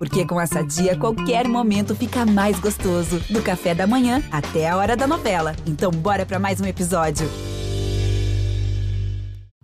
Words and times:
Porque 0.00 0.24
com 0.24 0.40
essa 0.40 0.62
dia, 0.62 0.96
qualquer 0.96 1.46
momento 1.46 1.94
fica 1.94 2.24
mais 2.24 2.58
gostoso. 2.58 3.20
Do 3.28 3.42
café 3.42 3.74
da 3.74 3.86
manhã 3.86 4.22
até 4.32 4.66
a 4.66 4.74
hora 4.78 4.96
da 4.96 5.06
novela. 5.06 5.54
Então, 5.66 5.90
bora 5.90 6.24
para 6.24 6.38
mais 6.38 6.58
um 6.58 6.64
episódio. 6.64 7.30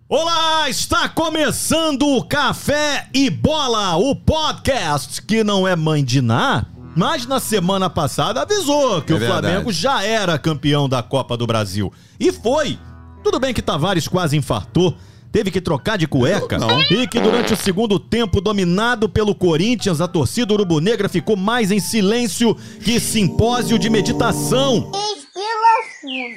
Olá, 0.07 0.69
está 0.69 1.09
começando 1.09 2.07
o 2.07 2.23
Café 2.23 3.09
e 3.15 3.31
Bola, 3.31 3.97
o 3.97 4.15
podcast 4.15 5.23
que 5.23 5.43
não 5.43 5.67
é 5.67 5.75
mãe 5.75 6.05
de 6.05 6.21
Ná, 6.21 6.67
mas 6.95 7.25
na 7.25 7.41
semana 7.41 7.89
passada 7.89 8.43
avisou 8.43 9.01
que 9.01 9.15
É 9.15 9.17
o 9.17 9.19
verdade. 9.19 9.47
Flamengo 9.47 9.73
já 9.73 10.05
era 10.05 10.39
campeão 10.39 10.87
da 10.87 11.03
Copa 11.03 11.35
do 11.35 11.47
Brasil. 11.47 11.91
E 12.21 12.31
foi. 12.31 12.79
Tudo 13.25 13.41
bem 13.41 13.55
que 13.55 13.63
Tavares 13.63 14.07
quase 14.07 14.37
infartou, 14.37 14.95
teve 15.31 15.51
que 15.51 15.61
trocar 15.61 15.97
de 15.97 16.07
cueca. 16.07 16.59
Não. 16.59 16.81
E 16.83 17.07
que 17.07 17.21
durante 17.21 17.53
o 17.53 17.57
segundo 17.57 17.99
tempo, 17.99 18.41
dominado 18.41 19.09
pelo 19.09 19.35
Corinthians, 19.35 20.01
a 20.01 20.09
torcida 20.09 20.53
urubu-negra 20.53 21.09
ficou 21.09 21.37
mais 21.37 21.71
em 21.71 21.81
silêncio 21.81 22.57
que 22.83 22.99
simpósio 22.99 23.79
de 23.79 23.91
meditação. 23.91 24.91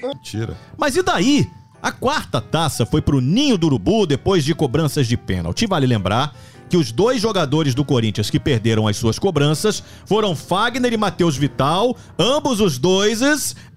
Mentira. 0.02 0.58
Mas 0.78 0.96
e 0.96 1.04
daí? 1.04 1.48
A 1.82 1.92
quarta 1.92 2.42
taça 2.42 2.86
foi 2.86 3.02
pro 3.02 3.22
Ninho 3.22 3.58
do 3.58 3.68
Urubu 3.68 4.06
depois 4.06 4.44
de 4.44 4.54
cobranças 4.54 5.08
de 5.08 5.16
pênalti. 5.16 5.66
Vale 5.66 5.88
lembrar 5.88 6.36
que 6.70 6.78
os 6.78 6.92
dois 6.92 7.22
jogadores 7.22 7.74
do 7.74 7.84
Corinthians 7.84 8.30
que 8.30 8.40
perderam 8.40 8.88
as 8.88 8.98
suas 8.98 9.18
cobranças 9.18 9.84
foram 10.06 10.36
Fagner 10.36 10.94
e 10.94 10.98
Matheus 10.98 11.36
Vital, 11.36 11.98
ambos 12.18 12.62
os 12.62 12.78
dois 12.78 13.22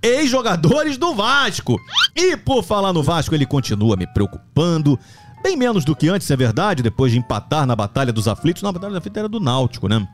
ex-jogadores 0.02 0.96
do 0.96 1.14
Vasco. 1.14 1.78
E 2.14 2.36
por 2.36 2.62
falar 2.62 2.92
no 2.92 3.02
Vasco, 3.02 3.34
ele 3.34 3.46
continua 3.46 3.96
me 3.96 4.06
preocupando. 4.06 4.98
Bem 5.42 5.56
menos 5.56 5.84
do 5.84 5.96
que 5.96 6.08
antes, 6.08 6.30
é 6.30 6.36
verdade, 6.36 6.82
depois 6.82 7.10
de 7.10 7.18
empatar 7.18 7.66
na 7.66 7.74
Batalha 7.74 8.12
dos 8.12 8.28
Aflitos. 8.28 8.62
Não, 8.62 8.70
a 8.70 8.72
Batalha 8.72 8.90
dos 8.90 8.98
Aflitos 8.98 9.18
era 9.18 9.28
do 9.28 9.40
Náutico, 9.40 9.88
né? 9.88 10.06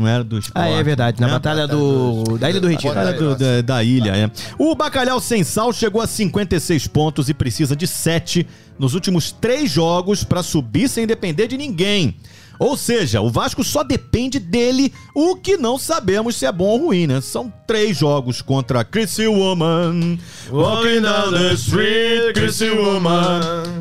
Não 0.00 0.08
era 0.08 0.24
do 0.24 0.38
Sport, 0.38 0.56
Ah, 0.56 0.68
é 0.68 0.82
verdade. 0.82 1.20
Na 1.20 1.26
né? 1.26 1.32
batalha 1.34 1.68
do. 1.68 2.38
Da 2.38 2.48
Ilha 2.48 2.60
do 2.60 2.68
Retiro. 2.68 2.94
Batalha 2.94 3.12
do- 3.18 3.36
da, 3.36 3.60
da 3.60 3.84
ilha, 3.84 4.16
é. 4.16 4.30
O 4.58 4.74
Bacalhau 4.74 5.20
Sem 5.20 5.44
Sal 5.44 5.72
chegou 5.74 6.00
a 6.00 6.06
56 6.06 6.86
pontos 6.86 7.28
e 7.28 7.34
precisa 7.34 7.76
de 7.76 7.86
7 7.86 8.46
nos 8.78 8.94
últimos 8.94 9.30
três 9.30 9.70
jogos 9.70 10.24
pra 10.24 10.42
subir 10.42 10.88
sem 10.88 11.06
depender 11.06 11.46
de 11.46 11.58
ninguém. 11.58 12.16
Ou 12.58 12.76
seja, 12.76 13.22
o 13.22 13.30
Vasco 13.30 13.64
só 13.64 13.82
depende 13.82 14.38
dele, 14.38 14.92
o 15.14 15.34
que 15.34 15.56
não 15.56 15.78
sabemos 15.78 16.36
se 16.36 16.44
é 16.44 16.52
bom 16.52 16.66
ou 16.66 16.78
ruim, 16.88 17.06
né? 17.06 17.18
São 17.22 17.50
três 17.66 17.96
jogos 17.96 18.42
contra 18.42 18.84
Criciúma, 18.84 19.94
Walking 20.50 21.00
down 21.00 21.32
the 21.32 21.54
street, 21.54 22.34
Criciúma, 22.34 23.40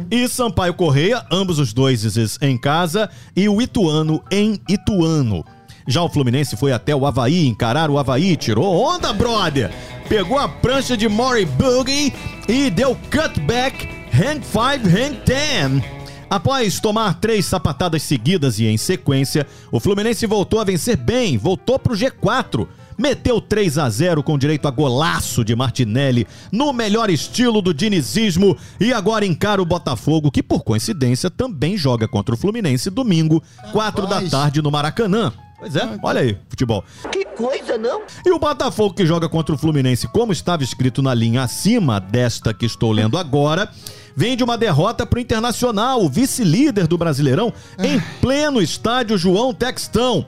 e 0.09 0.27
Sampaio 0.29 0.73
Correia, 0.73 1.25
ambos 1.29 1.59
os 1.59 1.73
dois 1.73 2.37
em 2.41 2.57
casa, 2.57 3.09
e 3.35 3.49
o 3.49 3.61
Ituano 3.61 4.23
em 4.31 4.57
Ituano. 4.69 5.43
Já 5.89 6.03
o 6.03 6.09
Fluminense 6.09 6.55
foi 6.55 6.71
até 6.71 6.95
o 6.95 7.03
Havaí 7.03 7.47
encarar 7.47 7.89
o 7.89 7.97
Havaí, 7.97 8.37
tirou 8.37 8.79
onda, 8.79 9.11
brother! 9.11 9.73
Pegou 10.07 10.37
a 10.37 10.47
prancha 10.47 10.95
de 10.95 11.09
Maury 11.09 11.45
Boogie 11.45 12.13
e 12.47 12.69
deu 12.69 12.95
cutback, 13.11 13.89
hang 14.13 14.39
5, 14.45 14.87
hang 14.87 15.19
10. 15.25 15.83
Após 16.29 16.79
tomar 16.79 17.15
três 17.15 17.47
sapatadas 17.47 18.03
seguidas 18.03 18.59
e 18.59 18.67
em 18.67 18.77
sequência, 18.77 19.47
o 19.71 19.79
Fluminense 19.79 20.27
voltou 20.27 20.59
a 20.59 20.63
vencer 20.63 20.95
bem, 20.95 21.39
voltou 21.39 21.79
pro 21.79 21.95
G4. 21.95 22.67
Meteu 22.95 23.41
3 23.41 23.79
a 23.79 23.89
0 23.89 24.21
com 24.21 24.37
direito 24.37 24.67
a 24.67 24.71
golaço 24.71 25.43
de 25.43 25.55
Martinelli, 25.55 26.27
no 26.51 26.71
melhor 26.71 27.09
estilo 27.09 27.63
do 27.63 27.73
dinizismo, 27.73 28.55
e 28.79 28.93
agora 28.93 29.25
encara 29.25 29.59
o 29.59 29.65
Botafogo, 29.65 30.29
que 30.29 30.43
por 30.43 30.63
coincidência 30.63 31.31
também 31.31 31.75
joga 31.75 32.07
contra 32.07 32.35
o 32.35 32.37
Fluminense 32.37 32.91
domingo, 32.91 33.41
4 33.71 34.05
da 34.05 34.21
tarde 34.21 34.61
no 34.61 34.69
Maracanã. 34.69 35.33
Pois 35.59 35.75
é, 35.75 35.99
olha 36.01 36.21
aí, 36.21 36.37
futebol. 36.47 36.83
Que 37.11 37.25
coisa, 37.25 37.77
não? 37.77 38.03
E 38.25 38.31
o 38.31 38.39
Botafogo 38.39 38.93
que 38.93 39.05
joga 39.05 39.27
contra 39.27 39.53
o 39.53 39.57
Fluminense, 39.57 40.07
como 40.07 40.31
estava 40.31 40.63
escrito 40.63 41.01
na 41.01 41.13
linha 41.13 41.43
acima 41.43 41.99
desta 41.99 42.53
que 42.53 42.65
estou 42.65 42.91
lendo 42.93 43.17
agora, 43.17 43.69
vem 44.15 44.37
de 44.37 44.43
uma 44.43 44.57
derrota 44.57 45.05
para 45.05 45.17
o 45.17 45.21
Internacional, 45.21 46.01
o 46.01 46.09
vice-líder 46.09 46.87
do 46.87 46.97
Brasileirão, 46.97 47.53
em 47.77 47.99
pleno 48.21 48.61
estádio 48.61 49.17
João 49.17 49.53
Textão. 49.53 50.25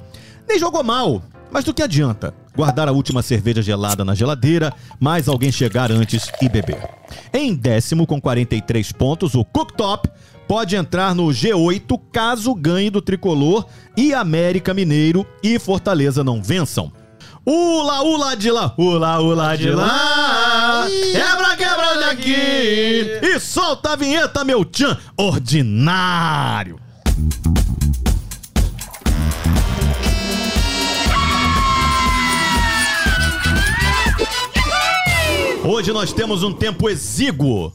Nem 0.48 0.60
jogou 0.60 0.84
mal, 0.84 1.24
mas 1.50 1.64
do 1.64 1.74
que 1.74 1.82
adianta? 1.82 2.34
Guardar 2.54 2.90
a 2.90 2.92
última 2.92 3.22
cerveja 3.22 3.62
gelada 3.62 4.04
na 4.04 4.14
geladeira, 4.14 4.74
mais 5.00 5.30
alguém 5.30 5.52
chegar 5.52 5.92
antes 5.92 6.30
e 6.42 6.50
beber. 6.50 6.90
Em 7.34 7.56
décimo, 7.56 8.06
com 8.06 8.20
43 8.20 8.92
pontos, 8.92 9.36
o 9.36 9.46
Cooktop 9.46 10.10
pode 10.52 10.76
entrar 10.76 11.16
no 11.16 11.28
G8 11.28 11.98
caso 12.12 12.54
ganhe 12.54 12.90
do 12.90 13.02
Tricolor 13.02 13.66
e 13.96 14.14
América 14.14 14.74
Mineiro 14.74 15.26
e 15.42 15.58
Fortaleza 15.58 16.26
não 16.26 16.44
vençam. 16.44 16.92
Ula, 17.46 18.02
ula 18.02 18.36
de 18.36 18.52
lá, 18.52 18.74
ula, 18.78 19.18
ula 19.22 19.56
de 19.56 19.72
lá, 19.72 20.88
quebra, 21.14 21.56
quebra 21.56 22.00
daqui 22.02 22.36
e 23.24 23.40
solta 23.40 23.94
a 23.94 23.96
vinheta, 23.96 24.44
meu 24.44 24.66
tchan, 24.66 24.98
ordinário. 25.16 26.78
Hoje 35.64 35.94
nós 35.94 36.12
temos 36.12 36.44
um 36.44 36.52
tempo 36.52 36.90
exíguo 36.90 37.72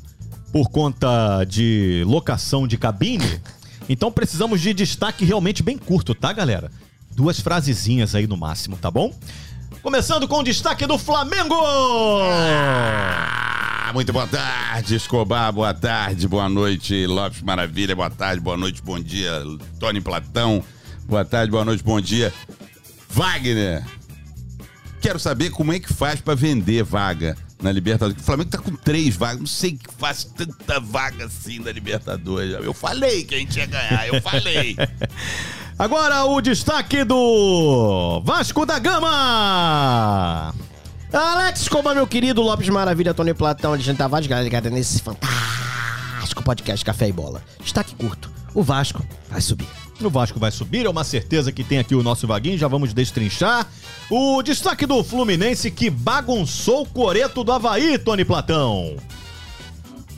por 0.53 0.71
conta 0.71 1.45
de 1.45 2.03
locação 2.07 2.67
de 2.67 2.77
cabine. 2.77 3.41
Então 3.89 4.11
precisamos 4.11 4.61
de 4.61 4.75
destaque 4.75 5.25
realmente 5.25 5.63
bem 5.63 5.79
curto, 5.79 6.15
tá, 6.15 6.33
galera? 6.33 6.71
Duas 7.15 7.41
frasezinhas 7.41 8.15
aí 8.15 8.27
no 8.27 8.37
máximo, 8.37 8.77
tá 8.77 8.91
bom? 8.91 9.13
Começando 9.83 10.27
com 10.27 10.41
o 10.41 10.43
destaque 10.43 10.87
do 10.87 10.99
Flamengo! 10.99 11.55
Ah, 12.29 13.91
muito 13.95 14.13
boa 14.13 14.27
tarde, 14.27 14.97
Escobar. 14.97 15.53
Boa 15.53 15.73
tarde, 15.73 16.27
boa 16.27 16.49
noite, 16.49 17.07
Lopes 17.07 17.41
Maravilha. 17.43 17.95
Boa 17.95 18.11
tarde, 18.11 18.41
boa 18.41 18.57
noite, 18.57 18.83
bom 18.83 18.99
dia, 18.99 19.31
Tony 19.79 20.01
Platão. 20.01 20.63
Boa 21.09 21.25
tarde, 21.25 21.53
boa 21.53 21.65
noite, 21.65 21.85
bom 21.85 22.01
dia, 22.01 22.35
Wagner. 23.09 23.85
Quero 25.01 25.21
saber 25.21 25.51
como 25.51 25.73
é 25.73 25.79
que 25.79 25.93
faz 25.93 26.21
pra 26.21 26.35
vender 26.35 26.83
vaga 26.83 27.37
na 27.63 27.73
Libertadores. 27.73 28.23
O 28.23 28.25
Flamengo 28.25 28.51
tá 28.51 28.59
com 28.59 28.75
três 28.75 29.17
vagas. 29.17 29.41
Não 29.41 29.47
sei 29.47 29.73
que 29.73 29.93
faz 29.99 30.25
tanta 30.25 30.81
vaga 30.81 31.27
assim 31.27 31.59
na 31.59 31.73
Libertadores. 31.73 32.53
Eu 32.55 32.73
falei 32.73 33.25
que 33.25 33.35
a 33.35 33.39
gente 33.39 33.57
ia 33.57 33.67
ganhar, 33.67 34.09
eu 34.09 34.21
falei. 34.21 34.77
Agora 35.79 36.25
o 36.25 36.41
destaque 36.41 37.05
do 37.05 38.23
Vasco 38.25 38.65
da 38.65 38.79
Gama! 38.79 40.55
Alex, 41.13 41.69
é 41.69 41.95
meu 41.95 42.07
querido 42.07 42.43
Lopes 42.43 42.69
Maravilha, 42.69 43.15
Tony 43.15 43.35
Platão, 43.35 43.73
Alexandre 43.73 43.99
Tavares, 43.99 44.27
galera 44.27 44.45
ligada 44.45 44.71
nesse 44.71 45.01
fantástico 45.01 46.43
podcast 46.43 46.85
Café 46.85 47.09
e 47.09 47.13
Bola. 47.13 47.43
Destaque 47.63 47.95
curto: 47.95 48.31
o 48.55 48.63
Vasco 48.63 49.05
vai 49.31 49.41
subir. 49.41 49.86
O 50.01 50.11
Vasco 50.11 50.39
vai 50.39 50.51
subir, 50.51 50.85
é 50.85 50.91
uma 50.91 51.05
certeza 51.05 51.51
que 51.51 51.65
tem 51.65 51.79
aqui 51.79 51.95
o 51.95 52.03
nosso 52.03 52.27
vaguinho, 52.27 52.59
já 52.59 52.69
vamos 52.69 52.93
destrinchar. 52.93 53.67
O 54.11 54.43
destaque 54.43 54.85
do 54.85 55.03
Fluminense 55.03 55.71
que 55.71 55.89
bagunçou 55.89 56.83
o 56.83 56.87
coreto 56.87 57.43
do 57.43 57.53
Havaí, 57.53 57.99
Tony 57.99 58.25
Platão. 58.25 58.97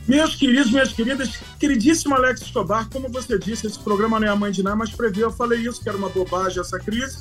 Meus 0.06 0.34
queridos, 0.34 0.72
minhas 0.72 0.92
queridas, 0.92 1.30
queridíssimo 1.60 2.14
Alex 2.14 2.40
Escobar, 2.40 2.88
como 2.88 3.08
você 3.08 3.38
disse, 3.38 3.66
esse 3.66 3.78
programa 3.78 4.18
não 4.18 4.26
é 4.26 4.30
a 4.30 4.36
mãe 4.36 4.50
de 4.50 4.62
nada, 4.62 4.74
mas 4.74 4.90
previu, 4.90 5.26
eu 5.26 5.32
falei 5.32 5.60
isso, 5.60 5.82
que 5.82 5.88
era 5.88 5.98
uma 5.98 6.08
bobagem 6.08 6.60
essa 6.60 6.78
crise. 6.78 7.18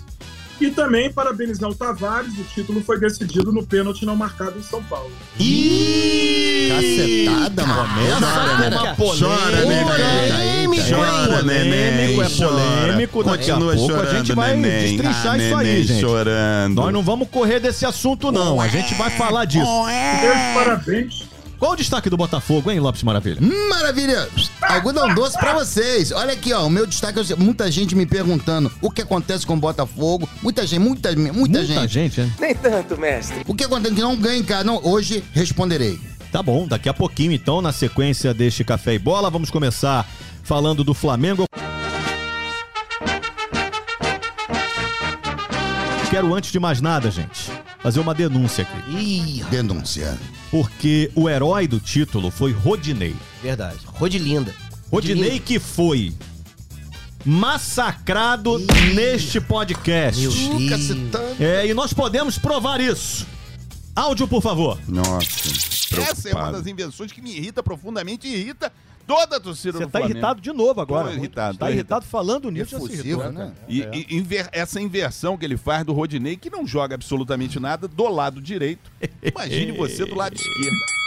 E 0.59 0.71
também 0.71 1.11
parabenizar 1.11 1.69
o 1.69 1.75
Tavares, 1.75 2.33
o 2.39 2.43
título 2.45 2.81
foi 2.81 2.99
decidido 2.99 3.51
no 3.51 3.65
pênalti 3.65 4.05
não 4.05 4.15
marcado 4.15 4.57
em 4.57 4.63
São 4.63 4.81
Paulo. 4.83 5.11
Ih! 5.39 6.46
Cacetada, 7.49 7.65
mano. 7.65 7.89
Começa 7.89 8.77
com 8.77 8.85
uma 8.85 8.95
polêmica. 8.95 9.93
Polêmico, 10.67 10.91
É 10.91 11.27
polêmico, 11.27 12.21
é 12.21 12.29
polêmico. 12.29 13.23
Daqui 13.23 13.51
a 13.51 13.55
Continua 13.55 13.75
pouco 13.75 13.95
a 14.01 14.05
gente 14.13 14.33
vai 14.33 14.55
neném. 14.55 14.97
destrinchar 14.97 15.33
Ah, 15.33 15.37
isso 15.37 15.55
aí, 15.55 15.65
neném 15.65 15.83
gente. 15.83 15.99
chorando. 16.01 16.75
Nós 16.75 16.93
não 16.93 17.03
vamos 17.03 17.27
correr 17.29 17.59
desse 17.59 17.85
assunto, 17.85 18.31
não. 18.31 18.59
A 18.61 18.67
gente 18.67 18.93
vai 18.95 19.09
falar 19.11 19.45
disso. 19.45 19.65
Meus 19.65 20.53
parabéns. 20.53 21.27
Qual 21.59 21.71
o 21.71 21.75
destaque 21.75 22.07
do 22.07 22.15
Botafogo, 22.15 22.69
hein, 22.69 22.79
Lopes 22.79 23.01
Maravilha? 23.01 23.39
Maravilha! 23.41 24.29
Algodão 24.61 25.11
doce 25.15 25.35
pra 25.39 25.53
vocês. 25.53 26.11
Olha 26.11 26.33
aqui, 26.33 26.53
ó. 26.53 26.67
O 26.67 26.69
meu 26.69 26.85
destaque 26.85 27.19
é 27.33 27.35
muita 27.35 27.71
gente 27.71 27.95
me 27.95 28.05
perguntando 28.05 28.71
o 28.79 28.91
que 28.91 29.01
acontece 29.01 29.43
com 29.43 29.55
o 29.55 29.57
Botafogo. 29.57 30.29
Muita 30.43 30.67
gente, 30.67 30.79
muita, 30.79 31.11
muita, 31.15 31.33
Muita 31.33 31.65
gente. 31.65 31.87
gente, 31.91 32.21
né? 32.21 32.29
Nem 32.39 32.53
tanto, 32.53 32.95
mestre. 32.99 33.41
O 33.47 33.55
que 33.55 33.63
acontece 33.63 33.95
que 33.95 34.01
não 34.01 34.15
ganha 34.15 34.37
em 34.37 34.43
casa? 34.43 34.65
Não, 34.65 34.79
hoje 34.83 35.23
responderei. 35.33 35.99
Tá 36.31 36.43
bom, 36.43 36.67
daqui 36.67 36.89
a 36.89 36.93
pouquinho, 36.93 37.31
então, 37.31 37.61
na 37.61 37.71
sequência 37.71 38.33
deste 38.33 38.63
Café 38.63 38.95
e 38.95 38.99
Bola, 38.99 39.29
vamos 39.29 39.49
começar 39.49 40.07
falando 40.43 40.83
do 40.83 40.93
Flamengo. 40.93 41.45
Quero, 46.17 46.33
antes 46.33 46.51
de 46.51 46.59
mais 46.59 46.81
nada, 46.81 47.11
gente, 47.11 47.51
fazer 47.79 47.99
uma 47.99 48.11
denúncia 48.11 48.63
aqui. 48.63 48.97
Ih, 48.97 49.43
denúncia. 49.51 50.17
Porque 50.49 51.11
o 51.13 51.29
herói 51.29 51.67
do 51.67 51.79
título 51.79 52.31
foi 52.31 52.51
Rodinei. 52.51 53.15
Verdade. 53.43 53.77
Rodilinda. 53.85 54.51
Rodinei 54.91 55.39
que 55.39 55.59
foi 55.59 56.15
massacrado 57.23 58.57
neste 58.95 59.39
podcast. 59.39 60.27
Se 60.31 60.95
tanto. 61.11 61.43
É, 61.43 61.67
e 61.67 61.73
nós 61.75 61.93
podemos 61.93 62.39
provar 62.39 62.81
isso. 62.81 63.27
Áudio, 63.95 64.27
por 64.27 64.41
favor. 64.41 64.79
Nossa. 64.87 65.76
Essa 65.95 66.29
é 66.29 66.33
uma 66.33 66.51
das 66.51 66.67
invenções 66.67 67.11
que 67.11 67.21
me 67.21 67.35
irrita 67.35 67.61
profundamente 67.63 68.27
e 68.27 68.33
irrita 68.35 68.71
toda 69.05 69.37
a 69.37 69.39
torcida 69.39 69.77
Você 69.77 69.85
do 69.85 69.89
tá 69.91 69.99
Flamengo. 69.99 70.11
irritado 70.17 70.41
de 70.41 70.51
novo 70.51 70.81
agora. 70.81 71.07
Tô 71.09 71.13
irritado, 71.13 71.57
Tá 71.57 71.65
tô 71.67 71.71
irritado 71.71 72.05
falando 72.05 72.51
nisso. 72.51 72.71
já 72.71 72.77
se 72.79 72.83
Efusivo, 72.85 73.07
irritou, 73.21 73.31
né? 73.31 73.39
cara. 73.39 73.55
E, 73.69 73.81
É. 73.83 73.91
e 73.93 74.15
inver- 74.17 74.49
essa 74.51 74.81
inversão 74.81 75.37
que 75.37 75.45
ele 75.45 75.55
faz 75.57 75.85
do 75.85 75.93
Rodinei, 75.93 76.35
que 76.35 76.49
não 76.49 76.67
joga 76.67 76.95
absolutamente 76.95 77.59
nada 77.59 77.87
do 77.87 78.07
lado 78.09 78.41
direito. 78.41 78.91
Imagine 79.23 79.71
você 79.71 80.05
do 80.05 80.15
lado 80.15 80.35
esquerdo. 80.35 80.97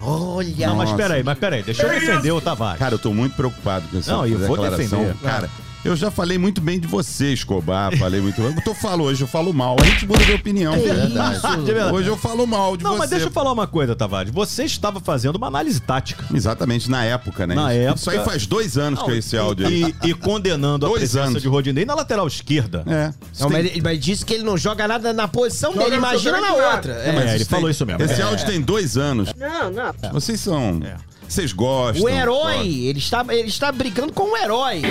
Olha. 0.00 0.66
Não, 0.68 0.76
mas 0.76 0.92
peraí, 0.92 1.22
mas 1.22 1.38
peraí. 1.38 1.62
Deixa 1.62 1.82
eu 1.82 1.88
defender 2.00 2.32
o 2.32 2.40
Tavares. 2.40 2.78
Cara, 2.78 2.94
eu 2.94 2.98
tô 2.98 3.12
muito 3.14 3.34
preocupado 3.36 3.86
com 3.88 3.98
essa 3.98 4.12
Não, 4.12 4.26
eu 4.26 4.38
vou 4.38 4.56
declaração. 4.56 5.00
defender. 5.04 5.16
Cara, 5.22 5.50
eu 5.84 5.94
já 5.96 6.10
falei 6.10 6.38
muito 6.38 6.60
bem 6.60 6.80
de 6.80 6.86
você, 6.86 7.32
Escobar. 7.32 7.96
Falei 7.98 8.20
muito 8.20 8.40
bem. 8.40 8.54
Eu 8.66 8.74
falo 8.74 9.04
hoje, 9.04 9.22
eu 9.22 9.28
falo 9.28 9.52
mal. 9.52 9.76
A 9.80 9.84
gente 9.84 10.06
muda 10.06 10.24
de 10.24 10.32
opinião. 10.32 10.74
É 10.74 10.78
verdade. 10.78 11.40
De 11.64 11.72
verdade. 11.72 11.94
Hoje 11.96 12.08
eu 12.08 12.16
falo 12.16 12.46
mal 12.46 12.76
de 12.76 12.84
Não, 12.84 12.92
você. 12.92 12.98
mas 12.98 13.10
deixa 13.10 13.26
eu 13.26 13.30
falar 13.30 13.52
uma 13.52 13.66
coisa, 13.66 13.94
Tavares. 13.94 14.32
Você 14.32 14.64
estava 14.64 15.00
fazendo 15.00 15.36
uma 15.36 15.46
análise 15.46 15.80
tática. 15.80 16.24
Exatamente, 16.34 16.90
na 16.90 17.04
época, 17.04 17.46
né? 17.46 17.54
Na 17.54 17.74
Isso- 17.74 17.94
Isso 17.96 18.10
aí 18.10 18.16
época- 18.16 18.30
faz 18.32 18.46
dois 18.46 18.78
anos 18.78 19.02
que 19.02 19.10
é 19.10 19.16
esse 19.18 19.36
áudio 19.36 19.66
aí. 19.66 19.94
E, 20.02 20.08
e 20.10 20.14
condenando 20.14 20.86
a 20.86 20.88
Dois 20.88 21.00
presença 21.00 21.26
anos. 21.28 21.42
de 21.42 21.48
Rodinei 21.48 21.84
na 21.84 21.94
lateral 21.94 22.26
esquerda. 22.26 22.82
É. 22.86 23.12
Não, 23.40 23.48
Tem- 23.48 23.62
mas, 23.62 23.66
ele, 23.72 23.82
mas 23.82 24.00
disse 24.00 24.24
que 24.24 24.34
ele 24.34 24.42
não 24.44 24.56
joga 24.56 24.88
nada 24.88 25.12
na 25.12 25.28
posição 25.28 25.72
Joga 25.72 25.84
dele, 25.84 25.96
imagina 25.96 26.40
na 26.40 26.52
outra. 26.52 26.92
É, 26.94 27.08
É. 27.08 27.12
mas 27.12 27.24
ele 27.30 27.38
tem- 27.38 27.46
falou 27.46 27.68
isso 27.70 27.84
mesmo. 27.86 28.02
Esse 28.02 28.20
É. 28.20 28.24
áudio 28.24 28.46
tem 28.46 28.60
dois 28.60 28.96
anos. 28.96 29.32
Não, 29.38 29.70
não. 29.70 30.12
Vocês 30.12 30.40
são. 30.40 30.80
É. 30.82 30.96
Vocês 31.28 31.52
gostam. 31.52 32.04
O 32.04 32.08
herói, 32.08 32.54
gostam. 32.54 32.64
ele 32.66 32.98
está, 32.98 33.24
ele 33.30 33.48
está 33.48 33.72
brigando 33.72 34.12
com 34.12 34.32
o 34.32 34.36
herói. 34.36 34.82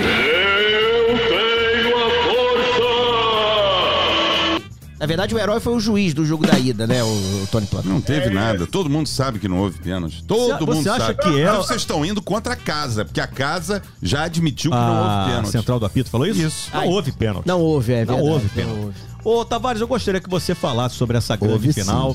Na 4.98 5.06
verdade, 5.06 5.34
o 5.34 5.38
herói 5.38 5.60
foi 5.60 5.74
o 5.74 5.80
juiz 5.80 6.14
do 6.14 6.24
jogo 6.24 6.46
da 6.46 6.58
ida, 6.58 6.86
né, 6.86 7.02
o, 7.02 7.06
o 7.06 7.46
Tony 7.50 7.66
Plata. 7.66 7.86
Não 7.86 8.00
teve 8.00 8.30
nada. 8.30 8.66
Todo 8.66 8.88
mundo 8.88 9.06
sabe 9.06 9.38
que 9.38 9.46
não 9.48 9.58
houve 9.58 9.78
pênalti. 9.78 10.24
Todo 10.24 10.56
Você- 10.56 10.64
mundo 10.64 10.82
você 10.82 10.88
acha 10.88 11.06
sabe. 11.06 11.18
que 11.22 11.40
é- 11.40 11.44
Mas 11.46 11.56
vocês 11.58 11.80
estão 11.82 12.04
indo 12.06 12.22
contra 12.22 12.54
a 12.54 12.56
casa, 12.56 13.04
porque 13.04 13.20
a 13.20 13.26
casa 13.26 13.82
já 14.02 14.22
admitiu 14.22 14.70
que 14.70 14.76
não 14.76 14.96
houve 15.02 15.10
A 15.10 15.24
pênalti. 15.26 15.50
central 15.50 15.78
do 15.80 15.84
apito 15.84 16.08
falou 16.08 16.26
isso? 16.26 16.40
Isso. 16.40 16.70
Não 16.72 16.80
Ai. 16.80 16.88
houve 16.88 17.12
pênalti. 17.12 17.46
Não 17.46 17.60
houve, 17.60 17.92
é 17.92 18.04
Não 18.04 18.14
verdade. 18.14 18.28
houve 18.30 18.44
não 18.46 18.54
pênalti. 18.54 18.80
houve. 18.80 18.94
Ô, 19.24 19.44
Tavares, 19.44 19.80
eu 19.80 19.88
gostaria 19.88 20.20
que 20.20 20.28
você 20.28 20.54
falasse 20.54 20.96
sobre 20.96 21.16
essa 21.16 21.34
grande 21.34 21.54
Houve 21.54 21.72
final. 21.72 22.14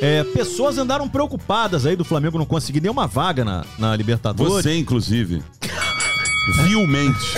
É, 0.00 0.24
pessoas 0.24 0.78
andaram 0.78 1.08
preocupadas 1.08 1.84
aí 1.84 1.94
do 1.96 2.04
Flamengo 2.04 2.38
não 2.38 2.46
conseguir 2.46 2.80
nenhuma 2.80 3.06
vaga 3.06 3.44
na, 3.44 3.64
na 3.78 3.94
Libertadores. 3.94 4.52
Você, 4.54 4.76
inclusive. 4.76 5.42
Vilmente. 6.64 7.34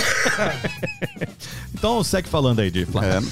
Então 1.73 2.03
segue 2.03 2.29
falando 2.29 2.59
aí 2.59 2.69
de 2.69 2.85
Flamengo. 2.85 3.27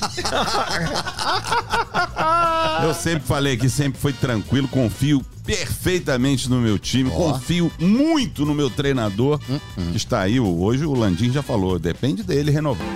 É. 2.82 2.86
Eu 2.86 2.94
sempre 2.94 3.28
falei 3.28 3.58
que 3.58 3.70
sempre 3.70 4.00
foi 4.00 4.14
tranquilo, 4.14 4.68
confio 4.68 5.24
perfeitamente 5.46 6.50
no 6.50 6.60
meu 6.60 6.80
time, 6.80 7.10
confio 7.10 7.72
muito 7.80 8.46
no 8.46 8.54
meu 8.54 8.70
treinador, 8.70 9.40
que 9.92 9.98
está 9.98 10.22
aí. 10.22 10.40
Hoje 10.40 10.86
o 10.86 10.94
Landim 10.94 11.32
já 11.32 11.44
falou, 11.44 11.78
depende 11.78 12.24
dele 12.24 12.52
renovar. 12.52 12.88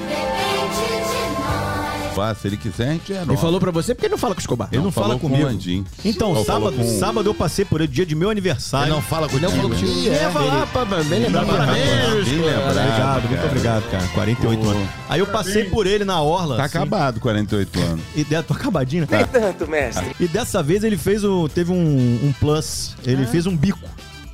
Se 2.35 2.47
ele 2.47 2.57
quiser, 2.57 2.89
a 2.89 2.93
gente 2.93 3.11
renova. 3.13 3.31
Ele 3.33 3.41
falou 3.41 3.59
pra 3.59 3.71
você 3.71 3.93
porque 3.95 4.05
ele 4.07 4.11
não 4.11 4.17
fala 4.17 4.33
com 4.35 4.39
o 4.39 4.41
Escobar. 4.41 4.69
Ele 4.71 4.81
não, 4.83 4.91
fala 4.91 5.07
falou 5.07 5.19
com 5.19 5.27
comigo. 5.29 5.47
o 5.47 5.51
Landim. 5.51 5.85
Então, 6.05 6.43
sábado, 6.43 6.75
com- 6.77 6.99
sábado 6.99 7.29
eu 7.29 7.33
passei 7.33 7.65
por 7.65 7.81
ele, 7.81 7.91
dia 7.91 8.05
de 8.05 8.15
meu 8.15 8.29
aniversário. 8.29 8.87
Ele 8.87 8.95
não 8.95 9.01
fala 9.01 9.27
contigo. 9.27 9.41
Não 9.49 9.55
falou 9.55 9.69
contigo. 9.71 10.09
Leva 10.09 10.39
lá, 10.41 10.67
pá, 10.67 10.85
pá, 10.85 11.03
bem 11.03 11.19
lembrado. 11.23 11.47
Parabéns. 11.47 12.27
Bem 12.27 12.37
lembrado. 12.41 12.69
Obrigado, 12.77 13.27
muito 13.29 13.45
obrigado, 13.45 13.91
cara. 13.91 14.07
48 14.09 14.59
Pô. 14.61 14.69
anos. 14.69 14.89
Aí 15.09 15.19
eu 15.19 15.27
passei 15.27 15.65
por 15.65 15.87
ele 15.87 16.03
na 16.05 16.21
orla. 16.21 16.57
Tá 16.57 16.65
assim, 16.65 16.77
acabado, 16.77 17.19
48 17.19 17.79
anos. 17.79 18.01
E 18.15 18.23
de, 18.23 18.41
tô 18.43 18.53
acabadinho, 18.53 19.07
Nem 19.09 19.19
né? 19.21 19.25
tanto, 19.31 19.67
mestre. 19.69 20.15
E 20.19 20.27
dessa 20.27 20.61
vez 20.63 20.83
ele 20.83 20.97
fez 20.97 21.23
o. 21.23 21.47
Teve 21.49 21.71
um, 21.71 21.75
um 22.23 22.33
plus. 22.39 22.95
Ele 23.05 23.25
fez 23.25 23.45
um 23.45 23.55
bico. 23.55 23.79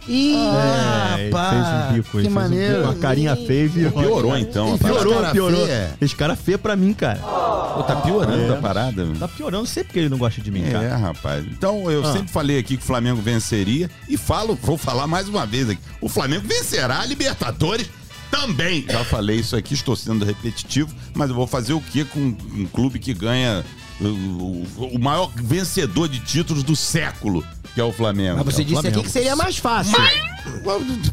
Ih, 0.07 0.35
é, 0.35 1.25
rapaz. 1.29 1.49
fez 1.53 1.67
um 1.67 1.93
bico. 1.93 2.21
que 2.21 2.27
um 2.27 2.31
maneiro. 2.31 2.75
bico, 2.77 2.83
uma 2.85 2.95
carinha 2.95 3.35
feia 3.35 3.65
e 3.65 3.67
virou. 3.67 3.91
Piorou 3.91 4.37
então, 4.37 4.77
parada. 4.77 4.99
Piorou, 5.01 5.21
cara 5.21 5.31
piorou. 5.33 5.65
feia. 5.65 5.97
Esse 6.01 6.15
cara 6.15 6.35
feio 6.35 6.59
pra 6.59 6.75
mim, 6.75 6.93
cara. 6.93 7.19
Pô, 7.19 7.83
tá 7.83 7.95
piorando 7.97 8.53
a 8.53 8.57
parada. 8.57 9.07
Tá 9.19 9.27
piorando, 9.27 9.59
não 9.59 9.65
sei 9.67 9.83
porque 9.83 9.99
ele 9.99 10.09
não 10.09 10.17
gosta 10.17 10.41
de 10.41 10.49
mim, 10.49 10.63
É, 10.65 10.71
cara. 10.71 10.97
rapaz. 10.97 11.45
Então, 11.45 11.89
eu 11.91 12.03
Ah. 12.05 12.13
sempre 12.13 12.29
falei 12.31 12.57
aqui 12.57 12.77
que 12.77 12.83
o 12.83 12.85
Flamengo 12.87 13.21
venceria 13.21 13.89
e 14.07 14.17
falo, 14.17 14.57
vou 14.61 14.77
falar 14.77 15.07
mais 15.07 15.27
uma 15.27 15.45
vez 15.45 15.69
aqui. 15.69 15.81
O 16.01 16.07
Flamengo 16.09 16.47
vencerá 16.47 17.01
a 17.01 17.05
Libertadores 17.05 17.89
também. 18.31 18.85
Já 18.89 19.03
falei 19.05 19.37
isso 19.37 19.55
aqui, 19.55 19.73
estou 19.73 19.95
sendo 19.95 20.23
repetitivo, 20.25 20.93
mas 21.13 21.29
eu 21.29 21.35
vou 21.35 21.47
fazer 21.47 21.73
o 21.73 21.81
quê 21.81 22.03
com 22.05 22.19
um 22.19 22.65
clube 22.71 22.99
que 22.99 23.13
ganha 23.13 23.63
o, 24.01 24.05
o- 24.05 24.67
o 24.95 24.99
maior 24.99 25.31
vencedor 25.35 26.07
de 26.07 26.19
títulos 26.19 26.61
do 26.63 26.75
século, 26.75 27.43
que 27.77 27.81
é 27.81 27.83
o 27.83 27.91
Flamengo. 27.91 28.37
Mas 28.43 28.55
você 28.55 28.61
É 28.61 28.63
disse 28.63 28.73
Flamengo. 28.73 28.97
aqui 29.01 29.05
que 29.05 29.11
seria 29.13 29.35
mais 29.35 29.55
fácil. 29.57 29.95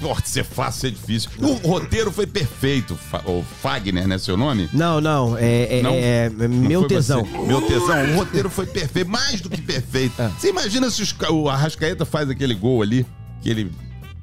Pode 0.00 0.26
ser 0.30 0.44
fácil, 0.44 0.80
ser 0.80 0.90
difícil. 0.92 1.30
O 1.38 1.52
roteiro 1.68 2.10
foi 2.10 2.26
perfeito. 2.26 2.98
O 3.26 3.44
Fagner, 3.60 4.08
né, 4.08 4.16
seu 4.16 4.34
nome? 4.34 4.70
Não, 4.72 4.98
não, 4.98 5.36
é, 5.36 5.80
é- 5.80 5.82
Não? 5.82 5.92
é 5.92 6.30
Não 6.30 6.48
meu 6.48 6.88
tesão. 6.88 7.22
você. 7.22 7.46
Meu 7.46 7.60
tesão. 7.60 8.12
O 8.14 8.16
roteiro 8.16 8.48
foi 8.48 8.64
perfeito, 8.64 9.10
mais 9.10 9.42
do 9.42 9.50
que 9.50 9.60
perfeito. 9.60 10.14
Você 10.38 10.48
imagina 10.48 10.88
se 10.88 11.02
os 11.02 11.14
o 11.30 11.50
Arrascaeta 11.50 12.06
faz 12.06 12.30
aquele 12.30 12.54
gol 12.54 12.80
ali, 12.80 13.04
que 13.42 13.50
ele 13.50 13.70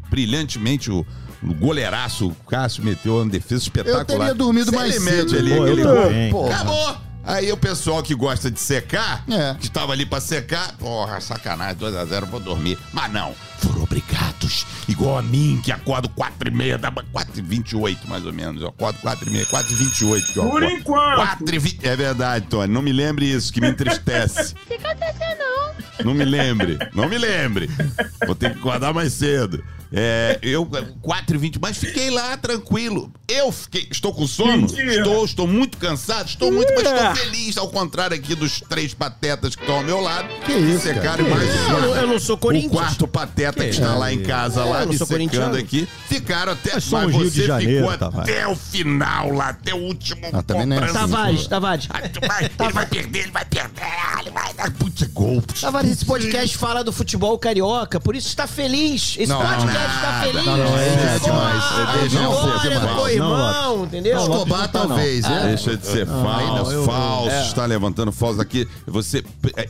brilhantemente, 0.09 0.89
o, 0.89 1.05
o 1.43 1.53
goleiraço, 1.53 2.29
o 2.29 2.35
Cássio 2.49 2.83
meteu 2.83 3.17
uma 3.17 3.29
defesa 3.29 3.61
espetacular. 3.61 4.01
Eu 4.01 4.05
teria 4.05 4.33
dormido 4.33 4.71
Se 4.71 4.75
mais 4.75 4.95
ele 4.95 5.05
cedo. 5.05 5.31
mete 5.31 5.35
ali 5.37 6.29
Pô, 6.31 6.47
eu 6.47 6.51
acabou. 6.51 6.97
Aí 7.23 7.51
o 7.51 7.57
pessoal 7.57 8.01
que 8.01 8.15
gosta 8.15 8.49
de 8.49 8.59
secar, 8.59 9.23
É. 9.29 9.53
que 9.59 9.67
estava 9.67 9.93
ali 9.93 10.05
pra 10.05 10.19
secar, 10.19 10.73
porra, 10.77 11.21
sacanagem, 11.21 11.75
2x0, 11.77 12.25
vou 12.25 12.39
dormir. 12.39 12.77
Mas 12.91 13.11
não, 13.11 13.33
foram 13.59 13.83
obrigados. 13.83 14.65
Igual 14.87 15.17
a 15.19 15.21
mim, 15.21 15.61
que 15.63 15.71
acordo 15.71 16.09
4 16.09 16.49
e 16.49 16.51
meia, 16.51 16.77
da 16.77 16.91
4 16.91 17.39
e 17.39 17.41
28 17.41 18.09
mais 18.09 18.25
ou 18.25 18.33
menos. 18.33 18.61
Eu 18.61 18.69
acordo 18.69 18.97
4 18.99 19.29
e 19.29 19.31
meia, 19.31 19.45
4 19.45 19.71
e 19.71 19.75
28 19.75 20.33
que 20.33 20.39
eu 20.39 20.43
Por 20.49 20.63
acordo. 20.63 20.79
enquanto. 20.81 21.15
4 21.15 21.55
e 21.55 21.59
20. 21.59 21.87
É 21.87 21.95
verdade, 21.95 22.47
Tony. 22.47 22.73
Não 22.73 22.81
me 22.81 22.91
lembre 22.91 23.25
isso, 23.25 23.53
que 23.53 23.61
me 23.61 23.69
entristece. 23.69 24.53
Fica 24.67 24.91
até 24.91 25.11
não. 25.37 26.05
Não 26.05 26.13
me 26.15 26.25
lembre. 26.25 26.79
Não 26.93 27.07
me 27.07 27.17
lembre. 27.17 27.69
Vou 28.25 28.35
ter 28.35 28.51
que 28.53 28.59
acordar 28.59 28.93
mais 28.93 29.13
cedo. 29.13 29.63
É, 29.93 30.39
eu, 30.41 30.65
4 31.01 31.35
e 31.35 31.39
20, 31.39 31.59
mas 31.61 31.77
fiquei 31.77 32.09
lá 32.09 32.35
tranquilo. 32.37 33.11
Eu 33.31 33.51
fiquei. 33.51 33.87
Estou 33.91 34.13
com 34.13 34.27
sono? 34.27 34.57
Mentira. 34.57 34.95
Estou, 34.95 35.25
estou 35.25 35.47
muito 35.47 35.77
cansado, 35.77 36.27
estou 36.27 36.51
muito, 36.51 36.71
mas 36.75 36.83
estou 36.85 37.15
feliz. 37.15 37.57
Ao 37.57 37.67
contrário 37.69 38.15
aqui 38.15 38.35
dos 38.35 38.61
três 38.69 38.93
patetas 38.93 39.55
que 39.55 39.61
estão 39.61 39.77
ao 39.77 39.83
meu 39.83 40.01
lado. 40.01 40.27
Que 40.45 40.51
isso, 40.53 40.81
secaram 40.81 41.23
cara? 41.25 41.35
mais 41.35 41.49
Que 41.49 41.57
um. 41.57 41.71
Eu 41.75 41.81
não- 41.81 41.95
eu 41.95 42.07
não 42.07 42.19
sou 42.19 42.35
O 42.35 42.39
Corinthians. 42.39 42.71
quarto 42.71 43.07
pateta 43.07 43.63
que, 43.63 43.69
está 43.69 43.95
lá 43.95 44.11
em 44.11 44.21
casa, 44.23 44.61
Eu 44.61 44.69
lá, 44.69 44.79
não 44.81 44.87
me 44.87 44.97
sou 44.97 45.07
secando 45.07 45.29
corintiano. 45.29 45.55
aqui. 45.57 45.87
Ficaram 46.07 46.53
até. 46.53 46.71
Rio 47.11 47.29
de 47.31 47.45
Janeiro, 47.45 47.83
ficou 47.83 47.97
Tavares. 47.97 48.29
até 48.29 48.47
o 48.47 48.55
final 48.55 49.31
lá, 49.31 49.49
até 49.49 49.73
o 49.73 49.77
último. 49.77 50.21
Ah, 50.33 50.41
também 50.43 50.65
não 50.65 50.77
é 50.77 50.79
comprando- 50.79 50.97
assim. 51.03 51.11
Tavares, 51.11 51.47
Tavares. 51.47 51.87
ah, 51.89 52.01
ele 52.63 52.73
vai 52.73 52.85
perder, 52.85 53.19
ele 53.19 53.31
vai 53.31 53.45
perder, 53.45 53.83
ele 54.19 54.31
vai 54.31 54.53
dar. 54.53 54.71
Putz, 54.71 55.01
é 55.01 55.05
gol. 55.07 55.41
putz. 55.41 55.61
Tavares, 55.61 55.91
esse 55.91 56.05
podcast 56.05 56.57
fala 56.57 56.83
do 56.83 56.91
futebol 56.91 57.37
carioca, 57.37 57.99
por 57.99 58.15
isso 58.15 58.27
está 58.27 58.47
feliz. 58.47 59.15
Esse 59.17 59.27
Não, 59.27 59.39
podcast 59.39 59.95
está 59.95 60.21
feliz. 60.23 60.45
Não, 60.45 60.57
não, 60.57 60.77
é 60.77 61.19
demais. 61.19 61.63
É, 62.03 62.07
demais. 62.07 63.20
Irmão, 63.23 63.85
entendeu? 63.85 64.15
Não, 64.15 64.21
Escobar, 64.23 64.59
não 64.61 64.67
tá, 64.67 64.79
não. 64.79 64.87
talvez, 64.87 65.21
né? 65.23 65.43
Deixa 65.47 65.77
de 65.77 65.85
ser 65.85 66.05
falso, 66.05 66.71
eu- 66.71 66.85
falso, 66.85 67.29
é. 67.29 67.41
está 67.41 67.65
levantando 67.65 68.11
falso 68.11 68.41
aqui. 68.41 68.67
Você, 68.87 69.23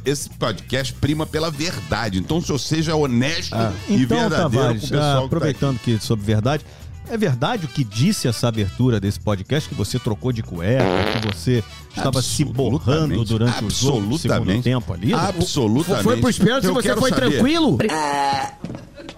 esse 0.05 0.29
podcast 0.29 0.93
prima 0.93 1.25
pela 1.25 1.49
verdade. 1.51 2.19
Então, 2.19 2.41
se 2.41 2.47
você 2.51 2.75
seja 2.75 2.95
honesto 2.95 3.55
e 3.89 4.03
Então, 4.03 4.17
verdadeiro 4.17 4.29
Tavares, 4.29 4.81
com 4.81 4.87
o 4.87 4.89
pessoal 4.89 5.09
ah, 5.09 5.13
que 5.13 5.19
tá 5.19 5.25
aproveitando 5.25 5.79
que 5.79 5.99
sobre 5.99 6.25
verdade, 6.25 6.65
é 7.11 7.17
verdade 7.17 7.65
o 7.65 7.67
que 7.67 7.83
disse 7.83 8.27
essa 8.27 8.47
abertura 8.47 8.99
desse 8.99 9.19
podcast, 9.19 9.67
que 9.67 9.75
você 9.75 9.99
trocou 9.99 10.31
de 10.31 10.41
cueca, 10.41 10.83
que 11.19 11.27
você 11.27 11.63
estava 11.89 12.21
se 12.21 12.43
borrando 12.45 13.23
durante 13.25 13.63
o 13.63 13.69
jogo 13.69 14.07
do 14.07 14.17
segundo 14.17 14.61
tempo 14.63 14.93
ali? 14.93 15.13
Absolutamente. 15.13 16.03
Foi 16.03 16.17
pros 16.17 16.39
pênaltis 16.39 16.69
e 16.69 16.73
você 16.73 16.95
foi 16.95 17.09
saber- 17.09 17.29
tranquilo? 17.31 17.77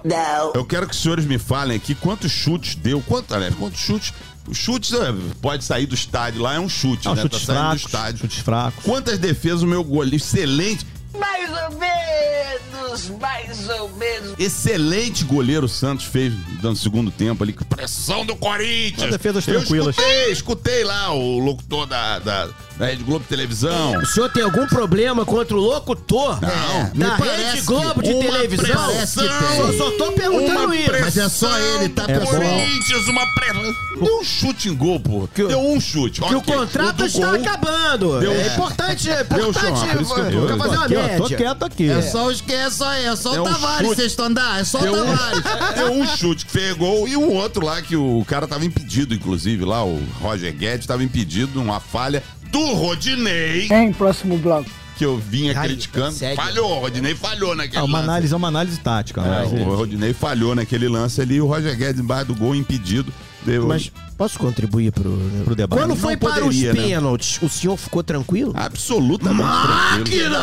Não. 0.03 0.51
Eu 0.53 0.65
quero 0.65 0.87
que 0.87 0.93
os 0.93 1.01
senhores 1.01 1.25
me 1.25 1.37
falem 1.37 1.77
aqui 1.77 1.95
quantos 1.95 2.31
chutes 2.31 2.75
deu. 2.75 3.01
Quanto, 3.01 3.33
aliás, 3.33 3.55
quantos 3.55 3.79
chutes? 3.79 4.13
Os 4.45 4.57
chutes 4.57 4.91
é, 4.91 5.13
pode 5.41 5.63
sair 5.63 5.85
do 5.85 5.95
estádio 5.95 6.41
lá, 6.41 6.55
é 6.55 6.59
um 6.59 6.67
chute, 6.67 7.05
Não, 7.05 7.15
né? 7.15 7.21
chutes 7.21 7.45
tá 7.45 7.53
saindo 7.53 7.59
do 7.61 7.63
fracos, 7.79 7.85
estádio. 7.85 8.19
chutes 8.19 8.39
fracos. 8.39 8.83
Quantas 8.83 9.17
defesas 9.17 9.61
o 9.61 9.67
meu 9.67 9.81
goleiro? 9.83 10.17
Excelente, 10.17 10.85
Mais 11.17 11.49
ou 11.49 11.77
menos, 11.77 13.09
mais 13.19 13.69
ou 13.69 13.89
menos. 13.95 14.33
excelente 14.39 15.23
goleiro 15.23 15.65
o 15.65 15.69
Santos 15.69 16.05
fez 16.05 16.33
no 16.61 16.75
segundo 16.75 17.11
tempo 17.11 17.43
ali. 17.43 17.53
Que 17.53 17.63
pressão 17.63 18.25
do 18.25 18.35
Corinthians! 18.35 19.03
As 19.03 19.11
defesas 19.11 19.47
Eu 19.47 19.55
tranquilas. 19.55 19.95
escutei, 19.97 20.31
escutei 20.31 20.83
lá 20.83 21.11
o 21.13 21.39
locutor 21.39 21.85
da, 21.85 22.19
da, 22.19 22.49
da 22.77 22.87
Rede 22.87 23.03
Globo 23.03 23.23
Televisão. 23.27 23.97
O 23.99 24.05
senhor 24.05 24.29
tem 24.29 24.43
algum 24.43 24.65
problema 24.67 25.23
contra 25.25 25.55
o 25.55 25.59
locutor 25.59 26.39
Não, 26.41 26.91
me 26.93 26.99
da 26.99 27.15
Rede 27.15 27.61
Globo 27.61 28.01
de 28.01 28.11
uma 28.13 28.23
televisão? 28.23 28.75
Parece 28.75 29.19
que 29.19 29.27
tem. 29.27 29.57
Eu 29.59 29.77
só 29.77 29.91
tô 29.91 30.11
perguntando 30.13 30.73
isso. 30.73 30.91
Mas 30.91 31.17
é 31.17 31.29
só 31.29 31.59
ele, 31.59 31.89
tá, 31.89 32.05
É 32.07 32.19
pessoal? 32.19 32.41
Corinthians, 32.41 33.07
uma 33.07 33.25
pressão. 33.33 33.75
Deu 34.01 34.19
um 34.19 34.23
chute 34.23 34.69
em 34.69 34.75
gol, 34.75 34.99
pô. 34.99 35.29
Deu 35.35 35.59
um 35.59 35.79
chute. 35.79 36.19
Que 36.21 36.33
o 36.33 36.39
ok. 36.39 36.55
contrato 36.55 36.95
do 36.95 37.05
está 37.05 37.27
gol, 37.27 37.35
acabando. 37.35 38.19
Deu- 38.19 38.31
é 38.31 38.47
importante, 38.47 39.09
é 39.09 39.23
Deu 39.23 39.49
importante 39.49 39.87
por 39.87 40.01
isso 40.01 40.13
que 40.15 40.19
eu 40.21 40.47
tô- 40.47 40.57
fazer 40.57 40.75
uma 40.75 40.83
Aqui, 40.83 40.95
ó, 40.95 41.17
tô 41.17 41.35
quieto 41.35 41.63
aqui. 41.63 41.89
É 41.89 42.01
só 42.01 42.27
os 42.27 42.41
que 42.41 42.51
é 42.53 42.69
só 42.69 42.91
é 42.91 43.15
só 43.15 43.35
É 43.35 43.39
o 43.39 43.43
um 43.43 43.45
Tavares, 43.45 43.87
vocês 43.87 44.11
estão 44.11 44.25
andando, 44.25 44.59
é 44.59 44.63
só 44.63 44.79
o 44.79 44.81
Deu 44.81 44.93
um, 44.93 45.05
Tavares. 45.05 45.43
deu 45.75 45.91
um 45.93 46.07
chute 46.07 46.45
que 46.45 46.51
fez 46.51 46.75
gol 46.75 47.07
e 47.07 47.15
o 47.15 47.31
outro 47.31 47.63
lá 47.65 47.81
que 47.81 47.95
o 47.95 48.25
cara 48.27 48.47
tava 48.47 48.65
impedido, 48.65 49.13
inclusive, 49.13 49.63
lá, 49.63 49.85
o 49.85 50.01
Roger 50.19 50.51
Guedes 50.53 50.87
tava 50.87 51.03
impedido 51.03 51.51
numa 51.59 51.79
falha 51.79 52.21
do 52.53 52.73
Rodinei, 52.75 53.67
Em 53.69 53.91
próximo 53.91 54.37
bloco. 54.37 54.69
que 54.95 55.03
eu 55.03 55.17
vinha 55.17 55.57
Ai, 55.59 55.67
criticando. 55.67 56.11
segue. 56.11 56.35
Falhou, 56.35 56.71
o 56.77 56.79
Rodinei 56.81 57.15
falhou 57.15 57.55
naquele 57.55 57.77
É 57.79 57.81
uma 57.83 57.97
lance. 57.97 58.09
análise, 58.09 58.33
é 58.33 58.37
uma 58.37 58.47
análise 58.47 58.79
tática. 58.79 59.21
É, 59.21 59.43
o 59.63 59.75
Rodinei 59.75 60.13
falhou 60.13 60.53
naquele 60.53 60.87
lance 60.87 61.19
ali, 61.19 61.41
o 61.41 61.47
Roger 61.47 61.75
Guedes 61.75 61.99
embaixo 61.99 62.27
do 62.27 62.35
gol 62.35 62.55
impedido. 62.55 63.11
Deu... 63.43 63.67
Mas 63.67 63.91
posso 64.23 64.39
contribuir 64.39 64.91
pro, 64.93 65.11
Pro 65.43 65.53
debate. 65.55 65.77
Quando 65.79 65.95
foi 65.97 66.15
para 66.15 66.41
poderia, 66.41 66.71
os 66.71 66.77
né? 66.77 66.83
pênaltis, 66.87 67.41
o 67.41 67.49
senhor 67.49 67.75
ficou 67.75 68.01
tranquilo? 68.01 68.53
Absolutamente 68.55 69.49
tranquilo. 69.93 70.35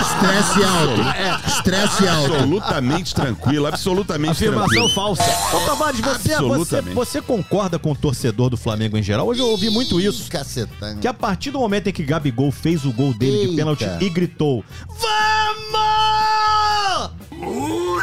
Estresse 0.00 0.64
alto. 0.64 1.48
Estresse 1.48 2.08
alto. 2.08 2.32
Absolutamente 2.34 3.14
tranquilo, 3.14 3.66
absolutamente 3.66 4.32
Afirmação 4.32 4.66
tranquilo. 4.68 4.88
falsa. 4.88 5.22
Ô, 5.56 5.60
Tavares, 5.66 6.00
você, 6.00 6.18
você, 6.18 6.34
Absolutamente. 6.34 6.94
você 6.94 7.22
concorda 7.22 7.78
com 7.78 7.92
o 7.92 7.94
torcedor 7.96 8.50
do 8.50 8.56
Flamengo 8.56 8.98
em 8.98 9.02
geral? 9.02 9.28
Hoje 9.28 9.40
eu 9.40 9.46
ouvi 9.46 9.70
muito 9.70 10.00
isso. 10.00 10.28
Cacetão. 10.28 10.96
Que 10.98 11.06
a 11.06 11.14
partir 11.14 11.52
do 11.52 11.60
momento 11.60 11.86
em 11.88 11.92
que 11.92 12.02
Gabigol 12.02 12.50
fez 12.50 12.84
o 12.84 12.92
gol 12.92 13.14
dele 13.14 13.32
de 13.38 13.44
Eita. 13.44 13.56
pênalti 13.56 13.84
e 14.00 14.08
gritou: 14.08 14.64
Vamos! 14.88 15.92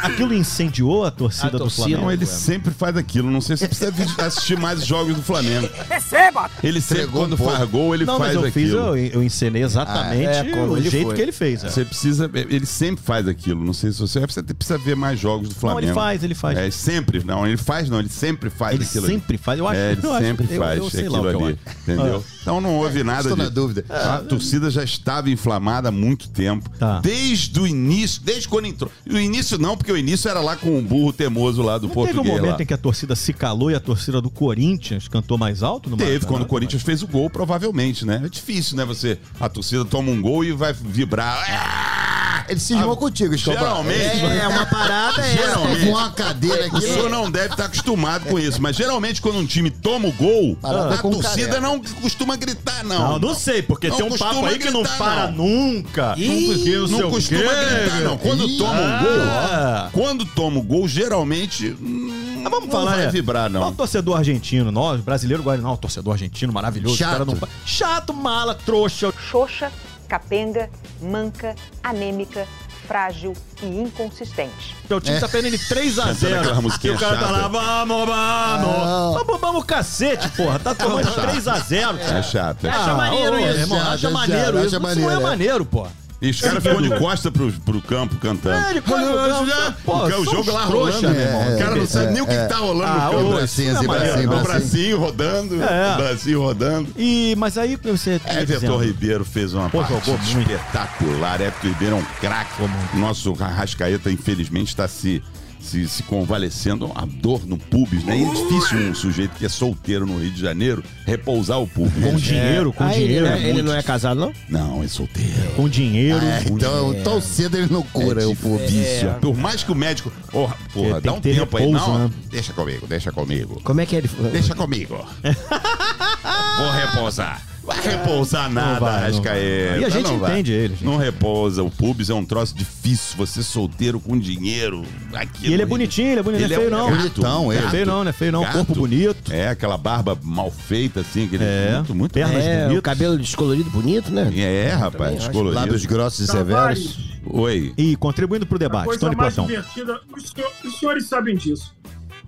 Aquilo 0.02 0.34
incendiou 0.34 1.04
a 1.06 1.12
torcida 1.12 1.48
A 1.48 1.52
do 1.52 1.58
torcida. 1.60 1.84
Flamengo. 1.84 2.06
Não, 2.06 2.12
ele 2.12 2.26
sempre 2.26 2.74
faz 2.74 2.96
aquilo. 2.96 3.30
Não 3.30 3.42
sei 3.42 3.58
se 3.58 3.68
você 3.68 3.92
precisa 3.92 4.26
assistir 4.26 4.58
mais 4.58 4.80
os 4.80 4.86
jogos 5.10 5.16
do 5.16 5.24
Flamengo. 5.24 5.70
Receba! 5.90 6.50
Ele 6.64 6.82
sempre, 6.82 7.04
Entregou 7.04 7.22
quando 7.24 7.34
um 7.34 7.38
pouco. 7.38 7.54
faz 7.54 7.70
gol, 7.70 7.96
ele 7.96 8.06
Não, 8.06 8.18
faz 8.18 8.34
mas 8.36 8.44
eu 8.46 8.52
fiz, 8.52 8.70
aquilo. 8.74 8.80
eu, 8.80 8.98
eu 8.98 9.24
encenei 9.24 9.64
exatamente 9.64 10.28
Ah, 10.28 10.32
é, 10.46 10.52
como 10.52 10.74
o 10.74 10.78
ele 10.78 10.90
jeito 10.90 11.06
foi. 11.08 11.16
que 11.16 11.22
ele 11.22 11.32
fez. 11.32 11.64
é. 11.64 11.70
Você 11.70 11.86
precisa. 11.86 12.30
Ele 12.34 12.66
sempre 12.66 13.04
faz 13.04 13.28
aquilo. 13.28 13.64
Não 13.64 13.74
sei 13.74 13.92
se 13.92 14.00
você. 14.00 14.20
Você 14.20 14.42
precisa 14.44 14.78
ver 14.78 14.96
mais 14.96 15.20
jogos 15.20 15.50
do 15.50 15.54
Não, 15.54 15.60
Flamengo. 15.60 15.86
ele 15.88 15.94
faz, 15.94 16.24
ele 16.24 16.36
faz. 16.36 16.58
É, 16.58 16.72
sempre. 16.72 17.24
Não, 17.24 17.46
ele 17.48 17.58
faz, 17.58 17.90
não. 17.90 18.00
Ele 18.00 18.10
sempre 18.10 18.50
faz 18.50 18.76
Ele 18.76 18.84
aquilo. 18.84 19.06
ali. 19.06 19.14
sempre 19.16 19.38
faz. 19.38 19.60
Eu 19.60 19.68
acho, 19.68 19.80
É, 19.80 19.92
ele 19.92 20.02
eu 20.04 20.14
acho- 20.14 20.26
sempre 20.26 20.48
eu- 20.50 20.60
faz 20.60 20.78
eu 20.78 20.90
sei 20.90 21.00
aquilo 21.02 21.24
lá 21.24 21.32
eu 21.32 21.46
ali. 21.46 21.60
acho. 21.66 21.78
Entendeu? 21.84 22.24
Então 22.42 22.62
não 22.62 22.76
houve 22.78 23.04
nada 23.04 23.22
Estou 23.22 23.38
de. 23.38 23.44
na 23.44 23.50
dúvida. 23.50 23.86
A 23.90 24.18
torcida 24.20 24.70
já 24.72 24.84
estava 24.84 25.30
inflamada 25.30 25.90
há 25.90 25.92
muito 25.92 26.30
tempo. 26.30 26.70
Tá. 26.78 27.00
Desde 27.00 27.60
o 27.60 27.68
início, 27.68 28.22
desde 28.24 28.48
quando 28.48 28.66
entrou. 28.66 28.92
O 29.10 29.18
início 29.18 29.58
não, 29.58 29.76
porque 29.78 29.92
o 29.92 29.98
início 29.98 30.30
era 30.30 30.40
lá 30.40 30.56
com 30.56 30.78
o 30.78 30.82
burro 30.82 31.12
teimoso 31.14 31.62
lá 31.62 31.78
do 31.78 31.88
Não 31.88 31.90
teve 31.90 32.00
um 32.02 32.06
português. 32.06 32.36
momento 32.42 32.58
lá. 32.58 32.64
em 32.64 32.66
que 32.66 32.74
a 32.74 32.78
torcida 32.78 33.16
se 33.16 33.34
calou 33.34 33.70
e 33.72 33.76
a 33.76 33.80
torcida 33.80 34.22
do 34.22 34.30
Corinthians 34.30 34.80
cantou 35.10 35.38
mais 35.38 35.62
alto 35.64 35.90
no 35.90 35.98
Teve, 35.98 36.10
Maracanã? 36.12 36.32
quando 36.34 36.42
o 36.44 36.46
Corinthians 36.46 36.82
fez 36.84 37.02
o 37.04 37.08
gol, 37.08 37.30
provavelmente, 37.30 38.06
né? 38.06 38.22
É 38.26 38.30
difícil, 38.30 38.76
né? 38.78 38.86
Você. 38.86 39.18
A 39.40 39.48
torcida 39.50 39.86
toma 39.86 40.12
um 40.12 40.22
gol 40.22 40.44
e 40.44 40.52
vai 40.52 40.74
vibrar. 40.74 41.46
Ah! 41.50 42.46
Ele 42.50 42.60
cismou 42.60 42.98
contigo, 42.98 43.36
Escobar. 43.36 43.60
Geralmente. 43.60 44.26
É, 44.26 44.48
uma 44.48 44.66
parada 44.66 45.22
é. 45.22 45.38
Geralmente. 45.38 45.84
Com 45.86 45.90
uma 45.92 46.10
cadeira 46.10 46.64
O 46.64 46.78
aqui. 46.78 46.82
senhor 46.82 47.08
não 47.08 47.30
deve 47.30 47.52
estar 47.54 47.66
acostumado 47.66 48.26
com 48.26 48.40
isso, 48.40 48.60
mas 48.60 48.76
geralmente 48.76 49.22
quando 49.22 49.38
um 49.38 49.46
time 49.46 49.70
toma 49.70 50.08
o 50.08 50.12
gol, 50.12 50.56
Parada 50.60 50.96
a 50.96 50.98
com 50.98 51.12
torcida 51.12 51.46
careca. 51.48 51.62
não 51.62 51.80
costuma 52.02 52.36
gritar, 52.36 52.84
não. 52.84 53.12
Não, 53.12 53.20
não 53.20 53.36
sei, 53.36 53.62
porque 53.62 53.90
Não 53.90 53.98
tem 53.98 54.06
um 54.08 54.18
papo 54.18 54.44
aí 54.48 54.58
que 54.58 54.72
não 54.72 54.82
gritar, 54.82 54.98
para 54.98 55.28
não. 55.32 55.46
nunca. 55.46 56.16
Ih, 56.18 56.48
porque 56.48 56.76
não, 56.76 56.88
Não 56.88 57.08
o 57.10 57.12
costuma 57.12 57.40
quê. 57.40 57.76
gritar, 57.82 58.02
não. 58.02 58.18
Quando 58.18 58.48
Ih, 58.48 58.58
toma 58.58 58.82
um 58.82 59.00
gol, 59.04 59.22
ah. 59.28 59.90
quando 59.94 60.26
toma 60.26 60.60
o 60.60 60.64
gol, 60.64 60.88
geralmente. 60.88 61.76
hum, 61.80 62.29
Mas 62.42 62.52
vamos 62.52 62.66
não 62.66 62.72
falar, 62.72 62.96
vai 62.96 63.06
é, 63.06 63.10
vibrar, 63.10 63.50
Não, 63.50 63.62
não. 63.62 63.74
torcedor 63.74 64.18
argentino, 64.18 64.72
nós, 64.72 65.02
brasileiro, 65.02 65.42
agora 65.42 65.58
não, 65.62 65.76
torcedor 65.78 66.14
argentino 66.14 66.52
maravilhoso. 66.54 66.98
Chato. 66.98 67.10
o 67.10 67.12
cara 67.12 67.26
não 67.26 67.38
Chato, 67.66 68.14
mala, 68.14 68.54
trouxa. 68.56 69.12
xoxa, 69.30 69.72
capenga, 70.08 70.70
manca, 71.02 71.56
anêmica, 71.84 72.48
frágil 72.88 73.34
e 73.62 73.66
inconsistente. 73.68 74.76
O 74.90 75.00
time 75.00 75.20
tá 75.20 75.30
perdendo 75.30 75.56
de 75.58 75.68
3 75.70 76.00
a 76.00 76.02
Cantando 76.06 76.20
0 76.20 76.40
aquela 76.40 76.60
E 76.60 76.62
musiquinha 76.64 76.94
o 76.96 76.98
cara 77.00 77.16
tá 77.18 77.22
chata. 77.28 77.32
lá, 77.32 77.48
vamos, 77.48 78.06
vamos. 78.08 79.14
Vamos, 79.28 79.42
vamos, 79.42 79.64
cacete, 79.66 80.28
porra. 80.30 80.58
Tá 80.60 80.74
tomando 80.74 81.08
de 81.08 81.14
3 81.14 81.48
a 81.48 81.60
0 81.60 81.98
É 82.00 82.24
chato. 82.24 82.66
É 82.66 82.70
Ah, 82.70 82.74
chato. 82.74 82.98
maneiro 82.98 83.40
isso. 83.40 83.60
irmão, 83.60 83.80
Chato, 83.80 83.90
acha 83.94 84.08
é 84.08 84.10
maneiro 84.10 84.58
isso. 84.66 84.76
acha 84.78 84.90
Isso 84.92 85.00
não 85.02 85.12
é 85.12 85.14
é. 85.14 85.20
maneiro, 85.20 85.66
pô. 85.66 85.88
E 86.22 86.32
os 86.32 86.42
caras 86.42 86.62
ficam 86.62 86.82
de 86.82 86.90
costa 86.98 87.32
pro, 87.32 87.50
pro 87.52 87.82
campo 87.82 88.16
cantando. 88.18 88.68
É, 88.68 88.74
de 88.74 88.82
costa 88.82 89.06
pro 89.08 89.46
campo. 89.48 89.78
Pô, 89.86 90.06
o 90.06 90.26
jogo 90.26 90.52
lá 90.52 90.66
rolando, 90.66 91.02
meu 91.10 91.12
irmão. 91.22 91.56
O 91.56 91.58
cara 91.58 91.76
não 91.76 91.84
É, 91.84 91.86
sabe 91.86 92.12
nem 92.12 92.22
o 92.22 92.28
que, 92.28 92.34
é. 92.34 92.44
que 92.44 92.50
tá 92.50 92.58
rolando 92.58 92.92
Ah, 92.92 93.06
no 93.06 93.12
campo. 93.20 93.30
bracinho, 93.36 93.72
assim, 93.78 93.86
é 93.86 93.88
bracinho, 93.88 94.34
O 94.34 94.44
bracinho. 94.44 95.00
rodando, 95.00 95.64
É. 95.64 95.94
o 95.94 95.98
bracinho 95.98 96.42
rodando. 96.42 96.90
E, 96.98 97.36
mas 97.38 97.58
aí 97.58 97.78
você... 97.82 98.20
Everton 98.26 98.78
Ribeiro 98.78 99.24
fez 99.24 99.54
uma 99.54 99.70
Pô, 99.70 99.82
partida 99.82 100.18
espetacular. 100.28 101.40
Everton 101.42 101.68
Ribeiro 101.68 101.96
é 101.96 102.00
um 102.00 102.06
craque. 102.20 102.50
Nosso 102.96 103.34
Arrascaeta, 103.40 104.12
infelizmente, 104.12 104.68
está 104.68 104.88
se, 104.90 105.24
se, 105.60 105.88
se 105.88 106.04
convalescendo. 106.04 106.92
A 106.96 107.06
dor 107.06 107.46
no 107.46 107.58
pubis, 107.58 108.04
né? 108.04 108.18
E 108.18 108.24
é 108.24 108.30
difícil 108.30 108.78
um 108.90 108.96
sujeito 108.96 109.32
que 109.38 109.46
é 109.46 109.50
solteiro 109.50 110.06
no 110.06 110.18
Rio 110.20 110.32
de 110.32 110.42
Janeiro 110.42 110.84
repousar 111.06 111.60
o 111.62 111.68
pubis. 111.68 112.04
Com 112.04 112.16
dinheiro, 112.16 112.72
com 112.74 112.84
Ah, 112.84 112.96
ele, 112.96 113.06
dinheiro. 113.06 113.26
não 113.28 113.34
é- 113.34 113.40
é 113.44 113.50
ele 113.50 113.62
não 113.62 113.76
é 113.76 113.84
casado, 113.84 114.20
não? 114.20 114.34
Não, 114.50 114.84
é 114.84 114.88
solteiro. 114.88 115.52
Com 115.56 115.68
dinheiro. 115.70 116.24
É, 116.24 116.44
então, 116.50 116.94
tão 117.04 117.22
cedo 117.22 117.58
ele 117.58 117.68
não 117.72 117.84
cura 117.84 118.22
é 118.24 118.26
o 118.26 118.36
povo. 118.36 118.58
difícil. 118.66 119.10
Por 119.22 119.36
mais 119.38 119.64
que 119.64 119.72
o 119.72 119.76
médico. 119.76 120.12
Porra, 120.32 120.56
porra 120.74 121.02
tem 121.02 121.02
dá 121.02 121.12
que 121.12 121.18
um 121.18 121.22
ter 121.22 121.36
tempo 121.36 121.58
aí. 121.58 121.66
repouso, 121.66 121.88
Não, 121.88 122.08
né? 122.08 122.12
deixa 122.30 122.54
comigo, 122.54 122.88
deixa 122.88 123.12
comigo. 123.12 123.62
Como 123.64 123.82
é 123.82 123.86
que 123.86 123.96
ele... 123.96 124.10
Deixa 124.32 124.56
comigo. 124.56 125.06
Vou 126.60 126.72
repousar. 126.72 127.42
Vai 127.70 127.82
repousar 127.82 128.50
nada, 128.52 128.80
vai, 128.80 128.92
não 128.92 128.98
Arrascaeta. 129.00 129.70
vai. 129.72 129.80
E 129.80 129.86
a 129.86 129.90
gente 129.90 130.04
não 130.04 130.20
vai. 130.20 130.32
entende 130.32 130.52
ele, 130.52 130.74
gente. 130.74 130.86
Não 130.86 130.98
repousa. 130.98 131.62
O 131.64 131.70
pubis 131.70 132.10
é 132.10 132.14
um 132.14 132.26
troço 132.26 132.56
difícil. 132.56 133.16
Você 133.18 133.44
solteiro 133.44 134.00
com 134.00 134.18
dinheiro. 134.18 134.84
Aqui 135.14 135.48
E 135.50 135.54
ele 135.54 135.62
é 135.62 135.66
bonitinho, 135.66 136.10
ele 136.10 136.20
é 136.20 136.24
bonito, 136.24 136.42
Ele 136.44 136.56
não 136.56 136.56
é 136.56 136.66
feio 136.66 136.68
um 136.68 136.78
não. 136.78 136.90
gato, 136.90 136.98
Bonitão, 137.00 137.54
ele. 137.54 137.62
Não 137.62 137.68
é 137.68 137.72
feio 137.72 137.86
não, 137.86 138.04
não 138.04 138.10
é 138.10 138.14
feio 138.14 138.32
não. 138.32 138.42
Gato. 138.42 138.54
Corpo 138.58 138.74
bonito. 138.76 139.32
É, 139.32 139.50
aquela 139.50 139.78
barba 139.78 140.18
mal 140.24 140.50
feita, 140.50 141.02
assim. 141.02 141.26
Aquele 141.26 141.44
É. 141.44 141.74
Muito, 141.76 141.96
muito 141.96 142.12
Pernas 142.14 142.44
É, 142.44 142.64
bonitas. 142.64 142.82
cabelo 142.84 143.18
descolorido 143.18 143.70
bonito, 143.70 144.12
né? 144.12 144.32
É, 144.36 144.70
rapaz, 144.70 144.94
Também 144.94 145.08
acho. 145.18 145.28
descolorido. 145.28 145.56
Lábios 145.62 145.86
grossos 145.86 146.28
e 146.28 146.32
Tavares, 146.32 146.80
severos. 146.80 147.10
Oi. 147.26 147.74
E 147.78 147.96
contribuindo 147.96 148.46
pro 148.48 148.56
a 148.56 148.60
debate, 148.60 148.86
coisa 148.86 149.00
Tony 149.00 149.16
mais 149.16 149.36
Platão. 149.36 149.48
divertida, 149.48 150.00
os, 150.16 150.30
senhor- 150.30 150.52
os 150.66 150.80
senhores 150.80 151.08
sabem 151.08 151.36
disso, 151.36 151.74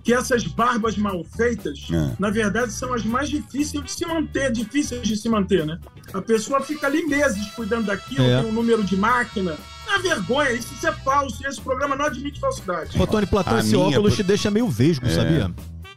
que 0.02 0.12
essas 0.12 0.44
barbas 0.44 0.96
mal 0.96 1.22
feitas, 1.36 1.86
É. 1.92 2.12
na 2.18 2.28
verdade, 2.30 2.72
são 2.72 2.92
as 2.92 3.04
mais 3.04 3.28
difíceis 3.28 3.84
de 3.84 3.92
se 3.92 4.04
manter, 4.04 4.50
difíceis 4.50 5.06
de 5.06 5.16
se 5.16 5.28
manter, 5.28 5.64
né? 5.64 5.78
A 6.12 6.20
pessoa 6.20 6.60
fica 6.60 6.86
ali 6.86 7.04
meses 7.06 7.46
cuidando 7.54 7.86
daquilo, 7.86 8.24
É. 8.24 8.40
tem 8.42 8.50
um 8.50 8.52
número 8.52 8.82
de 8.82 8.96
máquina. 8.96 9.56
É 9.86 9.90
uma 9.90 9.98
vergonha, 10.00 10.52
isso, 10.52 10.72
isso 10.74 10.86
é 10.86 10.92
falso, 10.92 11.46
esse 11.46 11.60
programa 11.60 11.94
não 11.96 12.06
admite 12.06 12.40
falsidade. 12.40 13.00
Ô, 13.00 13.06
Tony 13.06 13.26
Platão, 13.26 13.56
A 13.56 13.60
esse 13.60 13.74
minha, 13.74 13.86
óculos 13.86 14.10
por- 14.12 14.16
te 14.16 14.22
deixa 14.22 14.50
meio 14.50 14.68
vesgo, 14.68 15.08
sabia? 15.10 15.50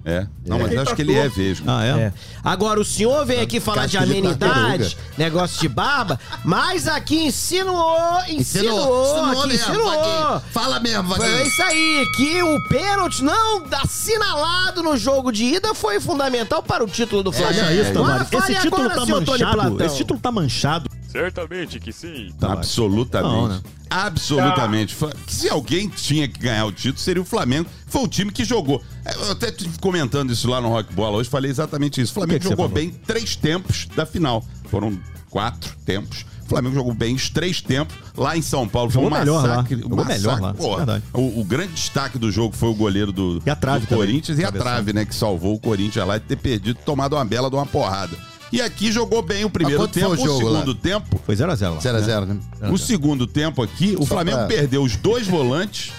É. 0.07 0.27
Não, 0.45 0.59
mas 0.59 0.71
acho 0.77 0.85
tá 0.91 0.95
que 0.95 1.01
ele 1.01 1.15
é 1.15 1.27
vesgo. 1.27 1.65
Ah, 1.67 1.83
é? 1.83 1.89
É. 1.89 2.13
Agora, 2.43 2.79
o 2.79 2.85
senhor 2.85 3.25
vem 3.25 3.41
aqui 3.41 3.59
falar 3.59 3.87
de 3.87 3.97
Casca 3.97 4.13
de 4.13 4.35
tartaruga. 4.37 4.91
negócio 5.17 5.59
de 5.59 5.67
barba, 5.67 6.19
mas 6.43 6.87
aqui 6.87 7.23
insinuou, 7.25 8.19
insinuou, 8.29 9.03
Insinuou 9.03 9.39
aqui 9.39 9.47
mesmo, 9.47 9.71
insinuou. 9.71 9.91
Vaguinho. 10.29 10.41
Fala 10.51 10.79
mesmo, 10.79 11.15
É 11.15 11.17
Vaguinho. 11.17 11.47
isso 11.47 11.61
aí, 11.63 12.05
que 12.15 12.43
o 12.43 12.67
pênalti 12.69 13.23
não 13.23 13.63
assinalado 13.81 14.83
no 14.83 14.95
jogo 14.95 15.31
de 15.31 15.43
ida 15.43 15.73
foi 15.73 15.99
fundamental 15.99 16.61
para 16.61 16.83
o 16.83 16.87
título 16.87 17.23
do 17.23 17.31
Flamengo. 17.31 17.65
Olha 17.65 17.73
isso, 17.73 17.89
Agora 17.89 18.03
Tavares. 18.25 18.29
fale 18.29 18.53
Esse 18.53 18.61
título 18.61 18.81
agora, 18.83 18.99
tá 18.99 19.05
senhor 19.05 19.23
Tony 19.23 19.39
manchado. 19.43 19.57
Platão. 19.57 19.85
Esse 19.87 19.95
título 19.97 20.19
tá 20.19 20.31
manchado. 20.31 20.89
Certamente 21.15 21.79
que 21.79 21.93
sim. 21.93 22.33
Tavares. 22.37 22.59
Absolutamente. 22.65 23.33
Não, 23.33 23.47
né? 23.47 23.61
Absolutamente. 23.89 24.97
Se 25.27 25.49
alguém 25.49 25.87
tinha 25.87 26.27
que 26.27 26.37
ganhar 26.39 26.65
o 26.65 26.71
título, 26.73 26.99
seria 26.99 27.21
o 27.21 27.25
Flamengo. 27.25 27.69
Foi 27.87 28.01
o 28.03 28.07
time 28.07 28.31
que 28.31 28.43
jogou. 28.43 28.83
Eu 29.05 29.31
até 29.31 29.49
tive 29.49 29.79
comentando 29.79 30.33
isso 30.33 30.49
lá 30.49 30.59
no 30.59 30.67
Rock 30.67 30.93
Bola 30.93 31.17
hoje, 31.17 31.29
falei 31.29 31.49
exatamente 31.49 32.01
isso. 32.01 32.11
O 32.11 32.15
Flamengo 32.15 32.41
que 32.41 32.49
jogou 32.49 32.67
bem 32.67 32.89
três 32.89 33.35
tempos 33.35 33.87
da 33.95 34.05
final. 34.05 34.43
Foram 34.65 34.99
quatro 35.29 35.73
tempos. 35.85 36.25
O 36.45 36.49
Flamengo 36.49 36.75
jogou 36.75 36.93
bem 36.93 37.15
os 37.15 37.29
três 37.29 37.61
tempos. 37.61 37.95
Lá 38.15 38.35
em 38.37 38.41
São 38.41 38.67
Paulo 38.67 38.91
foi 38.91 39.01
um 39.01 39.09
melhor 39.09 39.41
lá. 39.41 39.47
massacre. 39.47 39.81
Jogou 39.81 40.05
melhor 40.05 40.41
lá, 40.41 40.53
Pô, 40.53 40.77
o, 41.13 41.39
o 41.39 41.45
grande 41.45 41.73
destaque 41.73 42.19
do 42.19 42.29
jogo 42.29 42.55
foi 42.55 42.69
o 42.69 42.75
goleiro 42.75 43.11
do, 43.13 43.41
E 43.45 43.49
a 43.49 43.55
trave 43.55 43.85
do 43.85 43.89
também. 43.89 44.05
Corinthians 44.05 44.37
e 44.37 44.43
a 44.43 44.51
trave, 44.51 44.91
né? 44.91 45.05
Que 45.05 45.15
salvou 45.15 45.55
o 45.55 45.59
Corinthians 45.59 46.05
lá 46.05 46.17
de 46.17 46.25
ter 46.25 46.35
perdido, 46.35 46.77
tomado 46.85 47.15
uma 47.15 47.25
bela 47.25 47.49
de 47.49 47.55
uma 47.55 47.65
porrada. 47.65 48.15
E 48.55 48.61
aqui 48.61 48.91
jogou 48.91 49.21
bem 49.21 49.43
o 49.45 49.49
primeiro 49.49 49.87
tempo, 49.87 50.11
o 50.11 50.15
jogo 50.17 50.45
o 50.45 50.49
lá? 50.49 50.59
segundo 50.59 50.75
tempo. 50.75 51.19
Foi 51.25 51.35
0x0 51.35 51.75
lá. 51.75 51.79
0x0, 51.79 52.25
né? 52.25 52.37
O 52.71 52.77
segundo 52.77 53.27
tempo 53.27 53.61
aqui, 53.61 53.95
o 53.99 54.03
Só 54.03 54.15
Flamengo 54.15 54.37
pra- 54.37 54.47
perdeu 54.47 54.81
os 54.83 54.95
dois 54.95 55.27
volantes, 55.27 55.91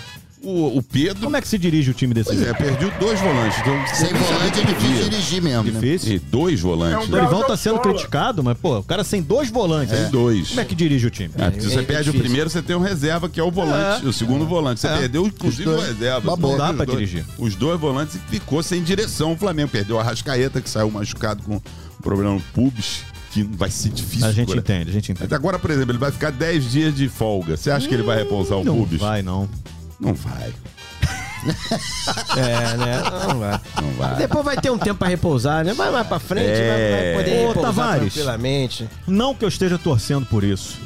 O, 0.43 0.79
o 0.79 0.83
Pedro. 0.83 1.25
Como 1.25 1.37
é 1.37 1.41
que 1.41 1.49
se 1.49 1.59
dirige 1.59 1.91
o 1.91 1.95
time 1.95 2.15
desse 2.15 2.29
Pois 2.29 2.41
é, 2.41 2.45
jeito? 2.45 2.59
perdeu 2.59 2.93
dois 3.01 3.19
volantes. 3.19 3.59
Então, 3.59 3.85
Sem 3.93 4.13
volante 4.13 4.61
é 4.61 4.65
difícil 4.65 5.09
dirigir 5.09 5.43
mesmo, 5.43 5.65
né? 5.65 5.71
Difícil. 5.81 6.13
E 6.15 6.19
dois 6.21 6.61
volantes. 6.61 6.95
É 6.95 7.01
um 7.01 7.05
O 7.05 7.07
Dorival 7.09 7.45
tá 7.45 7.57
sendo 7.57 7.79
criticado, 7.81 8.45
mas, 8.45 8.57
pô, 8.57 8.79
o 8.79 8.83
cara 8.85 9.03
sem 9.03 9.21
dois 9.23 9.51
volantes. 9.51 9.93
Tem 9.97 10.05
aí, 10.05 10.11
dois. 10.11 10.49
Como 10.51 10.61
é 10.61 10.65
que 10.65 10.75
dirige 10.77 11.05
o 11.07 11.11
time? 11.11 11.33
Ah, 11.37 11.51
se 11.51 11.69
você 11.69 11.81
é 11.81 11.83
perde 11.83 12.11
o 12.11 12.13
difícil. 12.13 12.21
primeiro, 12.21 12.49
você 12.51 12.63
tem 12.63 12.77
um 12.77 12.81
reserva, 12.81 13.29
que 13.29 13.41
é 13.41 13.43
o 13.43 13.51
volante, 13.51 14.07
o 14.07 14.13
segundo 14.13 14.47
volante. 14.47 14.81
Você 14.81 14.87
É. 14.87 14.97
perdeu, 14.99 15.27
inclusive, 15.27 15.69
o 15.69 15.81
reserva. 15.81 16.37
Não 16.37 16.57
dá 16.57 16.73
pra 16.73 16.85
dois- 16.85 16.99
dirigir. 16.99 17.25
Os 17.39 17.57
dois 17.57 17.81
volantes 17.81 18.15
e 18.15 18.19
ficou 18.31 18.63
sem 18.63 18.83
direção 18.85 19.33
o 19.33 19.37
Flamengo. 19.37 19.71
Perdeu 19.71 19.99
a 19.99 20.03
Rascaeta, 20.05 20.61
que 20.61 20.71
saiu 20.71 20.91
machucado 20.93 21.43
com 21.43 21.61
problema 22.03 22.35
no 22.35 22.41
pubis, 22.41 23.03
que 23.33 23.43
vai 23.43 23.71
ser 23.71 23.91
difícil. 23.91 24.27
A 24.27 24.33
gente 24.33 24.45
agora. 24.53 24.61
entende, 24.61 24.91
a 24.91 24.93
gente 24.93 25.13
entende. 25.13 25.29
Mas 25.31 25.33
agora, 25.39 25.59
por 25.59 25.71
exemplo, 25.71 25.93
ele 25.93 25.99
vai 25.99 26.11
ficar 26.13 26.31
10 26.33 26.71
dias 26.71 26.95
de 26.95 27.09
folga. 27.09 27.57
Você 27.57 27.71
acha 27.71 27.87
que 27.89 27.95
ele 27.95 28.03
vai 28.03 28.17
repousar 28.19 28.59
o 28.59 28.65
Não 28.65 28.77
pubis? 28.77 29.01
vai, 29.01 29.23
não. 29.23 29.49
Não 30.01 30.15
vai. 30.15 30.53
É, 32.37 32.77
né? 32.77 33.03
Não 33.29 33.39
vai. 33.39 33.61
Não 33.81 33.91
vai. 33.93 34.17
Depois 34.17 34.45
vai 34.45 34.57
ter 34.57 34.71
um 34.71 34.79
tempo 34.79 34.99
pra 34.99 35.09
repousar, 35.09 35.65
né? 35.65 35.75
Vai 35.75 35.91
mais 35.91 36.07
pra 36.07 36.19
frente, 36.19 36.49
É. 36.49 37.13
vai, 37.15 37.15
vai 37.15 37.25
poder 37.25 37.37
Ô, 37.45 37.49
repousar 37.49 37.75
Tavares. 37.75 38.01
tranquilamente. 38.15 38.89
Não 39.07 39.35
que 39.35 39.45
eu 39.45 39.49
esteja 39.49 39.79
torcendo 39.79 40.27
por 40.27 40.43
isso. 40.43 40.79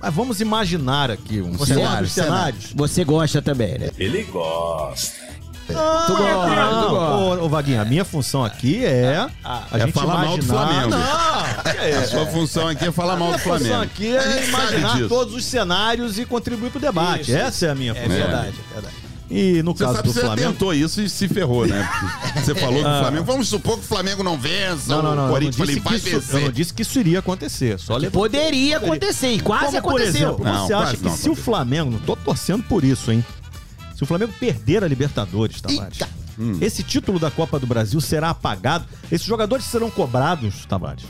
Mas 0.00 0.14
vamos 0.14 0.40
imaginar 0.40 1.10
aqui 1.10 1.40
um 1.40 1.58
cenário, 1.58 2.08
cenário. 2.08 2.08
cenários. 2.08 2.72
Você 2.74 3.04
gosta 3.04 3.40
também, 3.42 3.78
né? 3.78 3.90
Ele 3.98 4.22
gosta. 4.24 5.12
Tu 5.66 5.72
gosta, 5.72 6.04
tu 6.06 6.12
Não, 6.14 6.90
gosta. 6.90 7.40
ô, 7.42 7.44
ô, 7.44 7.48
Vaguinha, 7.48 7.82
a 7.82 7.84
minha 7.84 8.04
função 8.04 8.44
aqui 8.44 8.84
é 8.84 9.26
a 9.42 9.62
É 9.72 9.78
gente 9.80 9.92
falar 9.92 10.18
mal 10.18 10.36
do 10.36 10.44
imaginar- 10.44 10.66
Flamengo. 10.68 10.90
Não, 10.90 11.72
é 11.82 11.94
A 11.96 12.06
sua 12.08 12.26
função 12.26 12.68
aqui 12.68 12.84
é 12.86 12.92
falar 12.92 13.16
mal 13.16 13.28
A 13.32 13.36
do 13.36 13.42
minha 13.42 13.58
função 13.58 13.58
Flamengo. 13.58 13.82
aqui 13.82 14.16
A 14.16 14.22
é 14.22 14.44
imaginar 14.48 15.08
todos 15.08 15.34
os 15.34 15.44
cenários 15.44 16.18
e 16.18 16.24
contribuir 16.26 16.70
pro 16.70 16.80
debate. 16.80 17.22
Isso. 17.22 17.36
Essa 17.36 17.66
é 17.66 17.70
a 17.70 17.74
minha 17.74 17.92
É 17.92 17.94
função. 17.94 18.08
verdade, 18.16 18.54
é 18.70 18.74
verdade. 18.74 18.94
E 19.30 19.62
no 19.62 19.72
Você 19.74 19.84
caso 19.84 19.96
sabe 19.96 20.08
do 20.08 20.12
você 20.14 20.20
Flamengo. 20.20 20.52
tentou 20.52 20.74
isso 20.74 21.00
e 21.00 21.08
se 21.08 21.26
ferrou, 21.28 21.66
né? 21.66 21.88
Você 22.36 22.54
falou 22.54 22.74
que 22.82 22.88
o 22.88 22.98
Flamengo. 23.00 23.24
Vamos 23.24 23.48
supor 23.48 23.78
que 23.78 23.84
o 23.84 23.88
Flamengo 23.88 24.22
não 24.22 24.36
vença. 24.38 24.94
Não, 24.94 25.02
não, 25.02 25.02
não. 25.02 25.10
o 25.10 25.12
Eu 25.12 25.16
não, 25.26 25.28
Corinthians 25.32 25.68
que 25.70 25.80
vai 25.80 25.96
isso, 25.96 26.08
eu 26.10 26.20
vencer. 26.20 26.40
não 26.42 26.50
disse 26.50 26.74
que 26.74 26.82
isso 26.82 27.00
iria 27.00 27.20
acontecer. 27.20 27.78
Só 27.80 27.96
levantou. 27.96 28.20
Poderia 28.22 28.76
acontecer, 28.76 29.28
e 29.32 29.40
quase 29.40 29.80
Como, 29.80 29.82
por 29.82 29.88
aconteceu. 30.02 30.28
exemplo, 30.28 30.44
Não, 30.44 30.66
você 30.66 30.74
acha 30.74 30.96
que 30.98 31.04
não 31.04 31.16
se 31.16 31.30
o. 31.30 31.34
Flamengo, 31.34 31.90
não 31.90 31.98
tô 32.00 32.14
torcendo 32.14 32.62
por 32.64 32.84
isso, 32.84 33.10
hein? 33.10 33.24
Se 33.94 34.02
o 34.02 34.06
Flamengo 34.06 34.32
perder 34.38 34.82
a 34.84 34.88
Libertadores, 34.88 35.60
Tavares, 35.60 35.98
Hum. 36.38 36.58
esse 36.60 36.82
título 36.82 37.18
da 37.20 37.30
Copa 37.30 37.60
do 37.60 37.66
Brasil 37.66 38.00
será 38.00 38.30
apagado. 38.30 38.84
Esses 39.10 39.26
jogadores 39.26 39.66
serão 39.66 39.88
cobrados, 39.90 40.66
Tavares. 40.66 41.04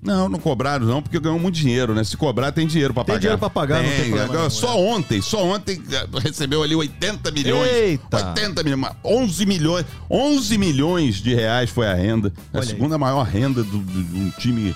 Não, 0.00 0.28
não 0.28 0.38
cobraram 0.38 0.86
não, 0.86 1.02
porque 1.02 1.18
ganhou 1.18 1.40
muito 1.40 1.56
dinheiro, 1.56 1.92
né? 1.92 2.04
Se 2.04 2.16
cobrar, 2.16 2.52
tem 2.52 2.66
dinheiro 2.68 2.94
pra 2.94 3.02
Tem 3.02 3.14
pagar. 3.14 3.18
dinheiro 3.20 3.38
pra 3.38 3.50
pagar, 3.50 3.82
não 3.82 3.90
tem 3.90 4.10
problema 4.10 4.32
não, 4.42 4.48
Só 4.50 4.78
ontem, 4.80 5.20
só 5.20 5.42
ontem 5.44 5.82
eh, 5.90 6.06
recebeu 6.22 6.62
ali 6.62 6.76
80 6.76 7.32
milhões. 7.32 7.68
Eita. 7.72 8.28
80 8.28 8.62
milhões, 8.62 8.80
mas 8.80 8.92
11 9.04 9.44
milhões, 9.44 9.84
11 10.08 10.56
milhões 10.56 11.16
de 11.16 11.34
reais 11.34 11.68
foi 11.70 11.88
a 11.88 11.94
renda. 11.94 12.32
A 12.52 12.58
Olha 12.58 12.62
aí. 12.62 12.68
segunda 12.68 12.96
maior 12.96 13.24
renda 13.24 13.64
de 13.64 13.74
um 13.76 14.30
time 14.38 14.72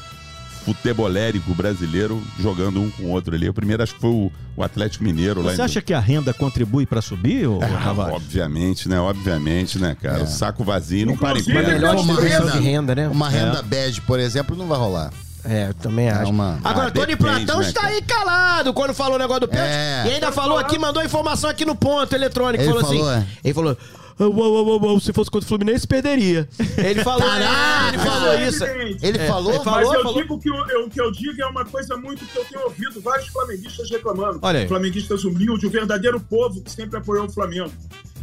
futebolérico 0.65 1.55
brasileiro 1.55 2.23
jogando 2.41 2.81
um 2.81 2.91
com 2.91 3.05
o 3.05 3.09
outro 3.11 3.35
ali. 3.35 3.49
O 3.49 3.55
primeiro 3.55 3.83
acho 3.83 3.95
que 3.95 4.01
foi 4.01 4.11
o, 4.11 4.33
o 4.57 4.63
Atlético 4.63 5.05
Mineiro 5.05 5.43
lá 5.43 5.53
Você 5.55 5.61
em 5.61 5.65
acha 5.65 5.81
que 5.83 5.93
a 5.95 6.01
renda 6.01 6.33
contribui 6.33 6.87
pra 6.87 7.01
subir, 7.03 7.47
ô, 7.47 7.61
Ah, 7.63 7.83
Tavares? 7.85 8.15
obviamente, 8.17 8.89
né? 8.89 8.99
Obviamente, 9.01 9.79
né, 9.79 9.97
cara? 10.01 10.21
É. 10.21 10.23
O 10.23 10.27
saco 10.27 10.65
vazio 10.65 11.07
não 11.07 11.17
para 11.17 11.39
em 11.39 11.45
pé. 11.45 11.53
Melhor 11.63 11.97
Uma 11.97 12.21
renda- 12.21 12.51
de 12.53 12.59
renda, 12.61 12.95
né? 12.95 13.09
Uma 13.09 13.29
renda 13.29 13.63
bege, 13.63 14.01
por 14.01 14.19
exemplo, 14.21 14.57
não 14.57 14.67
vai 14.67 14.79
rolar. 14.79 15.11
É, 15.45 15.69
eu 15.71 15.75
também 15.75 16.09
acho. 16.09 16.31
uma- 16.31 16.61
Agora, 16.63 16.87
Ah, 16.87 16.91
Tony 16.93 17.07
depende, 17.17 17.45
Platão 17.47 17.59
né, 17.61 17.67
está 17.67 17.87
aí 17.87 18.01
calado 18.03 18.73
quando 18.73 18.95
falou 18.95 19.17
o 19.17 19.19
negócio 19.19 19.41
do 19.41 19.49
pênalti. 19.49 19.71
É. 19.73 20.05
E 20.07 20.11
ainda 20.15 20.31
falou 20.31 20.57
aqui, 20.57 20.79
mandou 20.79 21.03
informação 21.05 21.51
aqui 21.51 21.65
no 21.65 21.75
ponto 21.75 22.15
eletrônico. 22.15 22.63
Ele 22.63 22.73
falou, 22.73 22.87
falou, 22.87 23.11
assim. 23.11 23.21
é. 23.21 23.27
Ele 23.45 23.55
falou. 23.55 23.77
"Ah, 24.19 24.25
uau, 24.29 24.65
uau, 24.67 24.81
uau, 24.85 25.01
se 25.01 25.13
fosse 25.13 25.31
contra 25.31 25.45
o 25.45 25.49
Fluminense, 25.49 25.87
perderia. 25.87 26.49
Ele 26.79 27.03
falou, 27.03 27.27
Caraca! 27.29 27.89
ele 27.89 27.99
falou 27.99 28.35
isso. 28.49 28.65
Evidente. 28.65 29.07
Ele 29.07 29.19
falou? 29.27 29.55
ele 29.55 29.65
falou- 29.65 29.81
Mas 29.81 29.93
eu 29.95 30.03
falou- 30.03 30.23
digo 30.23 30.39
que 30.41 30.51
o, 30.51 30.71
eu- 30.71 30.87
o 30.87 30.91
que 30.91 31.01
eu 31.01 31.11
digo 31.13 31.41
é 31.43 31.47
uma 31.47 31.65
coisa 31.65 31.97
muito 31.97 32.25
que 32.27 32.37
eu 32.39 32.45
tenho 32.45 32.65
ouvido 32.65 33.01
vários 33.01 33.29
flamenguistas 33.29 33.91
reclamando. 33.91 34.39
Olha 34.43 34.61
aí. 34.61 34.69
Flamenguistas 34.69 35.25
humildes, 35.25 35.65
o 35.65 35.71
verdadeiro 35.71 36.21
povo 36.21 36.63
que 36.63 36.71
sempre 36.71 36.99
apoiou 36.99 37.27
o 37.27 37.31
Flamengo. 37.31 37.73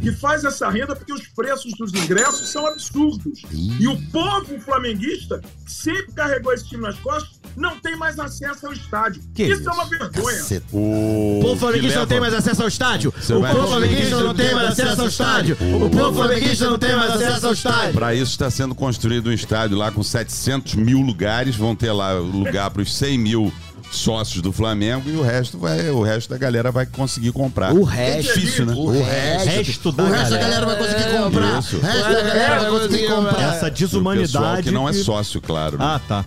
Que 0.00 0.12
faz 0.12 0.44
essa 0.44 0.68
renda 0.70 0.96
porque 0.96 1.12
os 1.12 1.26
preços 1.28 1.72
dos 1.78 1.92
ingressos 1.92 2.48
são 2.48 2.66
absurdos. 2.66 3.42
E 3.52 3.86
o 3.86 4.00
povo 4.10 4.58
flamenguista, 4.60 5.42
que 5.64 5.70
sempre 5.72 6.12
carregou 6.12 6.52
esse 6.54 6.66
time 6.68 6.82
nas 6.82 6.98
costas, 7.00 7.39
não 7.60 7.78
tem 7.78 7.96
mais 7.96 8.18
acesso 8.18 8.66
ao 8.66 8.72
estádio. 8.72 9.22
Que 9.34 9.44
isso, 9.44 9.60
isso? 9.60 9.68
é 9.70 9.72
uma 9.72 9.84
vergonha. 9.84 10.36
Caceta. 10.38 10.66
O 10.72 11.38
O 11.38 11.42
povo 11.42 11.56
flamenguista 11.60 11.98
não 12.00 12.06
tem 12.06 12.20
mais 12.20 12.34
acesso 12.34 12.62
ao 12.62 12.68
estádio. 12.68 13.14
Você 13.16 13.34
o 13.34 13.40
povo 13.40 13.66
flamenguista 13.68 14.16
não 14.20 14.34
tem 14.34 14.54
mais 14.54 14.68
acesso 14.70 15.00
ao 15.02 15.06
estádio. 15.08 15.56
O 15.60 15.90
povo 15.90 16.12
flamenguista 16.14 16.70
não 16.70 16.78
tem 16.78 16.96
mais 16.96 17.10
acesso 17.12 17.46
ao 17.46 17.52
estádio. 17.52 17.92
Para 17.94 18.14
isso 18.14 18.30
está 18.32 18.50
sendo 18.50 18.74
construído 18.74 19.28
um 19.28 19.32
estádio 19.32 19.76
lá 19.76 19.90
com 19.90 20.02
700 20.02 20.74
mil 20.74 21.00
lugares. 21.00 21.54
Vão 21.56 21.76
ter 21.76 21.92
lá 21.92 22.12
lugar 22.14 22.70
para 22.70 22.82
os 22.82 22.96
100 22.96 23.18
mil 23.18 23.52
sócios 23.92 24.40
do 24.40 24.52
Flamengo 24.52 25.10
e 25.10 25.16
o 25.16 25.22
resto 25.22 25.58
vai, 25.58 25.90
o 25.90 26.00
resto 26.02 26.30
da 26.30 26.38
galera 26.38 26.70
vai 26.70 26.86
conseguir 26.86 27.32
comprar. 27.32 27.72
O 27.74 27.82
É 27.90 28.14
resto. 28.20 28.34
difícil, 28.38 28.64
né? 28.66 28.72
O 28.76 28.88
resto, 29.02 29.48
resto 29.48 29.92
da 29.92 30.04
o 30.04 30.06
resto 30.10 30.30
da 30.30 30.36
galera. 30.38 30.60
galera 30.60 30.66
vai 30.66 30.76
conseguir 30.78 31.18
comprar. 31.18 31.58
Isso. 31.58 31.76
O 31.76 31.80
resto 31.80 32.02
da 32.02 32.20
galera 32.22 32.60
vai 32.60 32.70
conseguir 32.70 33.06
comprar. 33.08 33.40
Essa 33.42 33.48
O 33.48 33.50
pessoal 33.52 33.70
desumanidade. 33.72 34.62
que 34.62 34.70
não 34.70 34.88
é 34.88 34.92
sócio, 34.92 35.40
claro. 35.40 35.76
né? 35.76 35.84
Ah, 35.84 36.00
tá. 36.06 36.24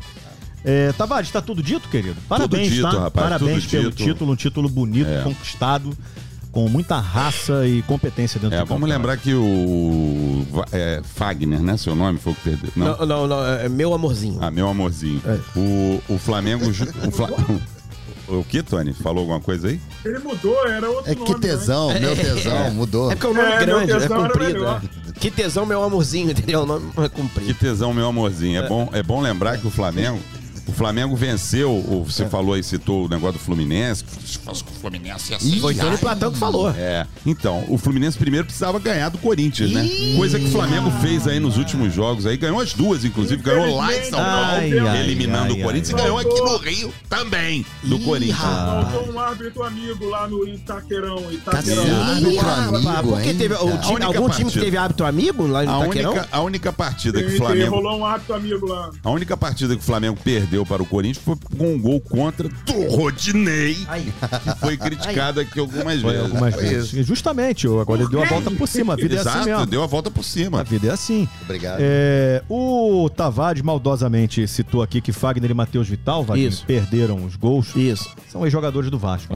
É, 0.65 0.91
Tavares, 0.93 1.29
tá 1.29 1.41
tudo 1.41 1.61
dito, 1.61 1.89
querido? 1.89 2.15
Parabéns, 2.29 2.69
dito, 2.71 2.83
tá? 2.83 2.91
rapaz, 2.91 3.29
Parabéns 3.29 3.63
tudo 3.65 3.71
pelo 3.71 3.89
dito. 3.91 4.03
título, 4.03 4.31
um 4.31 4.35
título 4.35 4.69
bonito, 4.69 5.09
É. 5.09 5.21
conquistado, 5.21 5.95
com 6.51 6.69
muita 6.69 6.99
raça 6.99 7.67
e 7.67 7.81
competência 7.81 8.39
dentro 8.39 8.55
É, 8.57 8.61
do 8.61 8.65
vamos 8.67 8.87
lembrar 8.87 9.17
que 9.17 9.33
o 9.33 10.45
é, 10.71 11.01
Fagner, 11.03 11.61
né? 11.61 11.75
Seu 11.77 11.95
nome 11.95 12.19
foi 12.19 12.31
o 12.31 12.35
que 12.35 12.41
perdeu. 12.43 12.71
Não. 12.75 12.97
Não, 12.97 13.05
não, 13.05 13.27
não, 13.27 13.45
é 13.45 13.67
meu 13.67 13.93
amorzinho. 13.93 14.37
Ah, 14.41 14.51
meu 14.51 14.67
amorzinho. 14.69 15.21
É. 15.25 15.39
O, 15.59 16.01
o 16.09 16.17
Flamengo. 16.17 16.65
O, 16.69 17.11
Fla... 17.11 17.29
o 18.29 18.43
que, 18.45 18.61
Tony? 18.63 18.93
Falou 18.93 19.21
alguma 19.21 19.39
coisa 19.41 19.67
aí? 19.67 19.81
Ele 20.05 20.19
mudou, 20.19 20.65
era 20.67 20.89
outro 20.89 21.11
É 21.11 21.15
nome. 21.15 21.25
que 21.25 21.33
né? 21.33 21.39
tesão, 21.39 21.99
meu 21.99 22.15
tesão, 22.15 22.71
mudou. 22.71 23.11
É 23.11 23.15
porque 23.15 23.27
o 23.27 23.33
nome 23.33 23.49
É, 23.49 23.55
é 23.55 23.65
grande, 23.65 23.91
é 23.91 24.07
comprido. 24.07 24.65
é. 24.67 24.81
Que 25.19 25.31
tesão, 25.31 25.65
meu 25.65 25.83
amorzinho, 25.83 26.31
entendeu? 26.31 26.61
O 26.61 26.65
nome 26.65 26.89
não 26.95 27.03
é 27.03 27.09
Que 27.09 27.15
comprido. 27.15 27.53
tesão, 27.55 27.93
meu 27.93 28.07
amorzinho. 28.07 28.61
É, 28.63 28.67
bom, 28.69 28.89
é 28.93 29.01
bom 29.03 29.19
lembrar 29.21 29.57
que 29.57 29.67
o 29.67 29.71
Flamengo. 29.71 30.19
O 30.65 30.71
Flamengo 30.71 31.15
venceu, 31.15 31.71
o- 31.71 32.05
você 32.07 32.25
falou 32.27 32.53
aí, 32.53 32.63
citou 32.63 33.05
o 33.05 33.09
negócio 33.09 33.33
do 33.37 33.43
Fluminense. 33.43 34.03
Com 34.45 34.51
o 34.51 34.55
Fluminense 34.55 35.31
ia 35.33 35.39
ser 35.39 35.59
Foi 35.59 35.75
Tony 35.75 35.97
Platão 35.97 36.31
que 36.31 36.37
falou. 36.39 36.69
É. 36.71 37.05
Então, 37.25 37.65
o 37.67 37.77
Fluminense 37.77 38.17
primeiro 38.17 38.45
precisava 38.45 38.79
ganhar 38.79 39.09
do 39.09 39.17
Corinthians, 39.17 39.71
né? 39.71 39.87
Coisa 40.15 40.39
que 40.39 40.45
o 40.45 40.49
Flamengo 40.51 40.89
fez 41.01 41.27
aí 41.27 41.39
nos 41.39 41.57
últimos 41.57 41.93
jogos 41.93 42.25
aí. 42.25 42.37
Ganhou 42.37 42.61
as 42.61 42.73
duas, 42.73 43.03
inclusive. 43.03 43.41
Ganhou 43.43 43.75
lá 43.75 43.93
em 43.93 44.03
São 44.09 44.19
Ai, 44.19 44.71
Paulo, 44.71 44.87
ai, 44.87 45.01
eliminando 45.03 45.53
ai, 45.53 45.59
o 45.59 45.63
Corinthians. 45.63 45.93
ai, 45.95 45.99
e 45.99 46.03
ganhou 46.03 46.17
ai. 46.17 46.25
aqui 46.25 46.39
no 46.41 46.57
Rio 46.57 46.93
também, 47.09 47.65
do 47.83 47.99
Corinthians. 47.99 48.37
Faltou 48.37 49.13
um 49.13 49.19
árbitro 49.19 49.63
amigo 49.63 50.05
lá 50.09 50.27
no 50.27 50.47
Itaquerão. 50.47 51.31
Itaquerão. 51.31 51.83
Árbitro 51.83 52.39
Ah, 52.47 52.65
amigo, 52.99 53.13
porque 53.15 53.33
teve 53.33 53.53
o 53.53 53.73
A 53.73 53.77
time- 53.79 54.03
algum 54.03 54.29
time 54.29 54.35
que 54.37 54.41
partida. 54.43 54.65
teve 54.65 54.77
hábito 54.77 55.03
amigo 55.03 55.45
lá 55.45 55.63
no 55.63 55.71
A 55.71 55.79
Itaquerão? 55.85 56.11
única, 56.11 56.27
a 56.31 56.41
única 56.41 56.71
partida 56.73 57.21
que 57.21 57.33
o 57.33 57.37
Flamengo. 57.37 57.75
Rolou 57.75 57.99
um 57.99 58.05
árbitro 58.05 58.35
amigo 58.35 58.65
lá. 58.65 58.91
A 59.03 59.11
única 59.11 59.35
partida 59.35 59.75
que 59.75 59.81
o 59.81 59.85
Flamengo 59.85 60.17
perdeu 60.23 60.52
para 60.65 60.83
o 60.83 60.85
Corinthians 60.85 61.23
foi 61.23 61.35
com 61.57 61.73
um 61.73 61.79
gol 61.81 61.99
contra 61.99 62.47
do 62.47 62.87
Rodinei, 62.95 63.73
que 63.75 64.59
foi 64.59 64.77
criticado 64.77 65.39
aqui 65.39 65.59
algumas 65.59 65.99
Foi 66.01 66.11
vezes. 66.13 66.25
algumas 66.31 66.55
vezes. 66.55 67.05
justamente, 67.07 67.67
o- 67.67 67.79
agora 67.79 68.01
ele 68.01 68.09
deu 68.11 68.21
a 68.21 68.25
volta 68.25 68.51
por 68.51 68.67
cima. 68.67 68.93
A 68.93 68.95
vida 68.95 69.15
é 69.15 69.19
assim 69.19 69.29
Exato, 69.29 69.45
mesmo. 69.49 69.65
deu 69.65 69.83
a 69.83 69.87
volta 69.87 70.11
por 70.11 70.19
A 70.21 70.23
cima. 70.23 70.63
vida 70.63 70.87
é 70.87 70.91
assim. 70.91 71.27
Obrigado. 71.41 71.77
É, 71.81 72.43
o 72.47 73.09
Tavares 73.09 73.61
maldosamente 73.63 74.47
citou 74.47 74.81
aqui 74.83 75.01
que 75.01 75.11
Fagner 75.11 75.49
e 75.51 75.53
Matheus 75.53 75.87
Vital 75.87 76.23
Vaguinho, 76.23 76.51
perderam 76.67 77.23
os 77.25 77.35
gols. 77.35 77.75
Isso. 77.75 78.09
São 78.31 78.43
ex-jogadores 78.45 78.89
do 78.91 78.97
Vasco. 78.99 79.33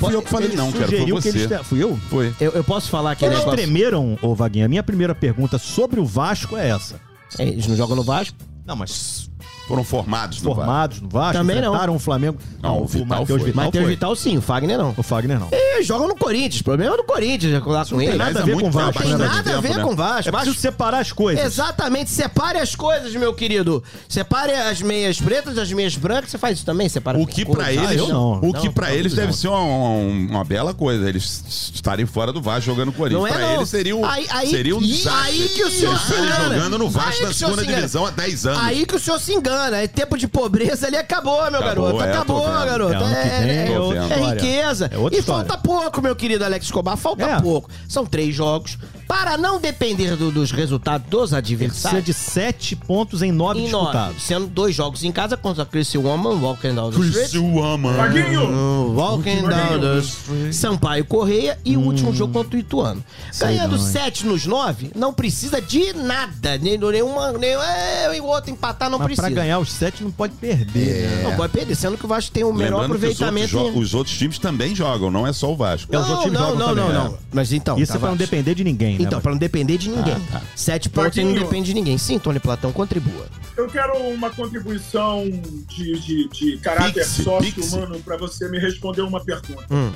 Não 0.00 0.08
fui 0.08 0.14
eu 0.14 0.22
que 0.22 0.30
falei, 0.30 0.48
não, 0.54 0.72
cara. 0.72 0.88
Foi 0.88 1.04
que 1.04 1.12
você. 1.12 1.28
eles 1.28 1.66
Fui 1.66 1.82
eu? 1.82 1.96
Foi. 2.08 2.34
eu, 2.40 2.52
eu 2.52 2.64
posso 2.64 2.88
falar 2.90 3.12
aquele 3.12 3.34
Eles 3.34 3.44
tremeram, 3.44 4.18
ô 4.22 4.34
Vaguinho. 4.34 4.64
A 4.66 4.68
minha 4.68 4.82
primeira 4.82 5.14
pergunta 5.14 5.58
sobre 5.58 6.00
o 6.00 6.04
Vasco 6.04 6.56
é 6.56 6.68
essa. 6.68 7.00
É, 7.38 7.44
Eles 7.44 7.66
não 7.66 7.76
jogam 7.76 7.96
no 7.96 8.02
Vasco? 8.02 8.36
Não, 8.64 8.76
mas 8.76 9.30
Foram 9.68 9.82
formados 9.82 10.40
no 10.42 10.54
formados 10.54 11.00
no 11.00 11.08
Vasco, 11.08 11.32
Também 11.32 11.56
não. 11.60 11.68
enfrentaram 11.68 11.96
o 11.96 11.98
Flamengo. 11.98 12.38
Não, 12.62 12.82
o 12.82 12.86
Vital 12.86 13.06
Matheus 13.06 13.40
foi. 13.42 13.50
Vital 13.50 13.64
Matheus 13.64 13.84
foi. 13.84 13.94
Vital 13.94 14.16
sim, 14.16 14.38
o 14.38 14.40
Fagner 14.40 14.78
não. 14.78 14.94
O 14.96 15.02
Fagner 15.02 15.40
não. 15.40 15.48
Eles 15.50 15.86
jogam 15.86 16.06
no 16.06 16.14
Corinthians, 16.14 16.60
o 16.60 16.64
problema 16.64 16.94
é 16.94 16.96
do 16.96 17.02
Corinthians, 17.04 17.52
já 17.52 17.58
lá 17.64 17.84
com 17.84 17.98
tem 17.98 18.08
ele. 18.08 18.16
nada 18.16 18.40
a 18.40 18.44
ver 18.44 18.60
com 18.60 18.68
o 18.68 18.70
Vasco, 18.70 19.02
Tem 19.02 19.10
né, 19.16 19.26
nada 19.26 19.56
a 19.56 19.60
ver 19.60 19.76
né? 19.76 19.82
com 19.82 19.92
o 19.92 19.96
Vasco. 19.96 20.28
É 20.28 20.32
preciso 20.32 20.56
separar 20.56 21.00
as 21.00 21.10
coisas. 21.10 21.44
Exatamente, 21.44 22.10
separe 22.10 22.58
as 22.58 22.74
coisas, 22.76 23.12
meu 23.16 23.34
querido. 23.34 23.82
Separe 24.08 24.52
as 24.52 24.80
meias 24.80 25.20
pretas 25.20 25.54
das 25.56 25.72
meias 25.72 25.96
brancas. 25.96 26.30
Você 26.30 26.38
faz 26.38 26.58
isso 26.58 26.66
também? 26.66 26.88
Separa 26.88 27.18
O 27.18 27.26
que 27.26 27.44
cores? 27.44 27.56
pra 27.64 27.66
Ah, 27.66 27.72
eles, 27.92 27.98
eu 28.00 28.08
não. 28.08 28.32
o 28.38 28.52
que 28.54 28.66
Não, 28.66 28.72
para 28.72 28.88
não, 28.88 28.94
eles 28.94 29.12
não. 29.14 29.20
deve 29.20 29.32
ser 29.36 29.48
uma, 29.48 29.58
uma- 29.60 30.30
uma 30.36 30.44
bela 30.44 30.72
coisa, 30.74 31.08
eles 31.08 31.70
estarem 31.74 32.06
fora 32.06 32.32
do 32.32 32.40
Vasco 32.40 32.62
jogando 32.66 32.92
Corinthians. 32.92 33.20
Não 33.20 33.26
é, 33.26 33.32
pra 33.32 33.40
não. 33.48 33.54
eles 33.56 33.68
seria, 33.68 33.96
um- 33.96 34.04
Aí- 34.04 34.26
aí- 34.30 34.48
seria 34.50 34.76
um 34.76 34.80
e 34.80 34.86
desastre. 34.86 35.22
aí 35.32 35.48
que 35.48 35.64
o 35.64 35.70
senhor 35.72 35.90
Eles 35.92 36.02
se 36.02 36.12
engana. 36.14 36.54
jogando 36.54 36.78
no 36.78 36.84
Aí 36.86 36.90
Vasco 36.90 37.10
que 37.10 37.16
senhor 37.18 37.32
segunda 37.34 37.56
se 37.56 37.62
engana. 37.64 37.76
divisão 37.78 38.06
há 38.06 38.10
10 38.10 38.46
anos. 38.46 38.62
Aí 38.62 38.86
que 38.86 38.94
o 38.94 38.98
senhor 39.00 39.18
se 39.20 39.32
engana. 39.32 39.55
É 39.82 39.86
tempo 39.88 40.16
de 40.18 40.28
pobreza 40.28 40.86
ali 40.86 40.96
acabou, 40.96 41.36
meu 41.50 41.60
Acabou, 41.60 41.84
garoto. 41.98 42.04
é, 42.04 42.12
acabou, 42.12 42.46
vendo. 42.46 42.64
garoto. 42.66 42.94
É, 42.94 43.28
É, 43.28 43.68
é, 43.68 44.18
é 44.20 44.30
riqueza. 44.32 44.90
É 44.92 45.16
e 45.18 45.22
falta 45.22 45.56
pouco, 45.58 46.00
meu 46.02 46.14
querido 46.14 46.44
Alex 46.44 46.66
Escobar. 46.66 46.96
Falta 46.96 47.24
É. 47.24 47.40
pouco. 47.40 47.70
São 47.88 48.04
três 48.06 48.34
jogos. 48.34 48.78
Para 49.06 49.36
não 49.38 49.60
depender 49.60 50.16
do- 50.16 50.30
dos 50.32 50.50
resultados 50.50 51.06
dos 51.08 51.30
Precisa 51.30 51.38
adversários. 51.38 52.04
de 52.04 52.12
sete 52.14 52.74
pontos 52.74 53.22
em 53.22 53.30
nove 53.30 53.60
Em 53.60 53.68
nove, 53.70 53.84
disputados. 53.86 54.22
sendo 54.22 54.46
dois 54.46 54.74
jogos 54.74 55.04
em 55.04 55.12
casa 55.12 55.36
contra 55.36 55.64
Criciúma, 55.64 56.30
Walking 56.30 56.74
Down 56.74 56.90
the 56.90 56.98
Street. 56.98 57.14
Criciúma. 57.14 57.94
Paguinho! 57.94 58.50
No 58.50 58.94
Walking 58.96 59.42
Down 59.42 59.80
the 59.80 59.98
Street. 60.00 60.52
Sampaio 60.52 61.04
Correia 61.04 61.58
e 61.64 61.76
o 61.76 61.80
último 61.80 62.12
jogo 62.12 62.32
contra 62.32 62.56
o 62.56 62.58
Ituano. 62.60 63.04
Ganhando 63.38 63.76
não, 63.76 63.84
hein? 63.86 63.92
7 63.92 64.26
nos 64.26 64.44
9, 64.46 64.90
não 64.94 65.12
precisa 65.14 65.60
de 65.60 65.92
nada. 65.92 66.58
Nem, 66.58 66.76
nenhuma, 66.78 67.32
nem, 67.32 67.50
é, 67.50 68.20
o 68.20 68.24
outro 68.26 68.50
empatar 68.50 68.90
não 68.90 68.98
Mas 68.98 69.06
precisa. 69.06 69.26
pra 69.28 69.34
ganhar 69.42 69.58
os 69.58 69.70
sete 69.72 70.02
não 70.02 70.10
pode 70.10 70.34
perder, 70.34 71.08
né? 71.08 71.22
Não 71.24 71.36
pode 71.36 71.52
perder, 71.52 71.74
sendo 71.74 71.96
que 71.96 72.04
o 72.04 72.08
Vasco 72.08 72.30
tem 72.32 72.42
o 72.44 72.52
melhor 72.52 72.82
Lembrando 72.82 73.00
que 73.00 73.06
os 73.06 73.20
outros, 73.20 73.28
aproveitamento. 73.28 73.78
os 73.78 73.94
outros 73.94 74.16
times 74.16 74.38
também 74.38 74.74
jogam, 74.74 75.10
não 75.10 75.26
é 75.26 75.32
só 75.32 75.52
o 75.52 75.56
Vasco. 75.56 75.94
É, 75.94 75.98
os 75.98 76.04
outros 76.06 76.24
times 76.24 76.38
não, 76.40 76.46
jogam 76.50 76.58
não, 76.58 76.74
não, 76.74 76.82
também, 76.86 76.94
não. 77.02 77.08
né? 77.12 77.18
Mas 77.32 77.52
então. 77.52 77.78
Isso 77.78 77.92
tá, 77.92 77.98
é 77.98 78.00
pra 78.00 78.08
não 78.10 78.16
Vasco. 78.16 78.30
depender 78.30 78.54
de 78.54 78.64
ninguém, 78.64 78.95
né? 78.98 79.04
Então, 79.06 79.20
pra 79.20 79.30
não 79.30 79.38
depender 79.38 79.78
de 79.78 79.88
ninguém. 79.88 80.14
Ah, 80.14 80.38
tá. 80.38 80.42
Sete 80.54 80.88
pontos 80.88 81.16
e 81.16 81.24
não 81.24 81.34
depende 81.34 81.66
de 81.66 81.74
ninguém. 81.74 81.98
Sim, 81.98 82.18
Tony 82.18 82.40
Platão, 82.40 82.72
contribua. 82.72 83.26
Eu 83.56 83.66
quero 83.68 83.96
uma 84.08 84.30
contribuição 84.30 85.24
de, 85.68 85.98
de, 85.98 86.28
de 86.28 86.58
caráter 86.58 87.04
sócio-humano 87.04 87.98
para 88.00 88.16
você 88.16 88.48
me 88.48 88.58
responder 88.58 89.02
uma 89.02 89.24
pergunta. 89.24 89.64
Hum. 89.70 89.90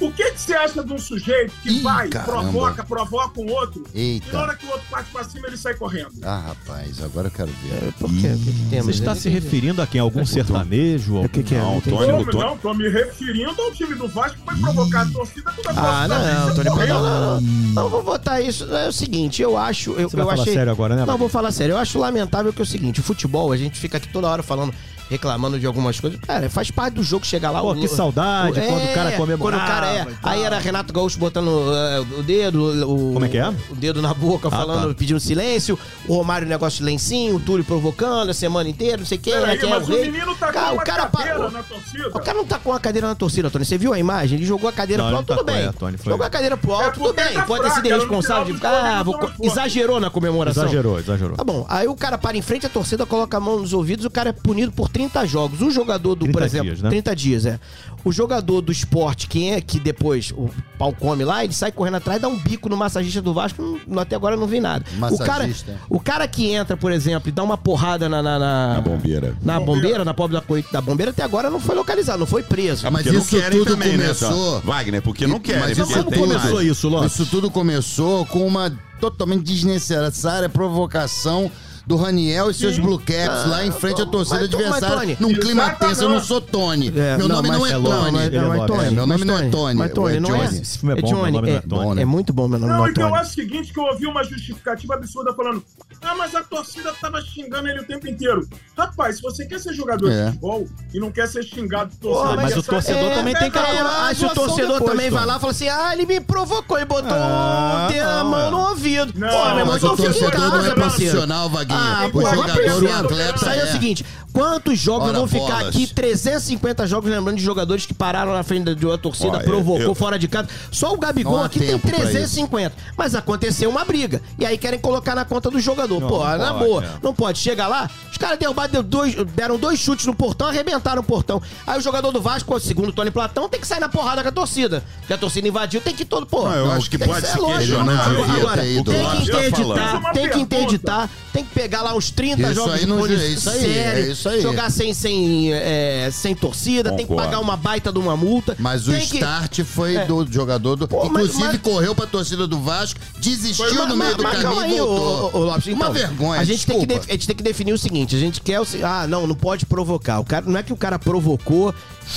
O 0.00 0.10
que, 0.12 0.30
que 0.30 0.40
você 0.40 0.54
acha 0.54 0.82
de 0.82 0.92
um 0.92 0.98
sujeito 0.98 1.52
que 1.62 1.68
Ih, 1.70 1.82
vai, 1.82 2.08
caramba. 2.08 2.32
provoca, 2.40 2.84
provoca 2.84 3.40
um 3.40 3.50
outro, 3.52 3.84
e 3.94 4.00
Eita. 4.14 4.32
na 4.32 4.42
hora 4.42 4.56
que 4.56 4.64
o 4.64 4.70
outro 4.70 4.86
parte 4.90 5.10
pra 5.10 5.22
cima, 5.24 5.46
ele 5.46 5.56
sai 5.58 5.74
correndo? 5.74 6.10
Ah, 6.22 6.38
rapaz, 6.48 7.02
agora 7.02 7.26
eu 7.28 7.30
quero 7.30 7.50
ver. 7.62 7.92
Por 7.98 8.08
quê? 8.08 8.28
O 8.28 8.38
que, 8.38 8.52
que? 8.70 8.80
Você 8.82 8.90
está 8.90 9.14
se 9.14 9.28
referindo 9.28 9.82
a 9.82 9.86
quem? 9.86 10.00
Algum 10.00 10.24
sertanejo? 10.24 11.16
O 11.22 11.28
que, 11.28 11.42
que 11.42 11.54
é? 11.54 11.58
Não, 11.58 11.74
Não. 11.74 11.80
Tony, 11.82 12.06
Não, 12.06 12.20
o 12.20 12.24
Tony- 12.24 12.44
não, 12.44 12.56
tô 12.58 12.74
me 12.74 12.88
referindo 12.88 13.60
ao 13.60 13.70
time 13.72 13.94
do 13.94 14.08
Vasco 14.08 14.38
que 14.38 14.44
vai 14.46 14.56
provocar 14.58 15.02
a 15.02 15.06
torcida 15.10 15.52
toda 15.52 15.70
Ah, 15.76 16.08
não, 16.08 16.46
não, 16.48 16.54
Tony 16.54 16.70
correndo. 16.70 16.88
Platão, 16.88 17.02
não, 17.02 17.40
não, 17.40 17.72
não. 17.74 17.88
vou 17.90 18.02
votar 18.02 18.42
isso. 18.42 18.64
É 18.74 18.88
o 18.88 18.92
seguinte, 18.92 19.42
eu 19.42 19.56
acho. 19.56 19.90
Eu, 19.92 20.08
Você 20.08 20.16
vai 20.16 20.24
eu 20.24 20.30
falar 20.30 20.42
achei... 20.42 20.54
sério 20.54 20.72
agora, 20.72 20.96
né, 20.96 21.04
Não, 21.04 21.18
vou 21.18 21.28
falar 21.28 21.52
sério. 21.52 21.74
Eu 21.74 21.78
acho 21.78 21.98
lamentável 21.98 22.52
que 22.52 22.60
é 22.60 22.64
o 22.64 22.66
seguinte: 22.66 23.00
o 23.00 23.02
futebol, 23.02 23.52
a 23.52 23.56
gente 23.56 23.78
fica 23.78 23.98
aqui 23.98 24.08
toda 24.08 24.28
hora 24.28 24.42
falando. 24.42 24.72
Reclamando 25.10 25.58
de 25.58 25.66
algumas 25.66 25.98
coisas. 25.98 26.20
Cara, 26.20 26.48
faz 26.48 26.70
parte 26.70 26.94
do 26.94 27.02
jogo 27.02 27.26
chegar 27.26 27.50
lá. 27.50 27.60
Pô, 27.60 27.74
que 27.74 27.88
saudade, 27.88 28.60
quando 28.60 28.84
o 28.84 28.94
cara 28.94 29.12
comemorava 29.12 29.62
Quando 29.62 29.68
o 29.68 29.74
cara 29.74 29.86
é. 29.92 30.04
tal. 30.04 30.32
Aí 30.32 30.42
era 30.42 30.58
Renato 30.58 30.92
Gaúcho 30.92 31.18
botando 31.18 31.48
uh, 31.48 32.18
o 32.20 32.22
dedo. 32.22 32.88
O, 32.88 33.12
Como 33.14 33.24
é 33.24 33.28
que 33.28 33.36
é? 33.38 33.48
O 33.70 33.74
dedo 33.74 34.00
na 34.00 34.14
boca, 34.14 34.48
falando, 34.48 34.88
tá. 34.90 34.94
pedindo 34.94 35.18
silêncio. 35.18 35.76
O 36.06 36.14
Romário, 36.14 36.46
negócio 36.46 36.78
de 36.78 36.84
lencinho. 36.84 37.34
O 37.36 37.40
Túlio 37.40 37.64
provocando 37.64 38.30
a 38.30 38.34
semana 38.34 38.68
inteira, 38.68 38.98
não 38.98 39.04
sei 39.04 39.18
quem. 39.18 39.32
Peraí, 39.32 39.58
quem 39.58 39.68
é 39.68 39.74
mas 39.74 39.88
o 39.88 39.92
rei. 39.92 40.10
menino 40.12 40.32
tá 40.36 40.52
Cara, 40.52 40.66
com 40.66 40.70
o 40.70 40.74
uma 40.76 40.82
cara 40.84 41.06
cadeira 41.06 41.34
parou. 41.34 41.50
na 41.50 41.62
torcida. 41.64 42.08
O 42.08 42.20
cara 42.20 42.34
não 42.34 42.44
tá 42.46 42.58
com 42.60 42.72
a 42.72 42.78
cadeira 42.78 43.08
na 43.08 43.14
torcida, 43.16 43.50
Tony. 43.50 43.64
Você 43.64 43.76
viu 43.76 43.92
a 43.92 43.98
imagem? 43.98 44.38
Ele 44.38 44.46
jogou 44.46 44.68
a 44.70 44.72
cadeira 44.72 45.02
Não, 45.02 45.08
pro 45.10 45.16
alto, 45.18 45.30
não 45.30 45.36
tudo 45.38 45.46
tá 45.46 45.52
bem. 45.52 45.72
Tony, 45.72 45.96
foi- 45.98 46.12
Jogou 46.12 46.24
a 46.26 46.30
cadeira 46.30 46.56
pro 46.56 46.70
É 46.72 46.84
alto, 46.84 47.00
tudo 47.00 47.12
bem. 47.14 47.32
tá 47.34 47.42
Pode 47.42 47.64
ter 47.64 47.70
sido 47.72 47.86
irresponsável 47.88 48.54
de. 48.54 48.64
Ah. 48.64 49.02
Exagerou 49.42 49.98
na 49.98 50.08
comemoração. 50.08 50.62
Exagerou, 50.64 51.00
exagerou. 51.00 51.36
Tá 51.36 51.42
bom. 51.42 51.66
Aí 51.68 51.88
o 51.88 51.96
cara 51.96 52.16
para 52.16 52.36
em 52.36 52.42
frente, 52.42 52.66
a 52.66 52.68
torcida 52.68 53.04
coloca 53.04 53.36
a 53.36 53.40
mão 53.40 53.58
nos 53.58 53.72
ouvidos, 53.72 54.04
o 54.04 54.10
cara 54.10 54.28
é 54.30 54.32
punido 54.32 54.70
por 54.70 54.88
30 54.88 54.99
jogos. 55.26 55.60
O 55.60 55.70
jogador 55.70 56.14
do, 56.14 56.24
30 56.24 56.32
por 56.38 56.42
exemplo, 56.44 56.64
dias, 56.66 56.82
né? 56.82 56.88
30 56.90 57.16
dias, 57.16 57.46
é. 57.46 57.60
O 58.04 58.10
jogador 58.10 58.60
do 58.62 58.72
esporte, 58.72 59.26
quem 59.26 59.52
é 59.52 59.60
que 59.60 59.78
depois 59.78 60.32
o 60.32 60.48
pau 60.78 60.92
come 60.92 61.22
lá, 61.24 61.44
ele 61.44 61.52
sai 61.52 61.70
correndo 61.70 61.96
atrás, 61.96 62.20
dá 62.20 62.28
um 62.28 62.36
bico 62.38 62.68
no 62.68 62.76
massagista 62.76 63.20
do 63.20 63.34
Vasco, 63.34 63.78
não- 63.86 64.00
até 64.00 64.16
agora 64.16 64.36
não 64.36 64.46
vi 64.46 64.58
nada. 64.58 64.84
O 65.10 65.18
cara, 65.18 65.32
Massagista. 65.44 65.76
o 65.88 66.00
cara 66.00 66.26
que 66.26 66.50
entra, 66.50 66.76
por 66.78 66.92
exemplo, 66.92 67.28
e 67.28 67.32
dá 67.32 67.42
uma 67.42 67.58
porrada 67.58 68.08
na. 68.08 68.22
Na, 68.22 68.38
na- 68.38 68.74
Na 68.74 68.80
bombeira. 68.80 69.36
Na 69.42 69.60
bombeira, 69.60 70.04
na 70.04 70.14
pobre 70.14 70.36
da, 70.38 70.42
da 70.72 70.80
bombeira, 70.80 71.10
até 71.10 71.22
agora 71.22 71.50
não 71.50 71.60
foi 71.60 71.74
localizado, 71.74 72.18
não 72.20 72.26
foi 72.26 72.42
preso. 72.42 72.86
É 72.86 72.90
Mas 72.90 73.02
porque 73.02 73.16
não 73.16 73.22
isso 73.24 73.50
tudo 73.50 73.70
também, 73.72 73.96
né, 73.96 74.04
começou- 74.04 74.60
Tom? 74.60 74.66
Wagner, 74.66 75.02
porque 75.02 75.26
não 75.26 75.38
querem. 75.40 75.60
Mas 75.60 75.78
porque 75.78 75.92
isso 75.92 76.04
como 76.04 76.16
começou 76.16 76.54
mais. 76.54 76.66
isso, 76.68 76.88
Lopes? 76.88 77.12
Isso 77.12 77.26
tudo 77.26 77.50
começou 77.50 78.24
com 78.26 78.46
uma 78.46 78.72
totalmente 79.00 79.42
desnecessária 79.42 80.48
provocação 80.48 81.50
do 81.90 81.96
Raniel 81.96 82.50
e 82.52 82.54
seus 82.54 82.78
Blue 82.78 83.00
Caps 83.00 83.46
lá 83.48 83.66
em 83.66 83.72
frente 83.72 84.00
à 84.00 84.06
torcida 84.06 84.38
mas, 84.42 84.48
Tony, 84.50 84.64
adversária, 84.64 85.16
num 85.18 85.34
clima 85.34 85.70
tenso. 85.70 86.04
Eu 86.04 86.08
não 86.08 86.20
sou 86.20 86.40
Tony. 86.40 86.86
É, 86.96 87.16
Meu 87.18 87.26
não, 87.26 87.36
nome 87.42 87.48
não 87.48 87.66
é 87.66 87.70
é 87.70 87.72
Tony. 87.72 88.12
Mas- 88.12 88.32
é 88.32 88.40
mas 88.40 88.84
É, 88.86 88.90
meu 88.90 89.06
nome 89.06 89.24
não 89.24 89.38
é 89.38 89.48
Tony, 89.48 89.74
Mas 89.74 89.92
Tony, 89.92 90.16
é 90.16 90.20
não 90.20 90.36
é. 90.36 90.44
Esse 90.44 90.78
filme 90.78 90.94
é 90.94 90.98
É 90.98 91.02
bom, 91.02 91.08
Johnny, 91.08 91.22
meu 91.22 91.32
nome 91.32 91.48
não 91.48 91.54
é 91.54 91.58
é, 91.58 91.60
Tony. 91.62 92.00
É 92.00 92.04
muito 92.04 92.32
bom 92.32 92.46
meu 92.46 92.60
nome, 92.60 92.70
Não, 92.70 92.78
não 92.78 92.86
é 92.86 92.90
então 92.90 93.08
Tony. 93.08 93.18
é 93.18 93.22
o 93.22 93.26
seguinte, 93.26 93.72
que 93.72 93.80
eu 93.80 93.84
ouvi 93.84 94.06
uma 94.06 94.22
justificativa 94.22 94.94
absurda 94.94 95.34
falando 95.34 95.64
ah, 96.02 96.14
mas 96.14 96.34
a 96.34 96.42
torcida 96.42 96.92
tava 97.00 97.20
xingando 97.22 97.68
ele 97.68 97.80
o 97.80 97.84
tempo 97.84 98.08
inteiro. 98.08 98.48
Rapaz, 98.76 99.16
se 99.16 99.22
você 99.22 99.44
quer 99.46 99.60
ser 99.60 99.74
jogador 99.74 100.10
É. 100.10 100.16
de 100.24 100.26
futebol 100.32 100.66
e 100.94 100.98
não 100.98 101.10
quer 101.12 101.28
ser 101.28 101.42
xingado 101.42 101.90
de 101.90 101.96
Pô, 101.98 102.12
torcida 102.14 102.36
mas 102.42 102.56
o 102.56 102.62
torcedor 102.62 103.10
é, 103.10 103.14
também 103.14 103.34
tem 103.34 103.50
que 103.50 103.58
lá, 103.58 104.08
Ah, 104.08 104.14
se 104.14 104.24
o 104.24 104.30
torcedor 104.30 104.72
depois, 104.78 104.90
também 104.90 105.10
vai 105.10 105.20
Tony. 105.20 105.30
lá 105.32 105.36
e 105.36 105.40
fala 105.40 105.50
assim: 105.52 105.68
ah, 105.68 105.92
ele 105.92 106.06
me 106.06 106.20
provocou 106.20 106.78
e 106.78 106.84
botou 106.84 107.12
Ah, 107.12 107.88
na 107.92 108.22
não, 108.24 108.30
mão 108.30 108.40
é. 108.46 108.50
no 108.50 108.68
ouvido. 108.70 109.12
Não, 109.18 109.28
Pô, 109.28 109.34
meu 109.44 109.48
irmão, 109.58 109.66
Mas 109.66 109.76
então 109.82 109.92
o 109.92 109.96
torcedor 109.96 110.22
não 110.22 110.30
casa, 110.30 110.46
é 110.46 110.50
parceiro. 110.50 110.80
profissional, 110.80 111.50
Vaguinho. 111.50 111.78
Ah, 111.78 112.10
o 112.12 112.20
jogador, 112.22 112.52
o 112.52 112.56
pensando. 112.64 112.88
atleta 113.06 113.36
Isso 113.36 113.48
aí 113.48 113.58
é 113.58 113.62
o 113.62 113.66
é. 113.66 113.72
seguinte: 113.72 114.06
quantos 114.32 114.78
jogos 114.78 115.08
Ora, 115.08 115.18
vão 115.18 115.28
ficar 115.28 115.46
bolas. 115.58 115.68
aqui? 115.68 115.86
350 115.86 116.86
jogos, 116.86 117.10
lembrando 117.10 117.36
de 117.36 117.44
jogadores 117.44 117.84
que 117.84 117.92
pararam 117.92 118.32
na 118.32 118.42
frente 118.42 118.74
de 118.74 118.86
uma 118.86 118.96
torcida, 118.96 119.36
eu- 119.38 119.44
provocou 119.44 119.80
eu- 119.82 119.94
fora 119.94 120.18
de 120.18 120.26
casa. 120.28 120.48
Só 120.72 120.92
o 120.94 120.98
Gabigol 120.98 121.36
Não 121.38 121.44
aqui 121.44 121.58
tem 121.58 121.68
tempo 121.68 121.86
pra 121.88 121.98
350. 121.98 122.74
Mas 122.96 123.14
aconteceu 123.14 123.68
uma 123.68 123.84
briga. 123.84 124.22
E 124.38 124.46
aí 124.46 124.56
querem 124.56 124.78
colocar 124.78 125.14
na 125.14 125.24
conta 125.24 125.50
do 125.50 125.60
jogador. 125.60 125.89
Não, 125.98 126.08
pô, 126.08 126.18
não 126.24 126.38
na 126.38 126.52
pode, 126.54 126.64
boa, 126.64 126.84
é. 126.84 126.88
não 127.02 127.14
pode. 127.14 127.38
Chega 127.38 127.66
lá, 127.66 127.90
os 128.12 128.18
caras 128.18 128.38
derrubaram, 128.38 128.70
deu 128.70 128.82
dois, 128.82 129.14
deram 129.34 129.58
dois 129.58 129.78
chutes 129.80 130.04
no 130.06 130.14
portão, 130.14 130.46
arrebentaram 130.48 131.00
o 131.00 131.04
portão. 131.04 131.40
Aí 131.66 131.78
o 131.78 131.82
jogador 131.82 132.12
do 132.12 132.20
Vasco, 132.20 132.60
segundo 132.60 132.90
o 132.90 132.92
Tony 132.92 133.10
Platão, 133.10 133.48
tem 133.48 133.58
que 133.60 133.66
sair 133.66 133.80
na 133.80 133.88
porrada 133.88 134.22
com 134.22 134.28
a 134.28 134.32
torcida. 134.32 134.84
Porque 135.00 135.12
a 135.14 135.18
torcida 135.18 135.48
invadiu, 135.48 135.80
tem 135.80 135.94
que 135.94 136.02
ir 136.02 136.06
todo, 136.06 136.26
pô. 136.26 136.42
Não, 136.44 136.52
eu 136.54 136.70
acho 136.72 136.90
que 136.90 136.98
pode 136.98 137.26
ser 137.26 137.38
questionar. 137.38 138.10
Não 138.12 138.34
Agora, 138.36 138.64
ido 138.66 138.90
tem 138.92 139.10
que 139.10 139.22
interditar, 139.22 140.12
tem 140.12 140.28
que 140.28 140.38
interditar, 140.40 141.10
tem 141.32 141.44
que 141.44 141.50
pegar 141.54 141.82
lá 141.82 141.94
uns 141.94 142.10
30 142.10 142.42
Isso 142.42 142.54
jogos 142.54 142.72
aí 142.74 142.80
de 142.80 142.86
não- 142.86 143.06
é 143.06 143.12
isso 143.14 143.50
aí, 143.50 143.78
é 143.78 144.00
isso 144.10 144.28
aí. 144.28 144.40
Jogar 144.42 144.70
sem, 144.70 144.92
sem, 144.92 145.52
é, 145.52 146.10
sem 146.12 146.34
torcida, 146.34 146.92
tem 146.92 147.06
que 147.06 147.14
pagar 147.14 147.40
uma 147.40 147.56
baita 147.56 147.92
de 147.92 147.98
uma 147.98 148.16
multa. 148.16 148.56
Mas 148.58 148.86
o 148.88 148.92
que- 148.92 148.98
start 149.16 149.60
foi 149.64 149.96
É. 149.96 150.04
do 150.04 150.26
jogador 150.30 150.76
do. 150.76 150.86
Pô, 150.88 151.04
Inclusive 151.06 151.44
mas- 151.44 151.60
correu 151.60 151.94
pra 151.94 152.06
torcida 152.06 152.46
do 152.46 152.60
Vasco, 152.60 152.98
desistiu 153.18 153.64
Mas- 153.74 153.88
no 153.88 153.96
meio 153.96 154.16
do 154.16 154.22
mas 154.22 154.32
caminho 154.42 154.50
calma 154.50 154.62
aí, 154.62 154.80
ô, 154.80 155.38
Lopes, 155.38 155.66
Uma 155.86 155.90
então, 155.90 156.08
vergonha, 156.08 156.40
a 156.40 156.44
gente, 156.44 156.66
tem 156.66 156.86
que 156.86 156.92
a 156.94 157.12
gente 157.12 157.26
tem 157.26 157.36
que 157.36 157.42
definir 157.42 157.72
o 157.72 157.78
seguinte: 157.78 158.14
a 158.14 158.18
gente 158.18 158.40
quer. 158.40 158.60
O, 158.60 158.66
ah, 158.84 159.06
não, 159.06 159.26
não 159.26 159.34
pode 159.34 159.66
provocar. 159.66 160.20
O 160.20 160.24
cara, 160.24 160.44
não 160.46 160.58
é 160.58 160.62
que 160.62 160.72
o 160.72 160.76
cara 160.76 160.98
provocou, 160.98 161.74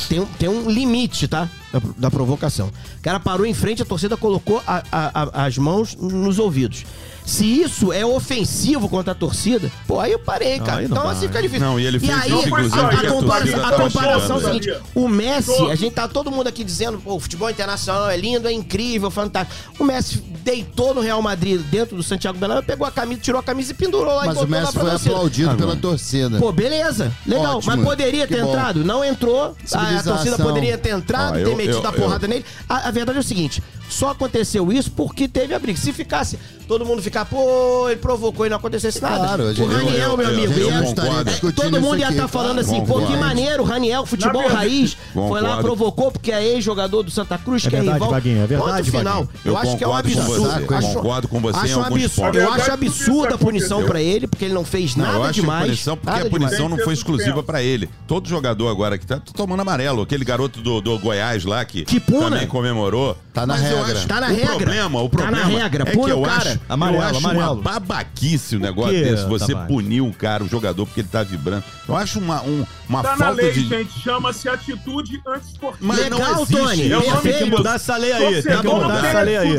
tem, 0.09 0.19
um- 0.19 0.25
tem 0.25 0.49
um 0.49 0.69
limite, 0.69 1.27
tá? 1.27 1.49
Da, 1.71 1.81
da 1.97 2.11
provocação. 2.11 2.67
O 2.67 3.01
cara 3.01 3.19
parou 3.19 3.45
em 3.45 3.53
frente, 3.53 3.81
a 3.81 3.85
torcida 3.85 4.15
colocou 4.17 4.61
a- 4.67 4.83
a- 4.91 5.21
a- 5.23 5.45
as 5.45 5.57
mãos 5.57 5.95
nos 5.95 6.37
ouvidos. 6.39 6.85
Se 7.25 7.45
isso 7.45 7.93
é 7.93 8.05
ofensivo 8.05 8.89
contra 8.89 9.13
a 9.13 9.15
torcida, 9.15 9.71
pô, 9.87 9.97
aí 9.97 10.11
eu 10.11 10.19
parei, 10.19 10.59
cara. 10.59 10.79
aí 10.79 10.87
não 10.89 10.97
então 10.97 11.03
vai. 11.07 11.15
assim 11.15 11.27
fica 11.27 11.41
difícil. 11.41 11.65
Não, 11.65 11.79
e 11.79 11.85
ele 11.85 11.97
fez 11.97 12.11
aí, 12.11 12.29
isso, 12.33 12.47
inclusive, 12.49 12.77
a, 12.79 12.83
a, 12.83 12.89
a 12.89 13.07
compara- 13.07 13.47
comparação 13.77 14.35
é 14.35 14.39
o 14.39 14.41
xingando 14.41 14.61
seguinte: 14.63 14.83
o 14.93 15.07
Messi, 15.07 15.71
a 15.71 15.75
gente 15.75 15.93
tá 15.93 16.05
todo 16.05 16.29
mundo 16.29 16.47
aqui 16.47 16.65
dizendo, 16.65 16.97
pô, 16.99 17.15
o 17.15 17.19
futebol 17.21 17.49
internacional 17.49 18.09
é 18.09 18.17
lindo, 18.17 18.45
é 18.45 18.51
incrível, 18.51 19.09
fantástico. 19.09 19.55
O 19.79 19.85
Messi 19.85 20.21
deitou 20.43 20.93
no 20.93 21.01
Real 21.01 21.21
Madrid 21.21 21.61
dentro 21.69 21.95
do 21.95 22.03
Santiago 22.03 22.37
Bernabéu, 22.37 22.63
pegou 22.63 22.85
a 22.85 22.91
camisa, 22.91 23.21
tirou 23.21 23.39
a 23.39 23.43
camisa 23.43 23.71
e 23.71 23.75
pendurou 23.75 24.13
lá 24.15 24.23
e 24.23 24.27
Mas 24.27 24.37
o 24.37 24.39
botou 24.41 24.51
lá 24.55 24.59
Messi 24.61 24.73
pra 24.73 24.81
foi 24.81 24.89
torcida. 24.91 25.11
aplaudido 25.15 25.49
Ah, 25.51 25.55
pela 25.55 25.75
torcida. 25.75 26.39
Pô, 26.39 26.51
beleza, 26.51 27.11
legal. 27.25 27.57
Ótimo. 27.57 27.75
Mas 27.75 27.85
poderia 27.85 28.27
ter 28.27 28.35
Que 28.35 28.41
bom. 28.41 28.49
entrado? 28.49 28.83
Não 28.83 29.03
entrou. 29.03 29.55
A, 29.73 29.89
a 29.99 30.03
torcida 30.03 30.37
poderia 30.37 30.77
ter 30.77 30.89
entrado, 30.89 31.35
ter 31.35 31.47
eu- 31.47 31.55
metido 31.55 31.77
eu- 31.77 31.87
a 31.87 31.93
porrada 31.93 32.27
nele. 32.27 32.45
A, 32.67 32.87
a 32.87 32.91
verdade 32.91 33.17
é 33.17 33.21
o 33.21 33.23
seguinte: 33.23 33.63
só 33.89 34.09
aconteceu 34.09 34.71
isso 34.71 34.91
porque 34.91 35.27
teve 35.27 35.53
a 35.53 35.59
briga. 35.59 35.79
Se 35.79 35.93
ficasse 35.93 36.37
todo 36.67 36.85
mundo 36.85 37.01
ficar, 37.01 37.25
pô, 37.25 37.87
ele 37.89 37.99
provocou 37.99 38.45
e 38.45 38.49
não 38.49 38.57
acontecesse 38.57 39.01
nada. 39.01 39.17
Claro, 39.17 39.43
o 39.43 39.65
Raniel, 39.67 40.11
eu- 40.11 40.17
meu 40.17 40.27
eu- 40.27 40.33
amigo, 40.33 40.53
eu 40.59 40.69
é, 40.71 41.51
todo 41.51 41.79
mundo 41.81 41.97
ia 41.99 42.09
estar 42.09 42.27
falando 42.27 42.61
claro. 42.63 42.77
assim, 42.77 42.85
pô, 42.85 43.01
que 43.05 43.15
maneiro, 43.17 43.63
Raniel, 43.63 44.05
futebol 44.05 44.41
verdade, 44.41 44.55
raiz, 44.67 44.97
foi 45.13 45.41
lá, 45.41 45.57
provocou 45.57 46.11
porque 46.11 46.31
é 46.31 46.43
ex-jogador 46.43 47.03
do 47.03 47.11
Santa 47.11 47.37
Cruz, 47.37 47.65
É 47.65 47.69
que 47.69 47.75
é 47.75 47.79
verdade, 47.79 47.95
rival. 47.99 48.09
Vaguinho, 48.11 48.43
é 48.43 48.47
verdade, 48.47 48.71
Ponto 48.91 48.97
final. 48.97 49.13
Vaguinho. 49.23 49.39
Eu, 49.45 49.51
Eu 49.53 49.57
acho 49.57 49.77
que 49.77 49.83
é 49.83 49.87
um 49.87 49.93
absurdo. 49.95 50.32
Você, 50.39 50.73
Acho- 50.75 50.93
concordo 50.93 51.27
com 51.27 51.39
você 51.39 51.57
em 51.59 51.61
acho 51.63 51.79
um 51.79 51.83
alguns 51.83 52.03
absurdo. 52.05 52.25
pontos. 52.25 52.41
Eu 52.41 52.53
acho 52.53 52.71
absurda 52.71 53.27
isso 53.27 53.35
a 53.35 53.37
punição 53.37 53.83
pra 53.85 54.01
ele, 54.01 54.27
porque 54.27 54.45
ele 54.45 54.53
não 54.53 54.65
fez 54.65 54.95
Não, 54.95 55.05
nada 55.05 55.17
eu 55.17 55.23
acho 55.23 55.33
demais. 55.41 55.59
que 55.61 55.65
punição, 55.67 55.97
porque 55.97 56.09
nada 56.11 56.27
a 56.27 56.29
punição 56.29 56.57
demais. 56.57 56.77
não 56.77 56.83
foi 56.83 56.93
exclusiva 56.93 57.43
pra 57.43 57.61
ele. 57.61 57.89
Todo 58.07 58.27
jogador 58.27 58.67
agora 58.69 58.97
que 58.97 59.05
tá 59.05 59.19
tomando 59.35 59.61
amarelo, 59.61 60.01
aquele 60.01 60.23
garoto 60.25 60.61
do, 60.61 60.81
do 60.81 60.97
Goiás 60.99 61.43
lá 61.45 61.63
que 61.65 61.83
Que 61.85 61.99
puna. 61.99 62.29
também 62.31 62.47
comemorou. 62.47 63.17
Tá 63.33 63.47
na 63.47 63.55
Mas 63.55 63.63
regra. 63.63 63.81
acho- 63.97 64.07
Tá 64.07 64.21
na 64.21 64.27
o 64.27 64.29
regra. 64.35 64.55
Problema, 64.55 65.01
o 65.01 65.09
Tá 65.09 65.17
na 65.17 65.37
problema 65.37 65.59
regra. 65.63 65.83
é 65.87 65.91
que 65.91 65.97
eu 66.11 66.19
o 66.19 66.23
cara. 66.23 66.49
acho, 66.51 66.59
Amarelo, 66.69 67.01
eu 67.01 67.07
acho 67.07 67.17
amarelo. 67.17 67.43
uma 67.53 67.55
babaquice 67.55 68.55
o 68.55 68.59
negócio 68.59 68.91
quê, 68.93 69.03
desse, 69.03 69.25
você 69.25 69.47
Tavares? 69.53 69.67
punir 69.73 70.01
um 70.01 70.11
cara, 70.11 70.43
o 70.43 70.47
jogador, 70.47 70.85
porque 70.85 71.01
ele 71.01 71.07
tá 71.11 71.23
vibrando. 71.23 71.63
Eu 71.87 71.95
acho 71.97 72.19
uma, 72.19 72.41
um- 72.43 72.63
uma 72.87 73.01
Tá 73.01 73.11
na 73.11 73.17
falta 73.17 73.41
lei, 73.41 73.51
de... 73.51 73.67
gente. 73.67 73.99
Chama-se 73.99 74.47
atitude 74.47 75.19
antiesportiva. 75.27 75.77
Mas 75.81 75.97
Legal, 75.99 76.19
não 76.19 76.41
existe. 76.43 76.55
Tony. 76.61 76.89
Eu 76.89 76.99
não 77.03 77.21
Tem 77.21 77.33
que 77.33 77.45
mudar 77.45 77.75
essa 77.75 77.97
lei 77.97 78.11
aí, 78.13 78.43
tem 78.43 78.57
que 78.57 78.67
mudar 78.67 79.05
essa 79.05 79.21
lei 79.21 79.37
aí. 79.37 79.57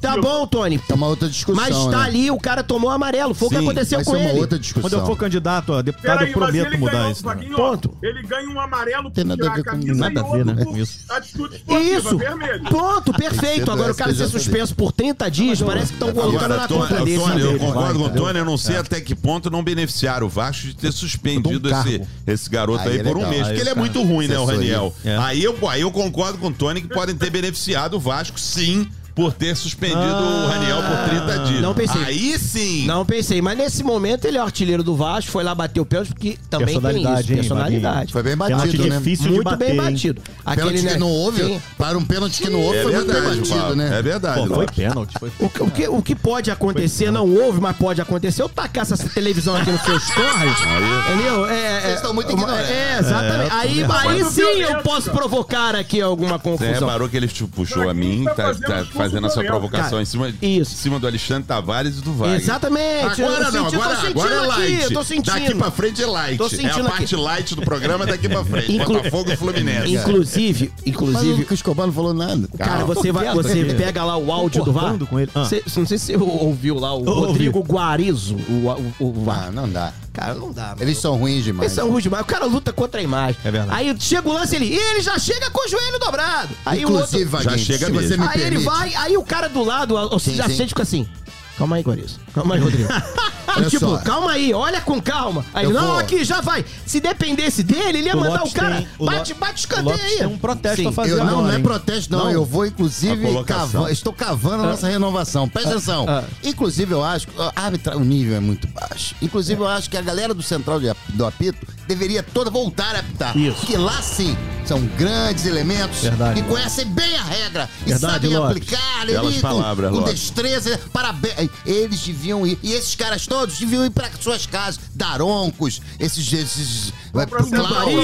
Tá 0.00 0.16
bom, 0.16 0.46
Tony. 0.46 0.80
É 0.88 0.94
uma 0.94 1.06
outra 1.06 1.28
discussão, 1.28 1.62
Mas 1.64 1.76
tá 1.92 1.98
né? 1.98 2.04
ali, 2.04 2.30
o 2.30 2.38
cara 2.38 2.62
tomou 2.64 2.90
amarelo. 2.90 3.34
Foi 3.34 3.46
o 3.46 3.50
que 3.50 3.56
aconteceu 3.56 4.02
com 4.04 4.10
ser 4.10 4.16
uma 4.16 4.30
ele. 4.30 4.40
outra 4.40 4.58
Quando 4.58 4.62
discussão. 4.62 4.98
eu 4.98 5.06
for 5.06 5.16
candidato 5.16 5.72
a 5.74 5.82
deputado, 5.82 6.18
Peraí, 6.18 6.32
eu 6.32 6.38
prometo 6.38 6.66
ele 6.66 6.76
mudar 6.76 6.92
ganhou, 6.92 7.10
isso. 7.12 7.26
né? 7.26 7.34
Vaguinho, 7.34 7.56
Ponto. 7.56 7.96
Ele 8.02 8.22
ganha 8.22 8.48
um 8.50 8.60
amarelo 8.60 9.10
Tem 9.12 9.24
nada 9.24 9.40
a 9.40 9.44
tirar 9.44 9.54
ver 9.56 9.64
com- 9.64 9.70
camisa 9.70 10.00
nada 10.00 10.14
e 10.14 10.18
a 10.18 10.22
ver, 10.36 10.44
né, 10.44 10.52
outro 10.52 10.66
por 10.66 10.78
isso. 10.78 10.98
Atitude 11.12 11.56
esportiva, 11.56 11.98
Isso. 11.98 12.18
vermelho. 12.18 12.64
Pronto, 12.64 13.11
Perfeito. 13.12 13.70
Agora 13.70 13.92
o 13.92 13.94
cara 13.94 14.14
ser 14.14 14.28
suspenso 14.28 14.74
por 14.74 14.92
30 14.92 15.30
dias, 15.30 15.62
parece 15.62 15.88
que 15.88 15.92
estão 15.94 16.12
colocando 16.12 16.52
Agora, 16.52 16.60
na 16.60 16.68
conta 16.68 17.04
dele. 17.04 17.18
Tony, 17.18 17.40
eu 17.40 17.58
concordo 17.58 17.98
com 17.98 18.04
o? 18.06 18.10
Tony, 18.10 18.38
eu 18.38 18.44
não 18.44 18.58
sei 18.58 18.76
até 18.76 19.00
que 19.00 19.14
ponto 19.14 19.50
não 19.50 19.62
beneficiaram 19.62 20.26
o 20.26 20.30
Vasco 20.30 20.66
de 20.66 20.74
ter 20.74 20.92
suspendido 20.92 21.68
um 21.68 21.80
esse, 21.80 22.02
esse 22.26 22.50
garoto 22.50 22.82
Aí 22.82 22.94
aí, 22.94 23.00
é 23.00 23.02
por 23.02 23.16
um 23.16 23.20
legal. 23.20 23.30
mês. 23.30 23.42
Aí 23.42 23.48
Porque 23.48 23.60
ele 23.60 23.70
é 23.70 23.74
muito 23.74 24.02
ruim, 24.02 24.28
né, 24.28 24.38
o. 24.38 24.44
Raniel? 24.44 24.94
É. 25.04 25.16
Aí, 25.16 25.42
eu, 25.42 25.56
aí 25.68 25.80
eu 25.80 25.90
concordo 25.90 26.38
com 26.38 26.48
o 26.48 26.52
Tony 26.52 26.82
que 26.82 26.88
podem 26.88 27.14
ter 27.14 27.30
beneficiado 27.30 27.94
o 27.94 28.00
Vasco, 28.00 28.38
sim, 28.38 28.88
por 29.14 29.32
ter 29.32 29.54
suspendido 29.56 30.00
o 30.00 30.46
Raniel 30.48 30.78
por 30.82 31.08
30 31.26 31.38
dias. 31.44 31.60
Não 31.62 31.74
pensei. 31.74 32.02
Aí 32.04 32.38
sim. 32.38 32.86
Não 32.86 33.04
pensei, 33.04 33.42
mas 33.42 33.56
nesse 33.58 33.82
momento 33.84 34.24
ele 34.24 34.38
é 34.38 34.40
o 34.40 34.44
artilheiro 34.44 34.82
do 34.82 34.96
Vasco, 34.96 35.30
foi 35.30 35.44
lá 35.44 35.54
bater 35.54 35.80
o 35.80 35.84
pênalti, 35.86 36.08
porque 36.08 36.38
também 36.48 36.66
tem 36.68 36.74
Personalidade, 36.80 37.20
isso, 37.22 37.32
hein, 37.32 37.38
personalidade. 37.38 38.12
Foi 38.12 38.22
bem 38.22 38.32
Pênalti 38.36 38.66
batido, 38.66 38.86
né? 38.88 38.98
difícil 38.98 39.24
de 39.26 39.32
Muito 39.32 39.44
bater, 39.44 39.66
bem 39.68 39.76
batido. 39.76 40.22
Pênalti 40.54 40.82
né, 40.82 40.92
que 40.94 40.98
não 40.98 41.10
houve, 41.10 41.42
Sim. 41.44 41.62
para 41.76 41.98
um 41.98 42.04
pênalti 42.04 42.42
que 42.42 42.50
não 42.50 42.60
houve, 42.60 42.78
É 42.78 42.82
foi 42.82 42.92
muito 42.92 43.06
bem 43.12 43.14
verdade, 43.20 43.38
batido, 43.40 43.58
Paulo. 43.58 43.76
né? 43.76 43.98
É 43.98 44.02
verdade. 44.02 44.48
Pô, 44.48 44.54
foi 44.54 44.66
pênalti, 44.66 45.14
foi 45.18 45.30
O, 45.38 45.48
que- 45.50 45.62
o 45.62 45.70
que, 45.70 45.88
o 45.88 46.02
que 46.02 46.14
pode 46.14 46.50
acontecer, 46.50 47.10
não 47.10 47.28
houve, 47.30 47.60
mas 47.60 47.76
pode 47.76 48.00
acontecer. 48.00 48.42
Eu 48.42 48.48
tacar 48.48 48.82
essa 48.82 48.96
televisão 48.96 49.54
aqui 49.56 49.70
no 49.70 49.78
seu 49.78 50.00
corre, 50.14 50.48
entendeu? 51.12 51.46
É, 51.48 51.76
é, 51.76 51.80
Vocês 51.82 51.94
estão 51.96 52.14
muito 52.14 52.32
ignorantes. 52.32 52.70
É, 52.70 52.98
exatamente. 52.98 53.50
aí 53.52 53.84
aí 53.84 54.24
sim 54.24 54.40
eu 54.60 54.78
posso 54.82 55.10
provocar 55.10 55.74
aqui 55.74 56.00
alguma 56.00 56.38
Você 56.38 56.42
confusão. 56.42 56.72
reparou 56.74 57.08
que 57.08 57.16
ele 57.16 57.28
te 57.28 57.44
puxou 57.44 57.88
a 57.88 57.94
mim, 57.94 58.24
tá 58.36 58.54
tá, 58.54 58.84
fazendo 59.02 59.26
essa 59.26 59.42
provocação 59.44 59.90
Cara, 59.90 60.02
em 60.02 60.06
cima, 60.06 60.28
isso. 60.42 60.72
em 60.74 60.76
cima 60.76 60.98
do 60.98 61.06
Alexandre 61.06 61.44
Tavares 61.44 61.98
e 61.98 62.00
do 62.00 62.12
Wagner. 62.12 62.40
Exatamente. 62.40 63.22
Agora 63.22 63.44
eu 63.44 63.52
não, 63.52 63.64
senti- 63.64 63.74
agora, 63.76 63.96
sentindo 63.96 64.20
agora 64.20 64.34
é 64.34 64.40
light. 64.46 64.82
eu 64.82 64.92
tô 64.92 65.04
sentindo. 65.04 65.34
Daqui 65.34 65.54
pra 65.54 65.70
frente 65.70 66.02
é 66.02 66.06
light. 66.06 66.38
Tô 66.38 66.44
é 66.44 66.46
a 66.46 66.50
sentindo 66.50 66.88
parte 66.88 67.14
aqui. 67.14 67.16
light 67.16 67.54
do 67.54 67.62
programa 67.62 68.06
daqui 68.06 68.28
pra 68.28 68.44
frente. 68.44 68.72
Inclu- 68.76 68.94
Botafogo 68.96 69.30
e 69.32 69.36
Fluminense. 69.36 69.94
Inclusive, 69.94 70.72
Mas 70.76 70.86
inclusive, 70.86 71.46
o 71.50 71.54
Escobar 71.54 71.86
não 71.86 71.92
falou 71.94 72.14
nada. 72.14 72.48
Cara, 72.58 72.84
você, 72.84 73.10
vai, 73.12 73.32
você 73.34 73.64
pega 73.74 74.04
lá 74.04 74.16
o 74.16 74.30
áudio 74.32 74.64
do 74.64 74.72
VAR. 74.72 74.96
Com 74.98 75.18
ele. 75.18 75.30
Ah. 75.34 75.44
Cê- 75.44 75.62
não 75.76 75.86
sei 75.86 75.98
se 75.98 76.12
você 76.12 76.16
ouviu 76.16 76.78
lá 76.78 76.94
o. 76.94 77.02
Rodrigo 77.04 77.60
Guarizo, 77.62 78.36
o, 78.48 78.68
o, 79.00 79.08
o 79.08 79.12
VAR. 79.24 79.46
Ah, 79.48 79.50
não 79.50 79.68
dá. 79.68 79.92
Cara, 80.12 80.34
não 80.34 80.52
dá. 80.52 80.68
mano. 80.68 80.82
Eles 80.82 80.98
são 80.98 81.16
ruins 81.16 81.42
demais. 81.42 81.62
Eles 81.70 81.72
são 81.72 81.90
ruins 81.90 82.02
demais. 82.02 82.22
O 82.22 82.26
cara 82.26 82.44
luta 82.44 82.72
contra 82.72 83.00
a 83.00 83.02
imagem. 83.02 83.40
É 83.44 83.50
verdade. 83.50 83.74
Aí 83.74 83.96
chega 83.98 84.28
o 84.28 84.32
lance 84.32 84.54
ele, 84.54 84.66
e 84.66 84.76
ele 84.76 85.00
já 85.00 85.18
chega 85.18 85.50
com 85.50 85.64
o 85.66 85.68
joelho 85.68 85.98
dobrado. 85.98 86.50
Aí 86.66 86.82
Inclusive, 86.82 87.24
o 87.24 87.26
outro, 87.34 87.48
Vaguinho, 87.48 87.58
chega 87.66 87.86
se 87.86 87.92
você 87.92 88.08
mesmo. 88.08 88.24
me 88.24 88.28
aí 88.30 88.40
ele 88.42 88.50
permite. 88.50 88.64
vai, 88.66 88.94
aí 88.94 89.16
o 89.16 89.22
cara 89.22 89.48
do 89.48 89.64
lado, 89.64 89.94
o 89.94 90.18
Sim, 90.18 90.34
já 90.34 90.48
sim. 90.48 90.56
sente 90.56 90.68
fica 90.68 90.82
assim. 90.82 91.08
Calma 91.58 91.76
aí, 91.76 91.82
Guarizo. 91.82 92.18
Calma 92.34 92.54
aí, 92.54 92.60
Rodrigo. 92.60 92.88
Olha 93.54 93.68
tipo, 93.68 93.84
só. 93.86 93.98
calma 93.98 94.30
aí, 94.30 94.54
olha 94.54 94.80
com 94.80 94.98
calma. 95.02 95.44
Aí, 95.52 95.64
Eu 95.64 95.72
não, 95.72 95.88
vou- 95.88 95.98
aqui, 95.98 96.24
já 96.24 96.40
vai. 96.40 96.64
Se 96.86 97.00
dependesse 97.00 97.62
dele, 97.62 97.98
ele 97.98 98.06
ia 98.06 98.16
mandar 98.16 98.38
Lopes 98.38 98.52
o 98.52 98.54
cara. 98.54 98.76
tem- 98.76 98.88
o 98.98 99.04
bate, 99.04 99.32
Lo- 99.34 99.38
bate 99.40 99.52
o 99.52 99.54
o 99.54 99.58
escanteio 99.58 99.88
Lopes 99.90 100.04
aí. 100.12 100.18
tem 100.18 100.26
um 100.26 100.38
protesto 100.38 100.82
Sim. 100.82 100.88
a 100.88 100.92
fazer 100.92 101.10
Eu, 101.10 101.16
não, 101.18 101.24
agora, 101.26 101.42
não 101.42 101.50
é 101.52 101.56
hein? 101.56 101.62
protesto, 101.62 102.12
não. 102.16 102.24
Não? 102.24 102.30
Eu 102.30 102.44
vou, 102.46 102.62
A 102.62 102.68
inclusive, 102.68 103.26
colocação. 103.26 103.66
cavando, 103.66 103.90
estou 103.90 104.12
cavando 104.14 104.62
a 104.62 104.66
nossa 104.68 104.88
renovação. 104.88 105.46
Presta 105.48 105.70
atenção. 105.72 106.06
ah. 106.08 106.24
Inclusive, 106.42 106.92
eu 106.94 107.04
acho 107.04 107.26
que 107.26 107.34
a 107.38 107.52
arbitra- 107.56 107.96
o 107.98 108.04
nível 108.04 108.36
é 108.36 108.40
muito 108.40 108.66
baixo. 108.68 109.14
Inclusive, 109.20 109.60
eu 109.60 109.68
acho 109.68 109.90
que 109.90 109.98
a 109.98 110.02
galera 110.02 110.32
do 110.32 110.42
Central 110.42 110.80
de 110.80 110.88
ap- 110.88 110.96
do 111.08 111.26
Apito 111.26 111.66
deveria 111.86 112.22
toda 112.22 112.48
voltar 112.48 112.94
a 112.96 113.00
apitar. 113.00 113.36
Isso. 113.36 113.56
Porque 113.56 113.76
lá 113.76 114.00
sim 114.00 114.34
são 114.64 114.80
grandes 114.96 115.44
elementos 115.44 115.98
Verdade. 116.00 116.40
que 116.40 116.48
conhecem 116.48 116.86
bem 116.86 117.16
a 117.18 117.22
regra 117.24 117.68
e 117.84 117.90
Verdade, 117.90 118.12
sabem 118.14 118.30
Lopes. 118.30 118.50
aplicar 118.62 119.06
Belas 119.06 119.26
ali 119.26 119.34
com, 119.34 119.40
palavras, 119.42 119.90
com 119.90 119.96
Lopes. 119.98 120.14
destreza. 120.14 120.80
Parabéns. 120.92 121.41
Eles 121.66 122.00
deviam 122.00 122.46
ir. 122.46 122.58
E 122.62 122.72
esses 122.72 122.94
caras 122.94 123.26
todos 123.26 123.58
deviam 123.58 123.84
ir 123.84 123.90
para 123.90 124.10
suas 124.20 124.46
casas. 124.46 124.80
Daroncos, 124.94 125.80
esses. 125.98 126.32
esses. 126.32 126.92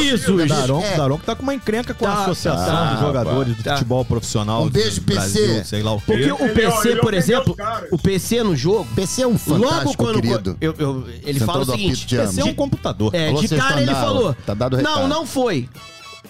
Isso, 0.02 0.36
Daronco, 0.46 0.86
É. 0.86 0.96
Daronco 0.96 1.24
tá 1.24 1.34
com 1.34 1.42
uma 1.42 1.54
encrenca 1.54 1.94
com 1.94 2.06
a 2.06 2.10
Tá, 2.14 2.22
Associação 2.22 2.66
tá, 2.66 2.92
dos 2.92 3.00
Jogadores 3.00 3.56
do 3.56 3.62
tá. 3.62 3.72
Futebol 3.76 4.04
Profissional 4.04 4.64
Um 4.64 4.68
beijo, 4.70 5.00
do 5.00 5.12
Brasil, 5.14 5.46
PC. 5.46 5.64
sei 5.64 5.82
lá 5.82 5.92
o 5.92 6.00
quê. 6.00 6.04
Porque 6.06 6.32
o 6.32 6.44
Ele- 6.44 6.54
PC, 6.54 6.88
ele 6.90 7.00
por 7.00 7.14
exemplo, 7.14 7.56
o 7.90 7.98
PC 7.98 8.42
no 8.42 8.54
jogo, 8.56 8.86
PC 8.94 9.22
é 9.22 9.26
um 9.26 9.30
logo 9.30 9.38
fantástico, 9.64 9.96
quando. 10.04 10.20
querido. 10.20 10.56
eu- 10.60 10.74
eu- 10.78 11.08
ele 11.22 11.38
Central 11.38 11.46
fala 11.46 11.62
o 11.62 11.64
do 11.66 11.72
seguinte. 11.72 12.16
PC 12.16 12.40
é 12.40 12.44
um 12.44 12.54
computador. 12.54 13.14
É, 13.14 13.26
Falou 13.26 13.42
de 13.42 13.48
cara 13.56 13.80
ele 13.82 13.90
andar, 13.90 14.00
falou. 14.00 14.36
tá 14.46 14.54
dado 14.54 14.76
não, 14.82 15.08
não 15.08 15.26
foi. 15.26 15.68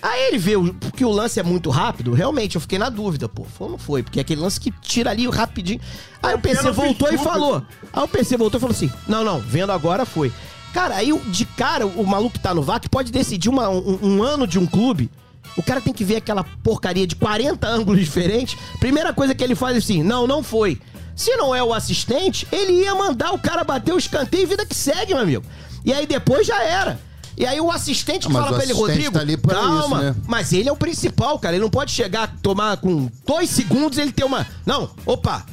Aí 0.00 0.28
ele 0.28 0.38
vê 0.38 0.56
o- 0.56 0.72
que 0.96 1.04
o 1.04 1.10
lance 1.10 1.40
é 1.40 1.42
muito 1.42 1.70
rápido, 1.70 2.12
realmente 2.12 2.54
eu 2.54 2.60
fiquei 2.60 2.78
na 2.78 2.88
dúvida, 2.88 3.28
pô. 3.28 3.44
Foi 3.44 3.66
ou 3.66 3.72
não 3.72 3.78
foi? 3.78 4.02
Porque 4.02 4.20
é 4.20 4.22
aquele 4.22 4.40
lance 4.40 4.60
que 4.60 4.70
tira 4.80 5.10
ali 5.10 5.28
rapidinho. 5.28 5.80
Aí 6.22 6.34
o 6.34 6.38
PC 6.38 6.62
voltou 6.72 7.08
e 7.12 7.18
falou. 7.18 7.62
Aí 7.92 8.02
o 8.04 8.08
PC 8.08 8.36
voltou 8.36 8.58
e 8.58 8.60
falou 8.60 8.74
assim: 8.74 8.90
não, 9.08 9.24
não, 9.24 9.40
vendo 9.40 9.72
agora 9.72 10.06
foi. 10.06 10.32
Cara, 10.72 10.94
aí 10.96 11.12
de 11.28 11.44
cara, 11.44 11.86
o 11.86 12.06
maluco 12.06 12.34
que 12.34 12.40
tá 12.40 12.54
no 12.54 12.62
que 12.78 12.88
pode 12.88 13.10
decidir 13.10 13.48
uma- 13.48 13.68
um, 13.70 13.98
um 14.02 14.22
ano 14.22 14.46
de 14.46 14.58
um 14.58 14.66
clube. 14.66 15.10
O 15.56 15.62
cara 15.62 15.80
tem 15.80 15.92
que 15.92 16.04
ver 16.04 16.16
aquela 16.16 16.44
porcaria 16.62 17.06
de 17.06 17.16
40 17.16 17.66
ângulos 17.66 17.98
diferentes. 17.98 18.56
Primeira 18.78 19.12
coisa 19.12 19.34
que 19.34 19.42
ele 19.42 19.56
faz 19.56 19.74
é 19.74 19.78
assim: 19.78 20.02
não, 20.02 20.26
não 20.26 20.42
foi. 20.44 20.80
Se 21.16 21.34
não 21.36 21.52
é 21.52 21.60
o 21.64 21.74
assistente, 21.74 22.46
ele 22.52 22.84
ia 22.84 22.94
mandar 22.94 23.32
o 23.32 23.38
cara 23.40 23.64
bater 23.64 23.92
o 23.92 23.98
escanteio 23.98 24.44
e 24.44 24.46
vida 24.46 24.64
que 24.64 24.74
segue, 24.76 25.12
meu 25.14 25.22
amigo. 25.22 25.44
E 25.84 25.92
aí 25.92 26.06
depois 26.06 26.46
já 26.46 26.62
era. 26.62 27.00
E 27.38 27.46
aí 27.46 27.60
o 27.60 27.70
assistente 27.70 28.26
Ah, 28.26 28.30
fala 28.32 28.52
pra 28.52 28.64
ele, 28.64 28.72
Rodrigo, 28.72 29.12
tá 29.12 29.54
calma. 29.54 29.78
isso, 29.80 29.94
né? 29.96 30.16
Mas 30.26 30.52
ele 30.52 30.68
é 30.68 30.72
o 30.72 30.76
principal, 30.76 31.38
cara. 31.38 31.54
Ele 31.54 31.62
não 31.62 31.70
pode 31.70 31.92
chegar, 31.92 32.34
tomar 32.42 32.78
com 32.78 33.08
dois 33.24 33.48
segundos, 33.48 33.96
ele 33.96 34.10
ter 34.10 34.24
uma... 34.24 34.44
Não, 34.66 34.90
opa, 35.06 35.46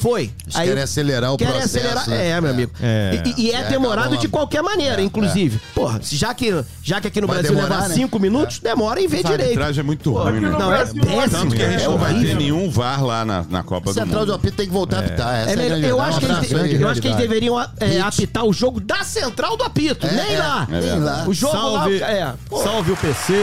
foi. 0.00 0.30
Eles 0.44 0.56
querem 0.56 0.82
acelerar 0.82 1.32
o 1.32 1.36
querem 1.36 1.52
processo, 1.54 1.76
acelerar, 1.78 2.08
né? 2.08 2.28
é, 2.30 2.40
meu 2.40 2.50
amigo. 2.50 2.72
É. 2.82 3.22
E, 3.36 3.42
e 3.46 3.50
é 3.52 3.60
É, 3.60 3.64
demorado 3.64 4.16
de 4.16 4.28
qualquer 4.28 4.62
maneira, 4.62 5.00
É, 5.00 5.04
inclusive. 5.04 5.60
Porra, 5.74 6.00
se 6.02 6.16
já 6.16 6.32
que, 6.34 6.64
já 6.82 7.00
que 7.00 7.08
aqui 7.08 7.20
no 7.20 7.26
Vai 7.26 7.38
Brasil 7.38 7.54
demorar, 7.56 7.76
leva 7.76 7.88
né? 7.88 7.94
cinco 7.94 8.18
minutos, 8.18 8.58
demora 8.58 9.00
em 9.00 9.06
ver 9.06 9.18
Essa 9.18 9.28
direito. 9.28 9.48
arbitragem 9.50 9.80
é 9.80 9.84
muito 9.84 10.12
Pô, 10.12 10.22
ruim, 10.22 10.40
né? 10.40 10.48
Não, 10.50 10.72
é 10.72 10.78
péssimo. 10.78 11.04
Tanto 11.30 11.54
que 11.54 11.62
a 11.62 11.70
gente 11.70 11.82
é 11.82 11.86
não 11.88 11.98
vai 11.98 12.14
ter 12.14 12.34
nenhum 12.36 12.70
VAR 12.70 13.04
lá 13.04 13.24
na, 13.24 13.44
na 13.48 13.62
Copa 13.62 13.92
Central 13.92 14.20
do 14.20 14.26
do 14.26 14.32
Mundo. 14.32 14.34
Apito 14.40 14.56
tem 14.56 14.66
que 14.66 14.72
voltar 14.72 14.96
a 14.96 15.00
apitar. 15.00 15.34
É 15.48 15.52
é, 15.54 15.72
a 15.72 15.78
eu, 15.78 16.00
acho 16.00 16.18
que 16.20 16.24
eles, 16.26 16.54
aí. 16.54 16.80
eu 16.82 16.88
acho 16.88 17.00
que 17.00 17.08
eles 17.08 17.18
deveriam 17.18 17.60
é, 17.78 18.00
apitar 18.00 18.44
o 18.44 18.52
jogo 18.52 18.80
da 18.80 19.02
central 19.04 19.56
do 19.56 19.64
apito, 19.64 20.06
É, 20.06 20.12
nem 20.12 20.34
é, 20.34 20.38
lá. 20.38 20.68
é 20.70 20.80
Nem 20.80 20.98
lá. 21.00 21.24
O 21.26 21.34
jogo 21.34 21.52
Salve, 21.52 21.98
lá. 21.98 22.10
É. 22.10 22.34
Salve 22.62 22.92
o 22.92 22.96
PC, 22.96 23.34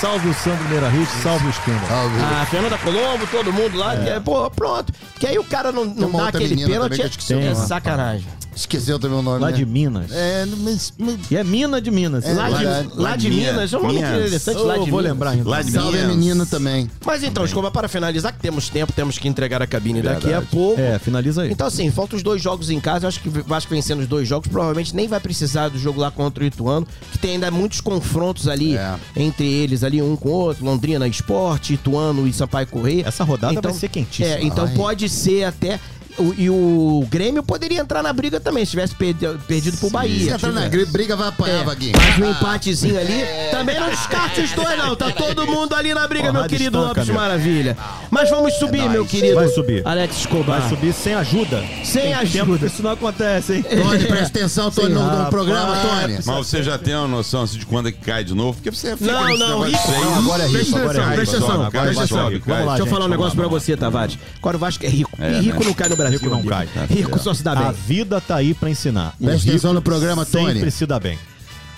salve 0.00 0.28
o 0.28 0.34
Sandro 0.34 0.64
Meirahit, 0.68 1.08
salve 1.22 1.46
o 1.46 1.50
Esquema. 1.50 1.80
Salve. 1.86 2.14
A 2.40 2.46
Fernanda 2.46 2.78
Colombo, 2.78 3.26
todo 3.30 3.52
mundo 3.52 3.76
lá. 3.78 3.94
é, 3.94 4.18
pô, 4.20 4.50
pronto. 4.50 4.92
Que 5.18 5.26
aí 5.26 5.38
o 5.38 5.44
cara 5.44 5.70
não, 5.70 5.84
não 5.96 6.12
dá 6.12 6.28
aquele 6.28 6.66
pênalti. 6.66 7.00
É, 7.32 7.46
é 7.46 7.54
sacanagem. 7.54 8.26
Esqueceu 8.54 8.98
também 8.98 9.18
o 9.18 9.22
nome, 9.22 9.40
Lá 9.40 9.50
né? 9.50 9.56
de 9.56 9.64
Minas. 9.64 10.10
É, 10.10 10.44
mas... 10.58 10.92
mas- 10.98 11.16
E 11.30 11.36
é 11.36 11.42
Mina 11.42 11.80
de 11.80 11.90
Minas. 11.90 12.24
É, 12.24 12.34
Lá 12.34 12.50
de, 12.50 12.64
lá- 12.64 12.84
lá 12.94 13.16
de 13.16 13.30
Minas. 13.30 13.52
Minas, 13.54 13.72
é 13.72 13.78
um 13.78 13.82
nome 13.82 13.94
Minas. 13.94 14.10
interessante, 14.10 14.56
Eu 14.58 14.66
lá 14.66 14.74
de 14.74 14.78
vou 14.90 15.00
Minas. 15.00 15.04
lembrar 15.04 15.30
ainda. 15.30 15.48
Lá 15.48 15.62
de 15.62 15.70
Salve 15.72 15.96
Minas. 15.98 16.16
menina 16.16 16.46
também. 16.46 16.90
Mas 17.04 17.22
então, 17.22 17.44
Escoba, 17.44 17.70
para 17.70 17.88
finalizar, 17.88 18.32
que 18.32 18.40
temos 18.40 18.68
tempo, 18.68 18.92
temos 18.92 19.18
que 19.18 19.26
entregar 19.26 19.62
a 19.62 19.66
cabine 19.66 20.02
daqui 20.02 20.32
a 20.32 20.42
pouco. 20.42 20.78
É, 20.80 20.98
finaliza 20.98 21.42
aí. 21.42 21.50
Então, 21.52 21.66
assim, 21.66 21.90
faltam 21.90 22.16
os 22.16 22.22
dois 22.22 22.42
jogos 22.42 22.68
em 22.70 22.78
casa. 22.78 23.06
Eu 23.06 23.08
acho 23.08 23.20
que 23.20 23.28
o 23.28 23.32
Vasco 23.44 23.70
vencendo 23.74 24.00
os 24.00 24.06
dois 24.06 24.28
jogos, 24.28 24.48
provavelmente 24.48 24.94
nem 24.94 25.08
vai 25.08 25.18
precisar 25.20 25.68
do 25.68 25.78
jogo 25.78 26.00
lá 26.00 26.10
contra 26.10 26.44
o 26.44 26.46
Ituano, 26.46 26.86
que 27.10 27.18
tem 27.18 27.32
ainda 27.32 27.50
muitos 27.50 27.80
confrontos 27.80 28.48
ali 28.48 28.76
É. 28.76 28.94
entre 29.16 29.46
eles, 29.50 29.82
ali 29.82 30.02
um 30.02 30.14
com 30.14 30.28
o 30.28 30.32
outro, 30.32 30.64
Londrina 30.64 31.08
Esporte, 31.08 31.74
Ituano 31.74 32.26
e 32.28 32.32
Sampaio 32.32 32.66
Correia. 32.66 33.04
Essa 33.06 33.24
rodada 33.24 33.60
vai 33.60 33.72
ser 33.72 33.88
quentíssima. 33.88 34.36
É, 34.36 34.42
então 34.44 34.64
Ai. 34.66 34.74
pode 34.74 35.08
ser 35.08 35.44
até. 35.44 35.80
O- 36.18 36.34
e 36.36 36.50
o 36.50 37.06
Grêmio 37.10 37.42
poderia 37.42 37.80
entrar 37.80 38.02
na 38.02 38.12
briga 38.12 38.38
também, 38.40 38.64
se 38.64 38.72
tivesse 38.72 38.94
perdi- 38.94 39.26
perdido 39.46 39.76
pro 39.78 39.88
Se 39.88 39.92
Bahia. 39.92 40.34
entrar 40.34 40.52
na 40.52 40.68
briga, 40.68 41.16
vai 41.16 41.28
apanhar, 41.28 41.60
É, 41.60 41.64
Vaguinho. 41.64 41.92
Faz 41.98 42.18
um 42.18 42.30
empatezinho 42.30 42.98
ali. 42.98 43.24
Também 43.50 43.78
não 43.78 43.88
descarte 43.90 44.40
os 44.40 44.52
dois, 44.52 44.76
não. 44.78 44.94
Tá 44.96 45.10
todo 45.10 45.46
mundo 45.46 45.74
ali 45.74 45.92
na 45.94 46.06
briga, 46.06 46.32
meu 46.32 46.44
querido 46.44 46.78
estanca, 46.78 46.88
Lopes 47.00 47.06
meu. 47.06 47.16
Maravilha. 47.16 47.76
Mas 48.10 48.30
vamos 48.30 48.54
subir, 48.54 48.88
meu 48.88 49.04
querido. 49.06 49.34
Vai 49.36 49.48
subir. 49.48 49.86
Alex 49.86 50.16
Escobar. 50.18 50.60
Vai 50.60 50.68
subir 50.68 50.92
sem 50.92 51.14
ajuda. 51.14 51.62
Sem 51.84 52.02
Tem 52.02 52.14
ajuda. 52.14 52.38
tempo 52.46 52.58
que 52.58 52.66
isso 52.66 52.82
não 52.82 52.90
acontece, 52.92 53.54
hein? 53.54 53.62
Tony, 53.62 54.04
presta 54.06 54.38
atenção, 54.38 54.70
Tony, 54.70 54.92
no, 54.94 55.02
no 55.24 55.30
programa, 55.30 55.76
Tony. 55.76 56.18
Mas 56.24 56.46
você 56.46 56.62
já 56.62 56.78
tem 56.78 56.94
uma 56.94 57.08
noção 57.08 57.42
assim, 57.42 57.58
de 57.58 57.66
quando 57.66 57.88
é 57.88 57.92
que 57.92 57.98
cai 57.98 58.22
de 58.24 58.34
novo? 58.34 58.54
Porque 58.54 58.70
você 58.70 58.96
fica 58.96 59.10
Não, 59.12 59.36
não. 59.36 59.52
Não, 59.60 60.18
agora 60.18 60.44
é 60.44 60.46
rico, 60.46 60.76
agora 60.76 60.98
é 60.98 61.02
rico. 61.02 61.14
presta 61.14 61.36
atenção, 61.36 61.54
Agora 61.54 61.70
presta 61.70 62.02
atenção. 62.04 62.24
subir. 62.24 62.42
Vamos 62.46 62.66
lá, 62.66 62.72
Deixa 62.74 62.82
eu 62.82 62.86
falar 62.86 63.04
um 63.04 63.08
negócio 63.08 63.36
pra 63.36 63.48
você, 63.48 63.76
Tavares. 63.76 64.18
Agora 64.38 64.56
o 64.56 64.60
Vasco 64.60 64.84
é 64.84 64.88
rico. 64.88 65.10
É, 65.20 65.32
e 65.32 65.40
rico 65.40 65.60
né? 65.60 65.66
não 65.66 65.74
cai 65.74 65.88
no 65.88 65.96
Brasil. 66.10 66.18
Rico 66.18 66.30
não 66.30 66.38
amigo. 66.40 66.50
cai. 66.50 66.86
Rico 66.86 67.18
só 67.18 67.32
se 67.34 67.42
dá 67.42 67.52
A 67.52 67.56
bem. 67.56 67.72
vida 67.72 68.20
tá 68.20 68.36
aí 68.36 68.54
pra 68.54 68.68
ensinar. 68.70 69.14
Presta 69.22 69.48
atenção 69.48 69.72
no 69.72 69.82
programa, 69.82 70.24
Tony. 70.24 70.54
Sempre 70.54 70.70
se 70.70 70.86
dá 70.86 70.98
bem. 71.00 71.18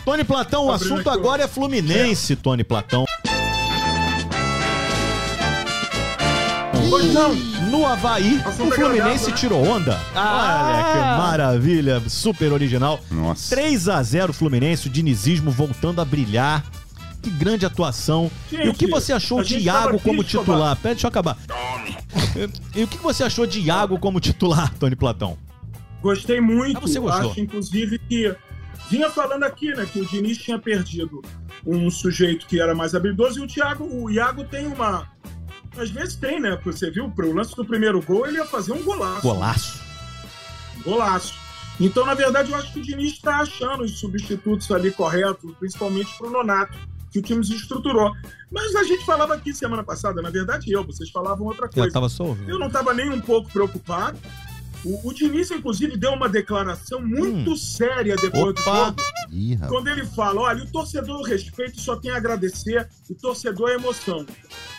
Tony 0.04 0.22
Platão, 0.24 0.66
o 0.66 0.72
assunto 0.72 1.08
agora 1.08 1.44
é 1.44 1.48
Fluminense, 1.48 2.36
Tony 2.36 2.62
Platão. 2.62 3.04
Pois 6.90 7.12
não. 7.12 7.34
No 7.70 7.86
Havaí, 7.86 8.40
Ação 8.44 8.68
o 8.68 8.70
Fluminense 8.70 9.30
né? 9.30 9.36
tirou 9.36 9.66
onda. 9.66 9.98
Ah. 10.14 10.62
Olha 10.68 10.92
que 10.92 10.98
maravilha, 11.28 12.02
super 12.08 12.52
original. 12.52 13.00
Nossa. 13.10 13.54
3 13.56 13.88
a 13.88 14.02
0 14.02 14.32
Fluminense, 14.32 14.86
o 14.86 14.90
dinizismo 14.90 15.50
voltando 15.50 16.00
a 16.00 16.04
brilhar. 16.04 16.62
Que 17.24 17.30
grande 17.30 17.64
atuação. 17.64 18.30
Gente, 18.50 18.66
e 18.66 18.68
o 18.68 18.74
que 18.74 18.86
você 18.86 19.12
achou 19.12 19.42
de 19.42 19.58
Iago 19.58 19.98
como 19.98 20.22
titular? 20.22 20.76
Pera, 20.76 20.94
deixa 20.94 21.06
eu 21.06 21.08
acabar. 21.08 21.38
E 22.74 22.82
o 22.82 22.88
que 22.88 22.98
você 22.98 23.22
achou 23.22 23.46
de 23.46 23.60
Iago 23.60 23.98
como 23.98 24.18
titular, 24.18 24.74
Tony 24.74 24.96
Platão? 24.96 25.38
Gostei 26.02 26.40
muito. 26.40 26.76
Ah, 26.76 26.80
você 26.80 26.98
gostou? 26.98 27.30
Acho, 27.30 27.40
inclusive, 27.40 27.98
que 27.98 28.34
vinha 28.90 29.08
falando 29.08 29.44
aqui, 29.44 29.72
né, 29.72 29.86
que 29.90 30.00
o 30.00 30.04
Diniz 30.04 30.36
tinha 30.38 30.58
perdido 30.58 31.22
um 31.64 31.88
sujeito 31.90 32.46
que 32.46 32.60
era 32.60 32.74
mais 32.74 32.94
habilidoso 32.94 33.38
e 33.38 33.42
o 33.42 33.46
Thiago, 33.46 33.84
o 33.84 34.10
Iago 34.10 34.44
tem 34.44 34.66
uma. 34.66 35.08
Às 35.78 35.90
vezes 35.90 36.16
tem, 36.16 36.40
né? 36.40 36.58
Você 36.64 36.90
viu, 36.90 37.08
pro 37.10 37.32
lance 37.32 37.54
do 37.56 37.64
primeiro 37.64 38.02
gol, 38.02 38.26
ele 38.26 38.38
ia 38.38 38.44
fazer 38.44 38.72
um 38.72 38.82
golaço. 38.82 39.22
Golaço. 39.22 39.80
Golaço. 40.84 41.34
Então, 41.80 42.04
na 42.06 42.14
verdade, 42.14 42.52
eu 42.52 42.56
acho 42.56 42.72
que 42.72 42.80
o 42.80 42.82
Diniz 42.82 43.14
está 43.14 43.38
achando 43.38 43.82
os 43.82 43.98
substitutos 43.98 44.70
ali 44.70 44.90
corretos, 44.90 45.52
principalmente 45.58 46.16
pro 46.16 46.30
Nonato, 46.30 46.76
que 47.14 47.20
o 47.20 47.22
time 47.22 47.44
se 47.44 47.54
estruturou. 47.54 48.12
Mas 48.50 48.74
a 48.74 48.82
gente 48.82 49.04
falava 49.06 49.34
aqui 49.34 49.54
semana 49.54 49.84
passada, 49.84 50.20
na 50.20 50.30
verdade 50.30 50.72
eu, 50.72 50.84
vocês 50.84 51.10
falavam 51.10 51.46
outra 51.46 51.66
Eu 51.66 51.70
coisa. 51.70 51.92
tava 51.92 52.08
só 52.08 52.24
ouvindo. 52.24 52.50
Eu 52.50 52.58
não 52.58 52.66
estava 52.66 52.92
nem 52.92 53.08
um 53.08 53.20
pouco 53.20 53.48
preocupado. 53.52 54.18
O, 54.84 55.08
o 55.08 55.14
Diniz, 55.14 55.50
inclusive, 55.50 55.96
deu 55.96 56.12
uma 56.12 56.28
declaração 56.28 57.00
muito 57.00 57.56
séria 57.56 58.16
depois 58.16 58.54
do 58.54 58.60
Hum. 58.60 58.64
Opa! 58.64 58.84
jogo. 58.86 58.96
Ih. 59.32 59.58
Quando 59.68 59.88
ele 59.88 60.04
fala, 60.06 60.40
olha, 60.42 60.62
o 60.62 60.66
torcedor 60.70 61.20
o 61.20 61.24
respeito 61.24 61.80
só 61.80 61.96
tem 61.96 62.10
a 62.10 62.16
agradecer, 62.16 62.88
o 63.10 63.14
torcedor 63.14 63.70
é 63.70 63.74
emoção. 63.74 64.24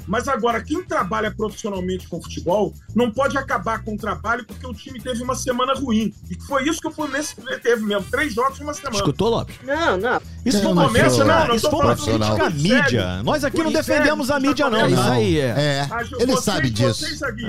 Mas 0.08 0.28
agora, 0.28 0.62
quem 0.64 0.84
trabalha 0.84 1.34
profissionalmente 1.34 2.08
com 2.08 2.22
futebol 2.22 2.74
não 2.96 3.12
pode 3.12 3.38
acabar 3.38 3.84
com 3.84 3.96
o 3.96 3.98
trabalho 3.98 4.46
porque 4.46 4.66
o 4.68 4.74
time 4.74 5.00
teve 5.02 5.24
uma 5.24 5.36
semana 5.36 5.74
ruim. 5.74 6.14
E 6.30 6.40
foi 6.44 6.70
isso 6.70 6.80
que 6.80 6.88
o 6.88 6.92
Fluminense 6.92 7.36
teve 7.62 7.84
mesmo, 7.84 8.06
três 8.12 8.34
jogos 8.34 8.60
em 8.60 8.64
uma 8.64 8.74
semana. 8.74 8.96
Escutou, 8.98 9.30
Lopes? 9.30 9.56
Não, 9.64 9.98
não. 9.98 10.22
Isso 10.46 10.60
foi 10.60 10.70
É, 10.70 10.72
uma 10.72 10.84
mas 10.84 10.92
crítica, 10.94 11.22
eu- 11.24 11.28
não, 11.28 11.48
não 11.48 11.56
isso 11.56 11.70
foi 11.72 11.80
uma 11.86 11.96
crítica 11.96 12.26
à 12.26 12.52
sério. 12.52 12.56
mídia. 12.62 13.24
Nós 13.24 13.44
aqui 13.44 13.58
não 13.58 13.72
Sério, 13.72 13.78
defendemos 13.86 14.30
a 14.30 14.34
sério, 14.36 14.48
mídia, 14.50 14.70
não. 14.70 14.80
tá 14.80 14.86
É 14.86 14.92
isso 14.92 15.04
não. 15.04 15.12
aí, 15.12 15.40
é. 15.40 15.44
É, 15.58 15.88
ele 16.20 16.26
vocês- 16.32 16.44
sabe 16.44 16.70
disso. 16.70 17.00
Vocês 17.06 17.24
aqui, 17.24 17.46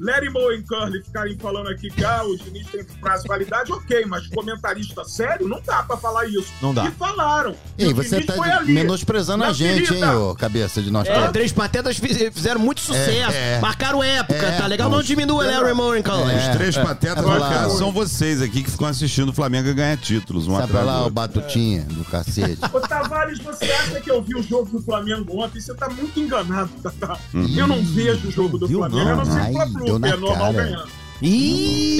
Larry 0.00 0.30
Moe 0.30 0.56
e 0.56 0.62
Curly 0.62 1.02
ficarem 1.02 1.36
falando 1.38 1.68
aqui 1.68 1.88
que 1.90 2.04
ah, 2.04 2.22
o 2.24 2.36
Diniz 2.36 2.66
tem 2.68 2.84
prazo 3.00 3.22
de 3.22 3.28
validade, 3.28 3.72
ok, 3.72 4.04
mas 4.06 4.26
comentarista 4.28 5.04
sério, 5.04 5.48
não 5.48 5.60
dá 5.64 5.82
pra 5.82 5.96
falar 5.96 6.26
isso. 6.26 6.46
Não 6.60 6.74
dá. 6.74 6.86
E 6.86 6.90
falaram. 6.92 7.54
Ei, 7.78 7.90
E 7.90 7.92
você 7.92 8.20
tá 8.20 8.34
foi 8.34 8.50
ali. 8.50 8.72
menosprezando 8.72 9.44
a 9.44 9.52
gente, 9.52 9.94
hein, 9.94 10.04
ô 10.04 10.34
cabeça 10.34 10.82
de 10.82 10.90
nós 10.90 11.06
É, 11.08 11.14
todos. 11.14 11.30
Três 11.32 11.52
Patetas 11.52 11.96
fiz- 11.98 12.16
fizeram 12.32 12.60
muito 12.60 12.80
sucesso. 12.80 13.32
É, 13.36 13.54
é. 13.54 13.60
Marcaram 13.60 14.02
época, 14.02 14.34
É, 14.46 14.58
tá 14.58 14.66
legal? 14.66 14.90
Não 14.90 15.02
diminua, 15.02 15.44
Larry 15.46 15.74
Moore, 15.74 16.02
Collins. 16.02 16.42
Os 16.48 16.56
três 16.56 16.76
é, 16.76 16.82
patetas 16.82 17.24
é 17.24 17.28
ó. 17.28 17.68
são 17.70 17.90
vocês 17.92 18.42
aqui 18.42 18.62
que 18.62 18.70
ficam 18.70 18.86
assistindo 18.86 19.30
o 19.30 19.32
Flamengo 19.32 19.72
ganhar 19.74 19.96
títulos. 19.96 20.46
Um 20.46 20.56
Sabe 20.56 20.72
lá 20.74 21.06
o. 21.06 21.10
Batutinha 21.10 21.82
do 21.82 22.04
cacete. 22.04 22.58
Ô, 22.72 22.80
Tavares, 22.80 23.38
você 23.38 23.64
acha 23.64 24.00
que 24.00 24.10
eu 24.10 24.20
vi 24.22 24.34
o 24.36 24.42
jogo 24.42 24.70
do 24.70 24.82
Flamengo 24.82 25.42
ontem? 25.42 25.60
Você 25.60 25.74
tá 25.74 25.88
muito 25.88 26.18
enganado, 26.20 26.70
Tata. 26.82 27.18
Eu 27.56 27.66
não 27.66 27.82
vejo 27.82 28.28
o 28.28 28.30
jogo 28.30 28.58
do 28.58 28.66
Viu, 28.68 28.80
Flamengo, 28.80 29.02
não? 29.04 29.10
eu 29.10 29.16
não 29.16 29.24
sei 29.24 29.42
o 29.82 29.85
deu 29.86 29.94
Flu, 29.94 29.98
na 29.98 30.08
é 30.08 30.16
normal 30.16 30.52
cara. 30.54 30.64
ganhar. 30.66 30.86
Ih! 31.22 31.98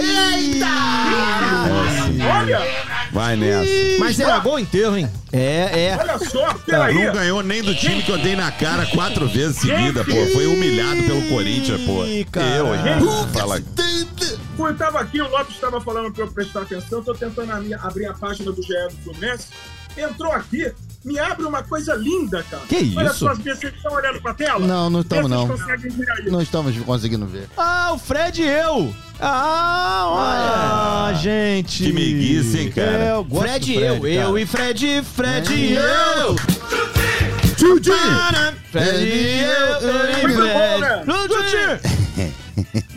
Olha, 2.21 2.61
Vai 3.13 3.37
nessa. 3.37 3.71
Mas 3.99 4.19
Estragou 4.19 4.55
o 4.55 4.59
enterro, 4.59 4.97
hein? 4.97 5.09
é, 5.33 5.87
é. 5.87 5.97
olha 5.99 6.19
só, 6.19 6.53
peraí. 6.55 6.95
Não 6.95 7.13
ganhou 7.13 7.43
nem 7.43 7.63
do 7.63 7.75
time 7.75 8.03
que 8.03 8.11
eu 8.11 8.19
dei 8.19 8.37
na 8.37 8.51
cara 8.53 8.85
quatro 8.87 9.27
vezes 9.27 9.57
seguida, 9.57 10.05
pô. 10.05 10.27
Foi 10.33 10.47
humilhado 10.47 11.03
pelo 11.05 11.23
Corinthians, 11.29 11.81
pô. 11.83 12.05
Ih. 12.05 12.27
Eu, 12.59 12.75
hein? 12.75 12.83
Fala. 13.33 13.63
Eu 14.59 14.77
tava 14.77 15.01
aqui, 15.01 15.21
o 15.21 15.29
Lopes 15.29 15.55
estava 15.55 15.81
falando 15.81 16.13
pra 16.13 16.25
eu 16.25 16.31
prestar 16.31 16.63
atenção, 16.63 17.03
tô 17.03 17.15
tentando 17.15 17.53
abrir 17.53 18.07
a 18.07 18.13
página 18.15 18.53
do 18.53 18.63
GE 18.63 18.69
do 18.91 18.97
Fluminense. 19.05 19.47
Entrou 19.97 20.33
aqui, 20.33 20.73
me 21.05 21.19
abre 21.19 21.47
uma 21.47 21.63
coisa 21.63 21.95
linda, 21.95 22.43
cara. 22.51 22.63
Que 22.67 22.93
Olha 22.97 23.07
isso? 23.07 23.19
só, 23.21 23.35
vocês 23.35 23.63
estão 23.63 23.93
olhando 23.93 24.21
pra 24.21 24.35
tela? 24.35 24.67
Não, 24.67 24.91
não 24.91 25.01
estamos, 25.01 25.31
não. 25.31 25.47
conseguem 25.49 25.91
ver 25.91 26.11
aí. 26.11 26.31
Não 26.31 26.43
estamos 26.43 26.77
conseguindo 26.79 27.27
ver. 27.27 27.49
Ah, 27.57 27.93
o 27.95 27.99
Fred 27.99 28.43
e 28.43 28.47
eu. 28.47 28.95
Ah, 29.21 30.05
olha. 30.09 31.11
Ah, 31.11 31.13
gente. 31.15 31.85
Que 31.85 31.93
meiguice, 31.93 32.59
hein, 32.59 32.71
cara? 32.71 32.91
É, 32.91 33.13
eu 33.13 33.25
gosto 33.25 33.43
Fred 33.49 33.73
e 33.73 33.77
eu, 33.77 33.95
cara. 34.01 34.09
eu 34.13 34.39
e 34.39 34.47
Fred, 34.47 35.03
Fred 35.03 35.55
e 35.55 35.75
eu. 35.75 36.37
Tchudi! 37.57 37.91
Fred 38.71 39.05
e 39.05 39.41
eu, 39.41 39.67
eu 39.81 40.29
e 40.29 40.35
Fred. 40.35 40.81
né? 40.81 41.05
Tuti! 41.27 41.97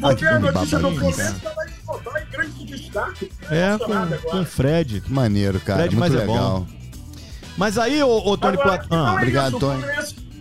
Porque 0.01 0.25
a 0.27 0.33
que 0.33 0.39
notícia 0.39 0.79
do 0.79 0.89
babalinha, 0.89 1.13
Fluminense 1.13 1.39
tava 1.39 2.19
em 2.19 2.25
grande 2.31 2.65
destaque. 2.65 3.31
É, 3.49 3.77
com, 3.77 4.39
o 4.41 4.45
Fred. 4.45 5.01
Que 5.01 5.13
maneiro, 5.13 5.59
cara. 5.61 5.79
Fred, 5.81 5.95
Muito 5.95 6.11
mas 6.11 6.21
é 6.21 6.25
legal. 6.25 6.59
bom. 6.67 6.78
Mas 7.59 7.77
aí, 7.77 8.01
ô, 8.01 8.07
ô 8.25 8.37
Tony 8.37 8.53
Agora, 8.57 8.69
Plat... 8.77 8.85
então 8.85 9.05
Ah, 9.05 9.09
é 9.11 9.13
obrigado, 9.15 9.49
isso, 9.49 9.59
Tony. 9.59 9.83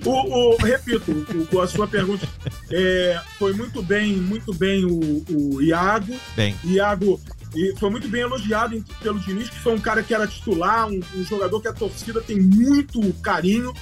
O, 0.05 0.11
o- 0.55 0.57
repito, 0.59 1.27
o- 1.53 1.61
a 1.61 1.67
sua 1.67 1.89
pergunta 1.89 2.27
é, 2.71 3.21
foi 3.39 3.53
muito 3.53 3.83
bem, 3.83 4.13
muito 4.17 4.55
bem 4.55 4.85
o, 4.85 5.25
o 5.29 5.61
Iago. 5.61 6.15
bem. 6.37 6.55
Iago 6.65 7.21
e 7.57 7.75
foi 7.77 7.91
muito 7.91 8.09
bem 8.09 8.21
elogiado 8.21 8.77
em- 8.77 8.85
pelo 9.03 9.19
Diniz, 9.19 9.51
que 9.51 9.59
foi 9.59 9.75
um 9.75 9.81
cara 9.81 10.01
que 10.05 10.15
era 10.15 10.29
titular, 10.29 10.89
um, 10.89 11.01
um 11.17 11.25
jogador 11.25 11.61
que 11.61 11.67
a 11.67 11.73
torcida 11.73 12.21
tem 12.21 12.41
muito 12.41 13.13
carinho 13.15 13.75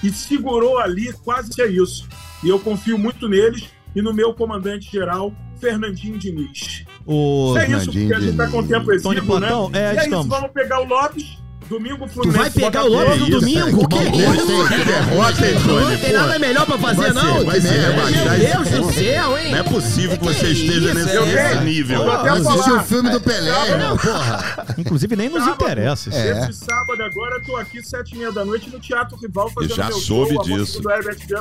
e 0.00 0.12
segurou 0.12 0.78
ali 0.78 1.12
quase 1.24 1.50
é 1.60 1.66
isso. 1.66 2.06
E 2.44 2.48
eu 2.48 2.60
confio 2.60 2.96
muito 2.96 3.28
neles 3.28 3.64
e 3.96 4.00
no 4.00 4.14
meu 4.14 4.32
comandante 4.32 4.88
geral, 4.92 5.34
Fernandinho 5.60 6.16
Diniz. 6.16 6.84
O... 7.04 7.56
é 7.58 7.68
isso, 7.68 7.86
porque 7.90 8.14
a 8.14 8.20
gente 8.20 8.36
tá 8.36 8.46
com 8.46 8.60
o 8.60 8.68
tempo 8.68 8.84
Tony 9.02 9.18
exíguo, 9.18 9.40
né? 9.40 9.48
Platão, 9.48 9.70
é, 9.74 9.94
e 9.94 9.98
é 9.98 10.06
isso, 10.08 10.22
vamos 10.28 10.52
pegar 10.52 10.80
o 10.80 10.84
Lopes, 10.84 11.38
domingo 11.68 12.06
Tu 12.06 12.12
Fluminense. 12.14 12.38
vai 12.38 12.50
pegar 12.50 12.84
o. 12.84 12.88
Lopes 12.88 13.18
no 13.20 13.30
domingo? 13.30 13.84
O 13.84 13.88
que 13.88 13.98
é 13.98 14.02
isso? 14.04 14.68
Que 14.68 14.84
derrota, 14.84 15.46
hein, 15.46 15.54
Não 15.54 15.80
Tony? 15.82 15.96
tem 15.98 16.12
nada 16.12 16.38
melhor 16.38 16.66
pra 16.66 16.78
fazer, 16.78 17.12
Vai 17.12 17.12
não? 17.12 17.38
ser, 17.38 17.44
vai 17.44 17.60
ser 17.60 18.48
Meu 18.48 18.64
Deus 18.64 18.86
do 18.86 18.92
céu, 18.92 19.38
hein? 19.38 19.50
Não 19.52 19.58
é 19.58 19.62
possível 19.62 20.18
que 20.18 20.24
você 20.24 20.48
esteja 20.48 20.94
nesse, 20.94 21.64
nível. 21.64 22.02
Eu 22.02 22.12
até 22.12 22.42
falar. 22.42 22.74
o 22.74 22.84
filme 22.84 23.10
do 23.10 23.20
Pelé, 23.20 23.70
irmão, 23.70 23.96
porra. 23.96 24.66
Inclusive, 24.78 25.16
nem 25.16 25.28
nos 25.28 25.46
interessa. 25.46 26.10
É. 26.14 26.48
Esse 26.48 26.64
sábado 26.64 27.02
agora 27.02 27.36
eu 27.36 27.44
tô 27.44 27.56
aqui 27.56 27.82
sete 27.82 28.14
e 28.14 28.18
meia 28.18 28.32
da 28.32 28.44
noite 28.44 28.70
no 28.70 28.78
Teatro 28.80 29.16
Rival 29.20 29.50
fazendo 29.50 29.74
já 29.74 29.86
meu 29.86 29.98
soube 29.98 30.34
show, 30.34 30.42
disso. 30.44 30.80
do 30.80 30.90
É 30.90 30.98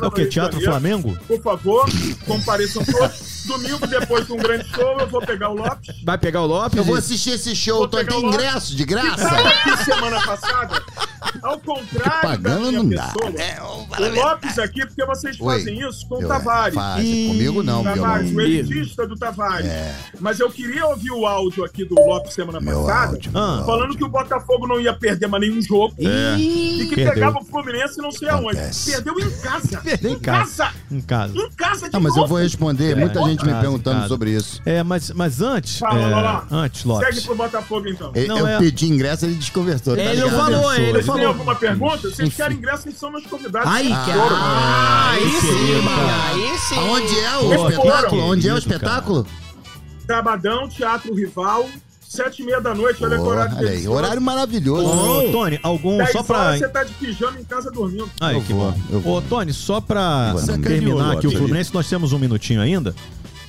o 0.08 0.12
que? 0.12 0.24
De 0.24 0.30
Teatro. 0.30 0.62
Flamengo? 0.62 1.18
Por 1.28 1.42
favor, 1.42 1.86
compareçam 2.26 2.84
todos. 2.84 3.38
Domingo, 3.48 3.88
depois 3.88 4.26
de 4.28 4.34
um 4.34 4.38
grande 4.38 4.68
show, 4.76 5.00
eu 5.00 5.08
vou 5.08 5.22
pegar 5.22 5.50
o 5.50 5.56
Lopes. 5.56 5.96
Vai 6.04 6.18
pegar 6.18 6.42
o 6.42 6.46
Lopes? 6.46 6.78
Eu 6.78 6.84
vou 6.84 6.96
assistir 6.96 7.30
esse 7.32 7.56
show, 7.56 7.78
o 7.78 7.82
Lopes. 7.84 8.14
ingresso 8.14 8.76
de 8.76 8.86
Que 8.86 8.94
graça? 8.94 9.30
tava 9.30 9.48
aqui 9.50 9.86
semana 10.20 10.38
passada. 10.38 10.84
Ao 11.42 11.60
contrário 11.60 12.22
Pagando 12.22 12.64
da 12.66 12.72
minha 12.72 12.84
não 12.84 12.90
dá. 12.90 13.08
pessoa. 13.14 13.42
É, 13.42 13.62
o 13.62 14.16
Lopes 14.16 14.58
aqui, 14.60 14.86
porque 14.86 15.06
vocês 15.06 15.40
Oi. 15.40 15.58
fazem 15.60 15.88
isso 15.88 16.08
com 16.08 16.16
o 16.16 16.22
Eu- 16.22 16.28
Tavares. 16.28 16.74
Faz, 16.76 17.04
comigo 17.04 17.64
não, 17.64 17.84
Tavares, 17.84 18.34
o 18.34 18.42
elitista 18.42 19.08
do 19.08 19.16
Tavares. 19.16 19.70
Mas 20.20 20.40
eu 20.40 20.50
queria 20.50 20.86
ouvir 20.88 21.12
o 21.12 21.26
áudio 21.26 21.64
aqui 21.64 21.84
do 21.86 21.96
Lopes 21.96 22.34
semana 22.34 22.60
Meu 22.60 22.84
passada, 22.84 23.12
áudio, 23.14 23.32
falando 23.32 23.82
áudio. 23.82 23.98
que 23.98 24.04
o 24.04 24.10
Botafogo 24.10 24.68
não 24.68 24.80
ia 24.80 24.94
perder 24.94 25.28
mais 25.28 25.42
nenhum 25.42 25.62
jogo. 25.62 25.94
E 25.98 26.86
que 26.90 26.96
Perdeu. 26.96 27.14
pegava 27.14 27.40
o 27.40 27.44
Fluminense 27.46 27.98
não 27.98 28.12
sei 28.12 28.30
aonde. 28.30 28.58
Perdeu 28.86 29.20
em 29.20 29.30
casa. 29.42 29.82
Perdeu 29.84 30.12
em 30.12 30.20
casa. 30.20 30.70
Em 30.92 31.02
casa. 31.02 31.34
Em 31.38 31.52
casa 31.52 31.90
de 31.90 31.96
Ah, 31.96 32.00
mas 32.00 32.14
eu 32.14 32.22
novo. 32.22 32.28
vou 32.30 32.38
responder. 32.40 32.96
Muita 32.96 33.22
gente 33.24 33.44
me 33.46 33.52
casa, 33.52 33.62
perguntando 33.62 33.96
casa. 33.98 34.08
sobre 34.08 34.32
isso. 34.32 34.62
É, 34.66 34.82
mas, 34.84 35.12
mas 35.12 35.42
antes. 35.42 35.78
Fala, 35.80 36.00
é, 36.00 36.08
lá, 36.08 36.22
lá. 36.22 36.48
Antes, 36.52 36.82
Segue 36.82 36.90
Lopes. 36.94 37.26
pro 37.26 37.36
Botafogo, 37.36 37.88
então. 37.90 38.12
Eu, 38.16 38.28
Não, 38.28 38.38
eu 38.40 38.48
é- 38.48 38.60
pedi 38.60 38.88
ingresso, 38.88 39.26
ele 39.26 39.36
desconversou. 39.36 39.96
tá 39.96 40.02
Ele 40.12 40.22
não 40.22 40.30
ligado? 40.30 40.52
falou, 40.52 40.74
ele 40.74 40.86
não 40.86 40.92
Vocês 40.94 41.06
têm 41.06 41.14
falou. 41.16 41.28
alguma 41.28 41.56
pergunta? 41.56 42.10
Vocês 42.10 42.34
querem 42.34 42.58
ingresso, 42.58 42.84
vocês 42.84 42.98
são 42.98 43.12
meus 43.12 43.26
convidados. 43.26 43.72
Aí, 43.72 43.88
Vocês 43.88 44.06
cara. 44.06 44.14
foram. 44.22 44.36
Ah, 44.38 45.10
aí 45.12 45.32
sim. 45.42 45.88
Aí 46.32 46.58
sim. 46.60 46.76
Aonde 46.78 47.20
é 47.20 47.38
o 47.38 47.40
Pô, 47.56 47.70
espetáculo? 47.70 48.22
pô, 48.22 48.28
Onde 48.32 48.50
é 48.50 48.54
o 48.54 48.58
espetáculo? 48.58 49.28
Sabadão, 50.06 50.70
Teatro 50.70 51.14
Rival, 51.14 51.68
sete 52.08 52.42
e 52.42 52.46
meia 52.46 52.62
da 52.62 52.74
noite. 52.74 53.04
Olha 53.04 53.18
que 53.18 53.24
Porra, 53.24 53.36
horário 53.36 53.58
olha 53.58 53.70
aí, 53.70 53.88
horário 53.88 54.22
maravilhoso. 54.22 54.88
Ô, 54.88 55.32
Tony, 55.32 55.60
algum. 55.62 56.06
Só 56.08 56.24
pra. 56.24 56.58
você 56.58 56.68
tá 56.70 56.84
de 56.84 56.94
pijama 56.94 57.40
em 57.40 57.44
casa 57.44 57.70
dormindo. 57.72 58.10
Aí, 58.22 58.36
Eu 58.36 58.42
que 58.42 58.54
vou, 58.54 58.72
bom. 58.72 59.12
Ô, 59.18 59.22
Tony, 59.22 59.52
só 59.54 59.82
pra 59.82 60.34
não. 60.48 60.62
terminar 60.62 61.14
aqui 61.18 61.28
o 61.28 61.32
Fluminense, 61.32 61.74
nós 61.74 61.88
temos 61.90 62.14
um 62.14 62.20
minutinho 62.20 62.62
ainda. 62.62 62.96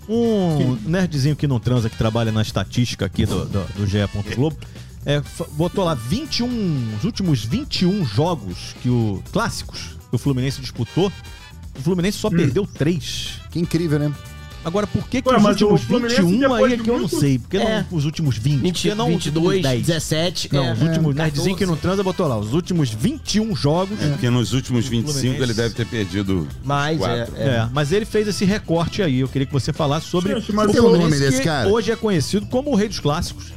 Um 0.08 0.78
nerdzinho 0.86 1.36
que 1.36 1.46
não 1.46 1.60
transa, 1.60 1.90
que 1.90 1.96
trabalha 1.96 2.32
na 2.32 2.40
estatística 2.40 3.04
aqui 3.04 3.26
do, 3.26 3.44
do, 3.44 3.60
do 3.76 3.86
GE. 3.86 3.98
Globo, 4.34 4.56
é, 5.06 5.22
botou 5.52 5.84
lá 5.84 5.94
21, 5.94 6.96
os 6.98 7.04
últimos 7.04 7.44
21 7.44 8.04
jogos 8.04 8.74
que 8.82 8.88
o 8.88 9.22
clássicos 9.32 9.96
que 10.10 10.14
o 10.16 10.18
Fluminense 10.18 10.60
disputou. 10.60 11.12
O 11.78 11.82
Fluminense 11.82 12.18
Hum. 12.18 12.20
só 12.22 12.30
perdeu 12.30 12.66
três. 12.66 13.40
Que 13.50 13.58
incrível, 13.60 13.98
né? 13.98 14.12
Agora, 14.64 14.86
por 14.88 15.08
que, 15.08 15.22
que 15.22 15.28
Ué, 15.28 15.36
os 15.36 15.44
últimos 15.44 15.80
o 15.82 15.86
Fluminense, 15.86 16.20
21 16.20 16.40
depois 16.40 16.72
aí 16.72 16.78
é 16.78 16.82
que 16.82 16.90
eu 16.90 16.98
não 16.98 17.08
sei? 17.08 17.38
Por 17.38 17.48
que 17.48 17.56
É. 17.58 17.86
não 17.90 17.96
os 17.98 18.04
últimos 18.04 18.36
20? 18.36 18.60
20, 18.60 18.74
Por 18.74 18.82
que 18.82 18.94
não 18.96 19.06
os 19.06 19.24
22, 19.24 19.46
últimos 19.46 19.62
10? 19.62 19.86
17. 19.86 20.48
Não, 20.52 20.64
é. 20.64 20.72
os 20.72 20.82
últimos 20.82 21.16
É, 21.16 21.18
nerdzinho 21.22 21.56
que 21.56 21.64
não 21.64 21.74
14. 21.74 21.80
transa 21.80 22.02
botou 22.02 22.26
lá. 22.26 22.36
Os 22.36 22.52
últimos 22.52 22.90
21 22.90 23.54
jogos. 23.54 23.96
Porque 23.98 24.28
nos 24.28 24.52
últimos 24.52 24.86
25 24.88 25.12
Fluminense. 25.12 25.42
ele 25.42 25.54
deve 25.54 25.74
ter 25.74 25.86
perdido 25.86 26.48
Mais, 26.64 27.00
é, 27.00 27.28
é. 27.36 27.42
É, 27.44 27.68
mas 27.72 27.92
ele 27.92 28.04
fez 28.04 28.26
esse 28.26 28.44
recorte 28.44 29.00
aí. 29.00 29.20
Eu 29.20 29.28
queria 29.28 29.46
que 29.46 29.52
você 29.52 29.72
falasse 29.72 30.06
sobre 30.06 30.34
Gente, 30.34 30.52
mas 30.52 30.66
o 30.66 30.70
o 30.72 30.74
nome 30.82 30.88
Fluminense, 30.98 31.20
desse 31.20 31.38
que 31.38 31.44
cara? 31.44 31.68
hoje 31.68 31.92
é 31.92 31.96
conhecido 31.96 32.44
como 32.46 32.72
o 32.72 32.74
rei 32.74 32.88
dos 32.88 32.98
clássicos. 32.98 33.52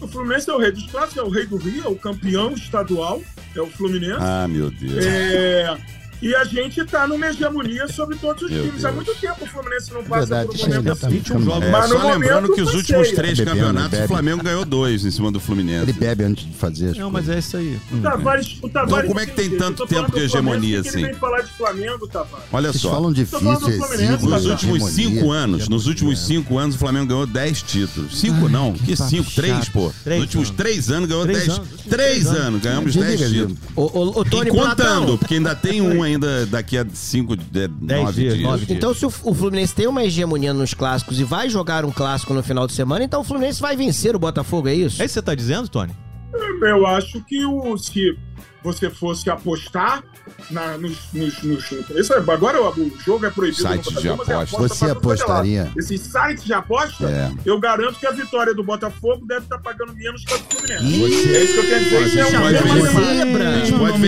O 0.00 0.08
Fluminense 0.08 0.48
é 0.48 0.54
o 0.54 0.58
rei 0.58 0.72
dos 0.72 0.86
clássicos, 0.86 1.18
é 1.18 1.22
o 1.22 1.28
rei 1.28 1.46
do 1.46 1.56
Rio, 1.56 1.84
é 1.84 1.88
o 1.88 1.96
campeão 1.96 2.52
estadual, 2.52 3.22
é 3.54 3.60
o 3.60 3.66
Fluminense. 3.66 4.20
Ah, 4.20 4.48
meu 4.48 4.70
Deus. 4.70 5.04
É, 5.04 5.76
e 6.22 6.34
a 6.34 6.44
gente 6.44 6.84
tá 6.84 7.06
numa 7.06 7.26
hegemonia 7.28 7.88
sobre 7.88 8.16
todos 8.16 8.42
os 8.42 8.50
Meu 8.50 8.64
times. 8.64 8.84
Há 8.84 8.90
Deus. 8.90 9.06
muito 9.06 9.20
tempo 9.20 9.44
o 9.44 9.46
Fluminense 9.46 9.92
não 9.92 10.04
passa 10.04 10.26
Verdade, 10.26 10.46
por 10.48 10.56
um 10.56 10.64
aí 10.64 10.68
momento 10.78 10.84
tá 10.98 11.06
assim. 11.06 11.16
21 11.16 11.42
jogos. 11.42 11.62
É, 11.64 11.70
Mas 11.70 11.90
no 11.90 11.96
só 12.00 12.12
lembrando 12.12 12.34
momento 12.42 12.54
que 12.54 12.62
os 12.62 12.74
últimos 12.74 13.10
três 13.12 13.38
Bebendo, 13.38 13.56
campeonatos 13.56 13.90
bebe. 13.90 14.04
o 14.04 14.08
Flamengo 14.08 14.42
ganhou 14.44 14.64
dois 14.64 15.04
em 15.04 15.10
cima 15.10 15.30
do 15.32 15.40
Fluminense. 15.40 15.82
Ele 15.84 15.92
bebe 15.92 16.24
antes 16.24 16.46
de 16.46 16.52
fazer 16.54 16.94
Não, 16.96 17.10
mas 17.10 17.28
é 17.28 17.38
isso 17.38 17.56
aí. 17.56 17.78
O 17.92 17.98
Tavares, 18.00 18.58
o 18.62 18.68
Tavares 18.68 18.92
Então, 18.98 19.08
como 19.08 19.20
é 19.20 19.26
que 19.26 19.32
tem 19.32 19.50
tanto 19.56 19.86
tempo 19.86 20.12
de 20.12 20.20
hegemonia 20.20 20.80
assim? 20.80 21.02
Vem 21.02 21.14
falar 21.14 21.40
de 21.42 21.50
Flamengo, 21.52 22.06
Tavares. 22.06 22.46
Olha 22.52 22.70
Vocês 22.72 22.82
só. 22.82 22.90
falam 22.90 23.12
difícil, 23.12 23.50
exíguo, 23.92 24.30
Nos 24.30 24.46
últimos 24.46 24.84
cinco 24.92 25.30
anos, 25.30 25.68
nos 25.68 25.86
últimos 25.86 26.18
cinco 26.20 26.58
anos, 26.58 26.74
o 26.76 26.78
Flamengo 26.78 27.06
ganhou 27.06 27.26
10 27.26 27.62
títulos. 27.62 28.18
Cinco 28.20 28.48
não, 28.48 28.72
que 28.72 28.96
cinco? 28.96 29.30
Três, 29.30 29.68
pô. 29.68 29.92
Três 30.04 30.18
Nos 30.20 30.26
últimos 30.26 30.48
anos. 30.48 30.56
três 30.56 30.90
anos 30.90 31.08
ganhou 31.08 31.24
Três 31.24 31.38
10. 31.46 31.48
anos. 31.58 31.68
Três 31.88 32.26
anos, 32.26 32.62
ganhamos 32.62 32.92
Desliga, 32.92 33.06
10 33.08 33.20
desliga. 33.20 33.46
títulos. 33.46 33.60
E 33.70 34.50
contando, 34.50 34.76
Platão. 34.76 35.18
porque 35.18 35.34
ainda 35.34 35.54
tem 35.54 35.80
um 35.80 36.02
ainda 36.02 36.09
daqui 36.18 36.78
a 36.78 36.86
cinco, 36.92 37.36
de, 37.36 37.68
nove 37.80 38.22
dias, 38.22 38.36
dias. 38.36 38.70
Então, 38.70 38.94
se 38.94 39.04
o, 39.04 39.08
o 39.08 39.34
Fluminense 39.34 39.74
tem 39.74 39.86
uma 39.86 40.04
hegemonia 40.04 40.52
nos 40.52 40.74
clássicos 40.74 41.20
e 41.20 41.24
vai 41.24 41.48
jogar 41.48 41.84
um 41.84 41.92
clássico 41.92 42.32
no 42.34 42.42
final 42.42 42.66
de 42.66 42.72
semana, 42.72 43.04
então 43.04 43.20
o 43.20 43.24
Fluminense 43.24 43.60
vai 43.60 43.76
vencer 43.76 44.14
o 44.16 44.18
Botafogo, 44.18 44.68
é 44.68 44.74
isso? 44.74 45.00
É 45.02 45.04
isso 45.04 45.14
que 45.14 45.20
você 45.20 45.22
tá 45.22 45.34
dizendo, 45.34 45.68
Tony? 45.68 45.92
Eu 46.62 46.86
acho 46.86 47.22
que 47.24 47.44
o, 47.44 47.76
se 47.76 48.16
você 48.62 48.90
fosse 48.90 49.30
apostar 49.30 50.02
na, 50.50 50.76
nos, 50.76 50.96
nos, 51.12 51.42
nos- 51.42 51.70
Isso 51.96 52.12
é, 52.12 52.18
agora 52.18 52.60
o, 52.62 52.68
o 52.70 52.92
jogo 53.04 53.24
é 53.26 53.30
proibido. 53.30 53.62
Sites 53.68 53.92
no 53.94 54.00
de 54.00 54.08
é 54.08 54.12
aposta. 54.12 54.34
aposta 54.42 54.68
Você 54.68 54.84
é 54.86 54.90
apostaria? 54.90 55.72
Esses 55.76 56.00
sites 56.02 56.44
de 56.44 56.52
aposta, 56.52 57.08
É. 57.08 57.30
eu 57.44 57.58
garanto 57.58 57.98
que 57.98 58.06
a 58.06 58.10
vitória 58.10 58.54
do 58.54 58.62
Botafogo 58.62 59.24
deve 59.26 59.44
estar 59.44 59.58
pagando 59.58 59.94
menos 59.94 60.24
que 60.24 60.34
a 60.34 60.36
do 60.36 60.44
Fluminense. 60.44 61.34
É 61.34 61.44
isso 61.44 61.52
que 61.54 61.58
eu 61.58 61.64
quero 61.64 61.84
dizer. 61.84 62.06
Isso 62.06 62.18
é 62.18 62.24
Você 62.24 62.36
uma 62.36 62.40
pode 62.42 62.52
verificar. 62.58 63.00
A 63.00 63.78
pode 63.78 63.98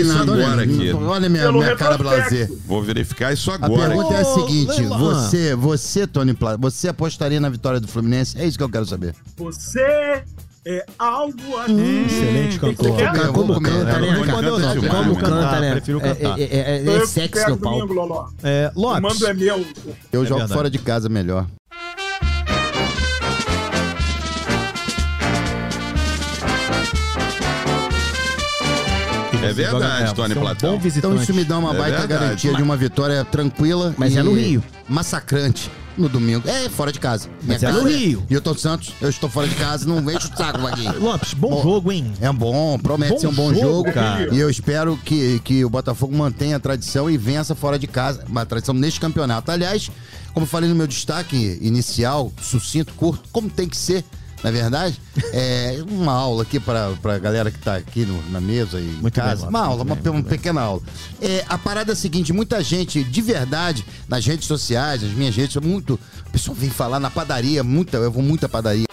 isso 0.00 0.12
agora 0.18 0.46
olha, 0.46 0.62
aqui. 0.62 0.92
Olha 0.92 1.28
minha, 1.28 1.42
Pelo 1.44 1.58
minha 1.58 1.76
cara 1.76 1.98
blazer. 1.98 2.50
Vou 2.66 2.82
verificar 2.82 3.32
isso 3.32 3.50
A 3.50 3.54
agora. 3.54 3.88
pergunta 3.88 4.14
é 4.14 4.20
a 4.20 4.24
seguinte: 4.24 4.82
você, 4.84 5.54
você, 5.54 6.06
Tony 6.06 6.34
Plata, 6.34 6.58
você 6.58 6.88
apostaria 6.88 7.40
na 7.40 7.48
vitória 7.48 7.80
do 7.80 7.88
Fluminense? 7.88 8.38
É 8.38 8.46
isso 8.46 8.56
que 8.56 8.64
eu 8.64 8.68
quero 8.68 8.86
saber. 8.86 9.14
Você 9.36 10.22
é 10.68 10.84
algo 10.98 11.56
assim. 11.58 12.06
Excelente 12.06 12.58
cantor. 12.58 12.88
Vou 12.88 13.32
Como 13.32 13.60
canta, 13.60 13.84
né, 14.00 14.08
cara? 14.24 14.76
Como 15.04 15.16
canta, 15.16 15.60
né? 15.60 15.72
Prefiro 15.72 15.98
É, 15.98 16.14
cantar. 16.14 16.40
é, 16.40 16.42
é, 16.42 16.84
é, 16.84 16.96
é 16.96 17.06
sexy 17.06 17.28
pego 17.28 17.50
no 17.50 17.56
palco. 17.58 17.78
domingo, 17.78 17.94
Loló. 17.94 18.28
É, 18.42 18.72
O 18.74 18.80
Lopes. 18.80 19.00
mando 19.02 19.26
é 19.28 19.34
meu. 19.34 19.64
Eu 20.12 20.22
É 20.22 20.26
jogo 20.26 20.38
verdade. 20.40 20.52
fora 20.52 20.68
de 20.70 20.78
casa 20.80 21.08
melhor. 21.08 21.46
É 29.42 29.52
verdade, 29.52 30.10
É, 30.10 30.12
Tony 30.14 30.34
é 30.34 30.36
um 30.36 30.40
Platão. 30.40 30.80
Então 30.84 31.14
isso 31.14 31.32
me 31.32 31.44
dá 31.44 31.58
uma 31.58 31.72
É 31.72 31.78
baita 31.78 31.98
verdade. 31.98 32.20
garantia 32.24 32.54
de 32.54 32.62
uma 32.62 32.76
vitória 32.76 33.24
tranquila. 33.24 33.94
Mas 33.96 34.14
e 34.14 34.18
é 34.18 34.22
no 34.22 34.34
Rio. 34.34 34.62
Massacrante. 34.88 35.70
No 35.96 36.08
domingo. 36.08 36.46
É, 36.48 36.68
fora 36.68 36.92
de 36.92 37.00
casa. 37.00 37.28
Mas 37.42 37.62
é 37.62 37.72
no 37.72 37.84
Rio. 37.88 38.24
Newton 38.28 38.54
Santos, 38.54 38.92
eu 39.00 39.08
estou 39.08 39.30
fora 39.30 39.48
de 39.48 39.54
casa, 39.54 39.86
não 39.86 39.98
enche 40.10 40.28
o 40.32 40.36
saco, 40.36 40.60
Vaguinho. 40.60 40.98
Lopes, 41.00 41.32
bom, 41.34 41.50
Bom. 41.50 41.62
jogo, 41.62 41.90
hein? 41.92 42.12
É 42.20 42.30
bom, 42.32 42.78
promete 42.78 43.14
Bom 43.14 43.18
ser 43.18 43.26
um 43.28 43.32
bom 43.32 43.54
jogo, 43.54 43.60
jogo, 43.60 43.92
cara. 43.92 44.34
E 44.34 44.38
eu 44.38 44.50
espero 44.50 44.96
que, 45.04 45.40
que 45.40 45.64
o 45.64 45.70
Botafogo 45.70 46.14
mantenha 46.16 46.56
a 46.56 46.60
tradição 46.60 47.08
e 47.08 47.16
vença 47.16 47.54
fora 47.54 47.78
de 47.78 47.86
casa, 47.86 48.24
uma 48.28 48.44
tradição 48.44 48.74
neste 48.74 49.00
campeonato. 49.00 49.50
Aliás, 49.50 49.90
como 50.34 50.44
eu 50.44 50.48
falei 50.48 50.68
no 50.68 50.76
meu 50.76 50.86
destaque 50.86 51.58
inicial, 51.62 52.30
sucinto, 52.42 52.92
curto, 52.94 53.26
como 53.32 53.48
tem 53.48 53.68
que 53.68 53.76
ser, 53.76 54.04
na 54.44 54.50
verdade, 54.50 55.00
é 55.32 55.78
uma 55.88 56.12
aula 56.12 56.42
aqui 56.42 56.60
para 56.60 56.92
a 57.04 57.18
galera 57.18 57.50
que 57.50 57.58
está 57.58 57.76
aqui 57.76 58.04
no- 58.04 58.22
na 58.30 58.40
mesa 58.40 58.78
e 58.78 58.84
em 58.84 58.86
Muito 58.86 59.02
bem, 59.02 59.12
casa. 59.12 59.42
Lopes, 59.42 59.48
uma 59.48 59.60
aula, 59.66 59.82
uma, 59.82 59.94
bem, 59.94 60.04
uma 60.04 60.12
muito 60.14 60.28
bem. 60.28 60.38
pequena 60.38 60.60
aula. 60.60 60.82
É, 61.20 61.44
a 61.48 61.56
parada 61.58 61.92
é 61.92 61.94
a 61.94 61.96
seguinte: 61.96 62.32
muita 62.32 62.62
gente, 62.62 63.02
de 63.02 63.22
verdade, 63.22 63.84
nas 64.08 64.24
redes 64.26 64.46
sociais, 64.46 65.02
nas 65.02 65.12
minhas 65.12 65.34
redes, 65.34 65.56
muito. 65.56 65.98
O 66.26 66.30
pessoal 66.30 66.54
vem 66.54 66.70
falar 66.70 67.00
na 67.00 67.10
padaria, 67.10 67.64
muita, 67.64 67.96
eu 67.96 68.10
vou 68.12 68.22
muito 68.22 68.44
à 68.46 68.48
padaria. 68.48 68.86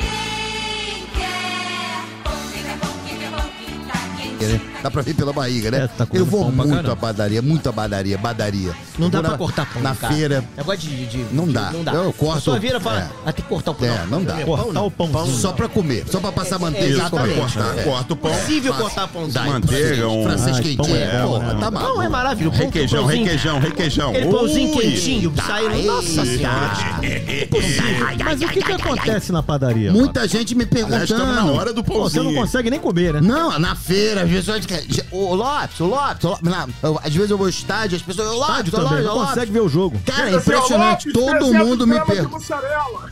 Dá 4.84 4.92
pra 4.92 5.02
ver 5.02 5.14
pela 5.14 5.32
barriga, 5.32 5.72
né? 5.72 5.84
É, 5.84 5.88
tá 5.88 6.06
eu 6.14 6.26
vou 6.26 6.44
pão 6.44 6.52
pra 6.54 6.66
muito 6.66 6.92
à 6.92 6.96
padaria, 6.96 7.42
muito 7.42 7.70
à 7.70 7.74
padaria, 7.74 8.18
badaria. 8.18 8.72
Não 9.00 9.08
Eu 9.08 9.12
dá 9.12 9.22
pra 9.22 9.32
na- 9.32 9.38
cortar 9.38 9.66
pão, 9.66 9.82
Na 9.82 9.96
cara. 9.96 10.14
feira. 10.14 10.44
Negócio 10.58 10.80
de, 10.82 11.06
de- 11.06 11.26
Não 11.32 11.48
de- 11.48 11.54
dá. 11.54 11.72
Não 11.72 11.84
dá. 11.84 11.94
Eu 11.94 12.12
corto- 12.14 12.32
A 12.34 12.36
pessoa 12.36 12.60
vira 12.60 12.78
e 12.78 12.82
fala, 12.82 13.00
é. 13.00 13.10
ah, 13.26 13.32
tem 13.34 13.44
que 13.44 13.50
cortar 13.50 13.72
o 13.72 13.76
pão. 13.76 13.88
É, 13.88 14.06
não 14.10 14.24
dá. 14.24 14.34
Cortar 14.44 14.82
o 14.82 14.92
pãozinho. 14.92 15.38
Só 15.38 15.52
pra 15.54 15.70
comer, 15.70 16.04
só 16.12 16.20
pra 16.20 16.32
passar 16.34 16.60
manteiga. 16.60 16.88
Isso, 16.98 16.98
e 16.98 17.10
pra 17.10 17.20
comer. 17.22 17.36
cortar. 17.36 17.78
É. 17.80 17.84
Corta 17.84 18.14
o 18.14 18.18
pão. 18.18 18.34
É 18.34 18.38
possível 18.38 18.74
cortar 18.74 19.08
pãozinho. 19.08 19.34
Dá, 19.34 19.44
Manteiga, 19.46 20.10
um- 20.10 20.24
francês 20.24 20.58
quentinho. 20.60 20.78
pão 20.78 20.88
é 20.88 21.00
né? 21.00 21.58
tá 21.60 21.72
Não, 21.72 21.72
maluco. 21.72 22.02
é 22.02 22.10
maravilhoso. 22.10 22.58
Pão- 22.58 22.66
Requeijão, 22.66 23.00
pãozinho- 23.04 23.24
requeijão, 23.26 23.60
requeijão. 23.60 24.10
Aquele 24.10 24.26
pãozinho 24.32 24.72
quentinho, 24.78 25.32
Tá, 25.32 25.44
saindo. 25.44 25.84
Nossa 25.88 26.26
senhora. 26.26 26.72
Mas 28.24 28.42
o 28.42 28.48
que, 28.48 28.62
que 28.62 28.72
acontece 28.72 29.32
na 29.32 29.42
padaria? 29.42 29.92
Muita 29.92 30.28
gente 30.28 30.56
me 30.56 30.64
estamos 30.64 30.90
na 30.90 30.98
perguntando. 30.98 31.54
hora 31.54 31.74
do 31.74 31.84
Pô, 31.84 31.94
você 32.04 32.16
pãozinho. 32.18 32.24
não 32.36 32.42
consegue 32.42 32.70
nem 32.70 32.80
comer, 32.80 33.14
né? 33.16 33.22
Não, 33.22 33.58
na 33.60 33.76
feira, 33.76 34.24
as 34.24 34.30
pessoas 34.30 34.66
querem. 34.74 35.04
O 35.12 35.36
Lopes, 35.36 35.80
o 35.80 35.86
Lopes, 35.86 36.24
o 36.24 36.28
Lopes. 36.30 36.50
não, 36.50 36.68
eu- 36.82 37.00
às 37.04 37.14
vezes 37.14 37.30
eu 37.32 37.38
vou 37.38 37.46
ao 37.46 37.50
estádio, 37.50 37.96
as 37.96 38.02
pessoas. 38.02 38.30
O 38.30 38.34
Lopes, 38.34 38.50
Estádio 38.50 38.74
o 38.74 38.76
também, 38.76 38.90
Lopes, 38.90 39.06
não 39.06 39.14
o 39.14 39.16
Lopes. 39.18 39.30
consegue 39.34 39.52
ver 39.52 39.60
o 39.62 39.70
jogo. 39.70 40.02
Cara, 40.06 40.30
é 40.30 40.36
impressionante. 40.36 41.08
Lopes, 41.08 41.14
Todo 41.14 41.40
300 41.40 41.68
mundo 41.68 41.88
me 41.88 42.00
pergunta. 42.02 42.62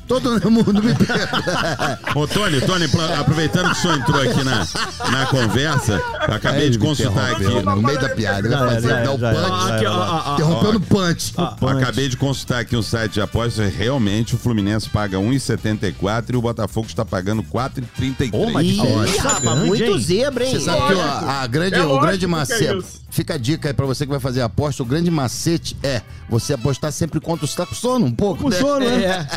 Todo 0.07 0.51
mundo 0.51 0.83
me 0.83 0.95
pergunta. 0.95 1.99
Ô, 2.15 2.27
Tony, 2.27 2.61
Tony, 2.61 2.85
aproveitando 3.19 3.65
que 3.71 3.77
o 3.77 3.81
senhor 3.81 3.97
entrou 3.97 4.21
aqui 4.21 4.43
na, 4.43 4.67
na 5.11 5.25
conversa, 5.27 6.01
eu 6.27 6.33
acabei 6.33 6.69
de 6.69 6.77
consultar 6.77 7.31
aqui. 7.31 7.43
No 7.43 7.81
meio 7.81 7.99
da 7.99 8.09
piada, 8.09 8.47
ele 8.47 8.55
vai 8.55 8.67
é, 8.67 8.73
fazer, 8.73 8.91
é, 8.91 9.09
o 9.09 9.13
é, 9.13 10.79
punch. 10.79 11.33
é, 11.37 11.41
é. 11.41 11.45
punch. 11.59 11.81
Acabei 11.81 12.09
de 12.09 12.17
consultar 12.17 12.59
aqui 12.59 12.75
um 12.75 12.81
site 12.81 13.13
de 13.13 13.21
apostas. 13.21 13.73
Realmente 13.73 14.35
o 14.35 14.37
Fluminense 14.37 14.89
paga 14.89 15.17
1,74 15.17 16.33
e 16.33 16.35
o 16.35 16.41
Botafogo 16.41 16.87
está 16.87 17.05
pagando 17.05 17.43
4,33. 17.43 18.29
Ô, 18.33 18.49
mas 18.51 18.67
Ih, 18.67 19.17
rapaz, 19.17 19.59
muito 19.59 19.97
zebra, 19.99 20.45
hein? 20.45 20.51
Você 20.51 20.61
sabe 20.61 20.87
que 20.87 20.93
ó, 20.93 21.29
a 21.29 21.47
grande, 21.51 21.75
É 21.75 21.79
o 21.83 21.87
lógico 21.87 22.05
grande 22.07 22.25
é 22.25 22.27
macete. 22.27 22.85
Fica 23.11 23.33
a 23.33 23.37
dica 23.37 23.67
aí 23.69 23.73
pra 23.73 23.85
você 23.85 24.05
que 24.05 24.09
vai 24.11 24.19
fazer 24.19 24.41
a 24.41 24.45
aposta. 24.45 24.81
O 24.81 24.85
grande 24.85 25.11
macete 25.11 25.75
é 25.83 26.01
você 26.29 26.53
apostar 26.53 26.91
sempre 26.91 27.19
contra 27.19 27.45
o. 27.45 27.47
Você 27.47 27.55
tá 27.57 27.65
com 27.65 27.75
sono 27.75 28.05
um 28.05 28.11
pouco? 28.11 28.43
Com 28.43 28.49
né? 28.49 28.57
sono, 28.57 28.79
né? 28.79 29.27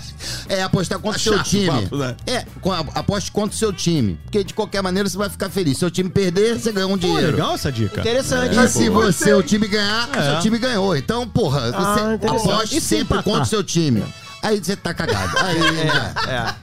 É, 0.48 0.54
é 0.58 0.62
apostar 0.62 0.98
contra 1.00 1.18
o 1.18 1.22
Tá 1.22 1.30
seu 1.30 1.34
o 1.40 1.42
time. 1.42 1.66
papo, 1.66 1.96
né? 1.96 2.16
É, 2.26 2.46
aposte 2.94 3.32
contra 3.32 3.54
o 3.54 3.58
seu 3.58 3.72
time. 3.72 4.18
Porque 4.24 4.44
de 4.44 4.54
qualquer 4.54 4.82
maneira 4.82 5.08
você 5.08 5.18
vai 5.18 5.28
ficar 5.28 5.50
feliz. 5.50 5.76
Se 5.78 5.84
o 5.84 5.90
time 5.90 6.08
perder, 6.08 6.58
você 6.58 6.70
ganhou 6.72 6.90
um 6.90 6.98
Pô, 6.98 7.06
dinheiro. 7.06 7.32
legal 7.32 7.54
essa 7.54 7.72
dica. 7.72 8.00
Interessante. 8.00 8.56
E 8.56 8.68
se 8.68 8.88
pô. 8.90 9.02
você, 9.02 9.34
o 9.34 9.42
time 9.42 9.66
ganhar, 9.66 10.08
É. 10.16 10.22
seu 10.32 10.40
time 10.40 10.58
ganhou. 10.58 10.96
Então, 10.96 11.28
porra, 11.28 11.70
Ah, 11.74 11.94
você 11.94 12.14
interessante. 12.14 12.50
aposte 12.52 12.74
se 12.80 12.80
sempre 12.80 13.22
contra 13.22 13.42
o 13.42 13.46
seu 13.46 13.64
time. 13.64 14.02
Aí 14.42 14.62
você 14.62 14.76
tá 14.76 14.92
cagado. 14.94 15.36
Aí, 15.38 15.58
já. 16.26 16.54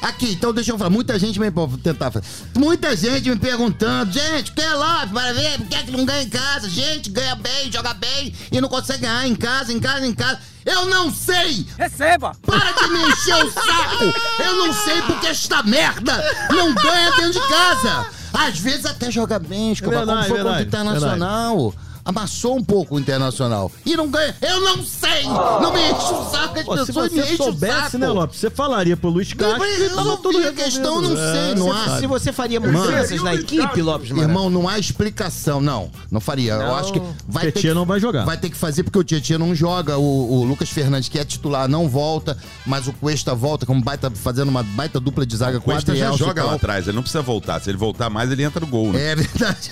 Aqui, 0.00 0.32
então 0.32 0.52
deixa 0.52 0.70
eu 0.72 0.78
falar. 0.78 0.90
Muita 0.90 1.18
gente 1.18 1.40
me 1.40 1.50
tentar 1.82 2.10
falar. 2.10 2.24
Muita 2.56 2.96
gente 2.96 3.28
me 3.30 3.36
perguntando, 3.36 4.12
gente, 4.12 4.52
quer 4.52 4.72
lá 4.74 5.06
para 5.06 5.32
ver, 5.32 5.58
por 5.58 5.66
que, 5.66 5.74
é 5.74 5.82
que 5.82 5.90
não 5.90 6.04
ganha 6.04 6.22
em 6.22 6.28
casa? 6.28 6.68
Gente, 6.68 7.10
ganha 7.10 7.34
bem, 7.34 7.70
joga 7.72 7.94
bem 7.94 8.32
e 8.50 8.60
não 8.60 8.68
consegue 8.68 9.02
ganhar 9.02 9.26
em 9.26 9.34
casa, 9.34 9.72
em 9.72 9.80
casa, 9.80 10.06
em 10.06 10.14
casa. 10.14 10.38
Eu 10.64 10.86
não 10.86 11.12
sei! 11.12 11.66
Receba! 11.76 12.32
Para 12.42 12.72
de 12.72 12.88
me 12.88 12.98
encher 13.08 13.44
o 13.44 13.50
saco! 13.50 14.04
Eu 14.38 14.56
não 14.56 14.72
sei 14.72 15.00
porque 15.02 15.26
esta 15.28 15.62
merda 15.62 16.22
não 16.50 16.74
ganha 16.74 17.10
dentro 17.12 17.40
de 17.40 17.48
casa! 17.48 18.06
Às 18.32 18.58
vezes 18.58 18.84
até 18.84 19.10
joga 19.10 19.38
bem, 19.38 19.72
Escobar, 19.72 20.00
como 20.00 20.06
verdade, 20.06 20.28
foi 20.28 20.36
contra 20.36 20.52
o 20.52 20.56
verdade, 20.56 20.68
Internacional. 20.68 21.74
Amassou 22.08 22.56
um 22.56 22.64
pouco 22.64 22.96
o 22.96 22.98
Internacional. 22.98 23.70
E 23.84 23.94
não 23.94 24.08
ganha. 24.08 24.34
Eu 24.40 24.60
não 24.62 24.82
sei! 24.82 25.24
Não 25.24 25.70
me 25.70 25.90
enche 25.90 26.10
o 26.10 26.30
saco, 26.30 26.58
as 26.58 26.64
Pô, 26.64 26.78
se 26.78 26.86
pessoas 26.86 27.12
me 27.12 27.18
você 27.18 27.24
enchem 27.24 27.34
o 27.34 27.36
soubesse, 27.36 27.82
saco. 27.82 27.98
né, 27.98 28.08
Lopes? 28.08 28.40
Você 28.40 28.48
falaria 28.48 28.96
pro 28.96 29.10
Luiz 29.10 29.34
Castro. 29.34 29.58
Mas 29.58 29.78
resolvi 29.78 30.22
tudo 30.22 30.48
a 30.48 30.52
questão, 30.52 31.02
não 31.02 31.14
sei, 31.14 31.50
É, 31.50 31.54
não 31.54 31.66
você 31.66 31.90
há. 31.90 31.98
Se 31.98 32.06
você 32.06 32.32
faria 32.32 32.60
Mano. 32.60 32.78
mudanças 32.78 33.22
na 33.22 33.34
equipe, 33.34 33.82
Lopes 33.82 34.10
Mara? 34.10 34.22
Irmão, 34.22 34.48
não 34.48 34.66
há 34.66 34.78
explicação, 34.78 35.60
não. 35.60 35.90
Não 36.10 36.18
faria. 36.18 36.54
Eu 36.54 36.74
acho 36.76 36.94
que 36.94 37.02
vai 37.28 37.44
ter 37.44 37.52
Tietchan 37.52 37.68
que, 37.68 37.74
não 37.74 37.84
vai 37.84 38.00
jogar. 38.00 38.24
Vai 38.24 38.38
ter 38.38 38.48
que 38.48 38.56
fazer 38.56 38.84
porque 38.84 38.98
o 38.98 39.04
Tietchan 39.04 39.36
não 39.36 39.54
joga. 39.54 39.98
O, 39.98 40.40
o 40.40 40.44
Lucas 40.44 40.70
Fernandes, 40.70 41.10
que 41.10 41.18
é 41.18 41.24
titular, 41.26 41.68
não 41.68 41.90
volta. 41.90 42.38
Mas 42.64 42.88
o 42.88 42.92
Cuesta 42.94 43.34
volta 43.34 43.66
como 43.66 43.82
baita, 43.82 44.10
fazendo 44.10 44.48
uma 44.48 44.62
baita 44.62 44.98
dupla 44.98 45.26
de 45.26 45.36
zaga 45.36 45.58
O 45.58 45.60
com 45.60 45.70
o 45.70 45.74
Cuesta 45.74 45.94
já 45.94 46.10
joga 46.12 46.42
lá 46.42 46.54
atrás, 46.54 46.86
ele 46.86 46.96
não 46.96 47.02
precisa 47.02 47.20
voltar. 47.22 47.60
Se 47.60 47.68
ele 47.70 47.76
voltar 47.76 48.08
mais, 48.08 48.32
ele 48.32 48.42
entra 48.42 48.60
no 48.60 48.66
gol, 48.66 48.94
né? 48.94 49.12
É 49.12 49.14
verdade. 49.14 49.70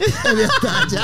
é 0.24 0.34
verdade. 0.34 0.96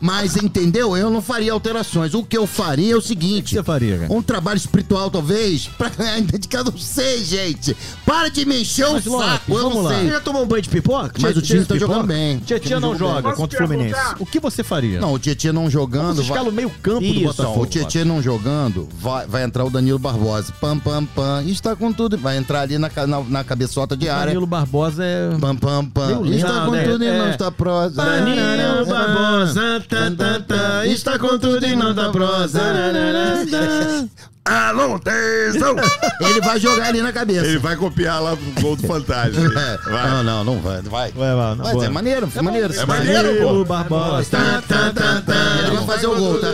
Mas, 0.00 0.36
entendeu? 0.36 0.96
Eu 0.96 1.10
não 1.10 1.20
faria 1.20 1.52
alterações. 1.52 2.14
O 2.14 2.22
que 2.22 2.36
eu 2.36 2.46
faria 2.46 2.94
é 2.94 2.96
o 2.96 3.00
seguinte. 3.00 3.54
você 3.54 3.62
faria, 3.62 3.98
cara? 3.98 4.12
Um 4.12 4.22
trabalho 4.22 4.56
espiritual, 4.56 5.10
talvez, 5.10 5.68
pra 5.68 5.88
ganhar 5.90 6.12
ainda 6.14 6.38
de 6.38 6.48
cada 6.48 6.70
não 6.70 6.78
sei, 6.78 7.22
gente. 7.24 7.76
Para 8.06 8.28
de 8.28 8.44
me 8.46 8.62
encher 8.62 8.86
o 8.86 8.92
Mas, 8.94 9.04
Lopes, 9.04 9.26
saco. 9.28 9.52
Eu 9.52 9.56
vamos 9.58 9.74
não 9.76 9.82
lá. 9.82 9.90
sei. 9.94 10.04
Você 10.04 10.10
já 10.10 10.20
tomou 10.20 10.42
um 10.42 10.46
banho 10.46 10.62
de 10.62 10.68
pipoca? 10.68 11.12
Mas 11.20 11.36
o 11.36 11.42
time 11.42 11.60
tá 11.64 11.74
Pipoca? 11.74 11.78
jogando 11.92 12.06
bem. 12.06 12.36
O 12.36 12.40
Tietchan 12.40 12.80
não 12.80 12.96
joga 12.96 13.32
contra 13.34 13.56
o 13.56 13.66
Fluminense. 13.66 13.94
perguntar? 13.94 14.16
O 14.18 14.26
que 14.26 14.40
você 14.40 14.62
faria? 14.62 15.00
Não, 15.00 15.12
o 15.12 15.18
Tietchan 15.18 15.52
não 15.52 15.68
jogando. 15.70 16.16
Você 16.16 16.22
vai- 16.22 16.30
escala 16.30 16.48
o 16.48 16.52
meio 16.52 16.70
campo 16.82 17.00
do 17.00 17.04
Isso, 17.06 17.24
Botafogo. 17.24 17.62
O 17.62 17.66
Tietchan 17.66 18.04
não 18.04 18.22
jogando, 18.22 18.88
vai, 18.98 19.26
vai 19.26 19.44
entrar 19.44 19.64
o 19.64 19.70
Danilo 19.70 19.98
Barbosa. 19.98 20.52
Pam, 20.60 20.78
pam, 20.78 21.04
pam. 21.04 21.42
Está 21.46 21.76
com 21.76 21.92
tudo. 21.92 22.16
Vai 22.16 22.36
entrar 22.38 22.62
ali 22.62 22.78
na, 22.78 22.88
ca- 22.88 23.06
na, 23.06 23.20
na 23.20 23.44
cabeçota 23.44 23.96
de 23.96 24.08
área. 24.08 24.26
Danilo 24.28 24.46
Barbosa 24.46 25.04
é... 25.04 25.30
Pam, 25.40 25.56
pam, 25.56 25.84
pam. 25.86 26.06
Meio 26.06 26.20
lento. 26.22 26.36
Está 26.36 26.64
com 26.66 26.82
tudo 26.84 27.04
é- 27.04 27.28
é. 27.28 27.30
está 27.30 27.50
prosa. 27.50 27.96
Danilo 28.02 28.86
Barbosa, 28.86 29.59
tá, 29.88 30.10
tá, 30.16 30.40
tá, 30.40 30.86
está 30.86 31.18
com 31.18 31.38
tudo 31.38 31.64
e 31.66 31.76
não 31.76 31.94
dá 31.94 32.10
prosa. 32.10 32.60
Alô, 34.44 34.98
tesão! 34.98 35.76
Ele 36.20 36.40
vai 36.40 36.58
jogar 36.58 36.86
ali 36.86 37.02
na 37.02 37.12
cabeça. 37.12 37.46
Ele 37.46 37.58
vai 37.58 37.76
copiar 37.76 38.20
lá 38.20 38.32
o 38.32 38.60
gol 38.60 38.74
do 38.74 38.86
Fantasma. 38.86 39.50
É. 39.60 39.90
Vai. 39.90 40.10
Não, 40.10 40.22
não, 40.24 40.44
não 40.44 40.60
vai. 40.60 40.80
Vai. 40.82 41.12
Vai, 41.12 41.34
vai, 41.34 41.54
não, 41.54 41.64
Mas 41.64 41.82
é 41.82 41.88
maneiro, 41.88 42.28
é 42.34 42.42
maneiro. 42.42 42.74
É 42.74 42.86
maneiro, 42.86 43.28
pô. 43.28 43.44
Danilo 43.44 43.64
Barbosa. 43.64 44.30
Tá, 44.30 44.62
tá, 44.66 44.92
tá, 44.92 45.22
tá. 45.22 45.58
Ele 45.58 45.76
vai 45.76 45.86
fazer 45.86 46.06
o 46.06 46.16
gol, 46.16 46.40
tá? 46.40 46.48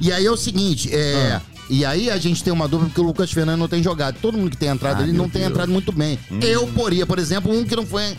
E 0.00 0.12
aí 0.12 0.26
é 0.26 0.30
o 0.30 0.36
seguinte, 0.36 0.94
é. 0.94 1.40
E 1.70 1.84
aí 1.84 2.10
a 2.10 2.18
gente 2.18 2.42
tem 2.42 2.52
uma 2.52 2.66
dúvida 2.66 2.88
porque 2.90 3.00
o 3.00 3.04
Lucas 3.04 3.30
Fernandes 3.30 3.60
não 3.60 3.68
tem 3.68 3.80
jogado. 3.80 4.16
Todo 4.20 4.36
mundo 4.36 4.50
que 4.50 4.56
tem 4.56 4.68
entrado 4.68 5.02
ali 5.04 5.12
não 5.12 5.28
tem 5.28 5.44
entrado 5.44 5.70
muito 5.70 5.92
bem. 5.92 6.18
Eu 6.42 6.66
poria, 6.66 7.06
por 7.06 7.18
exemplo, 7.18 7.56
um 7.56 7.64
que 7.64 7.76
não 7.76 7.86
foi 7.86 8.16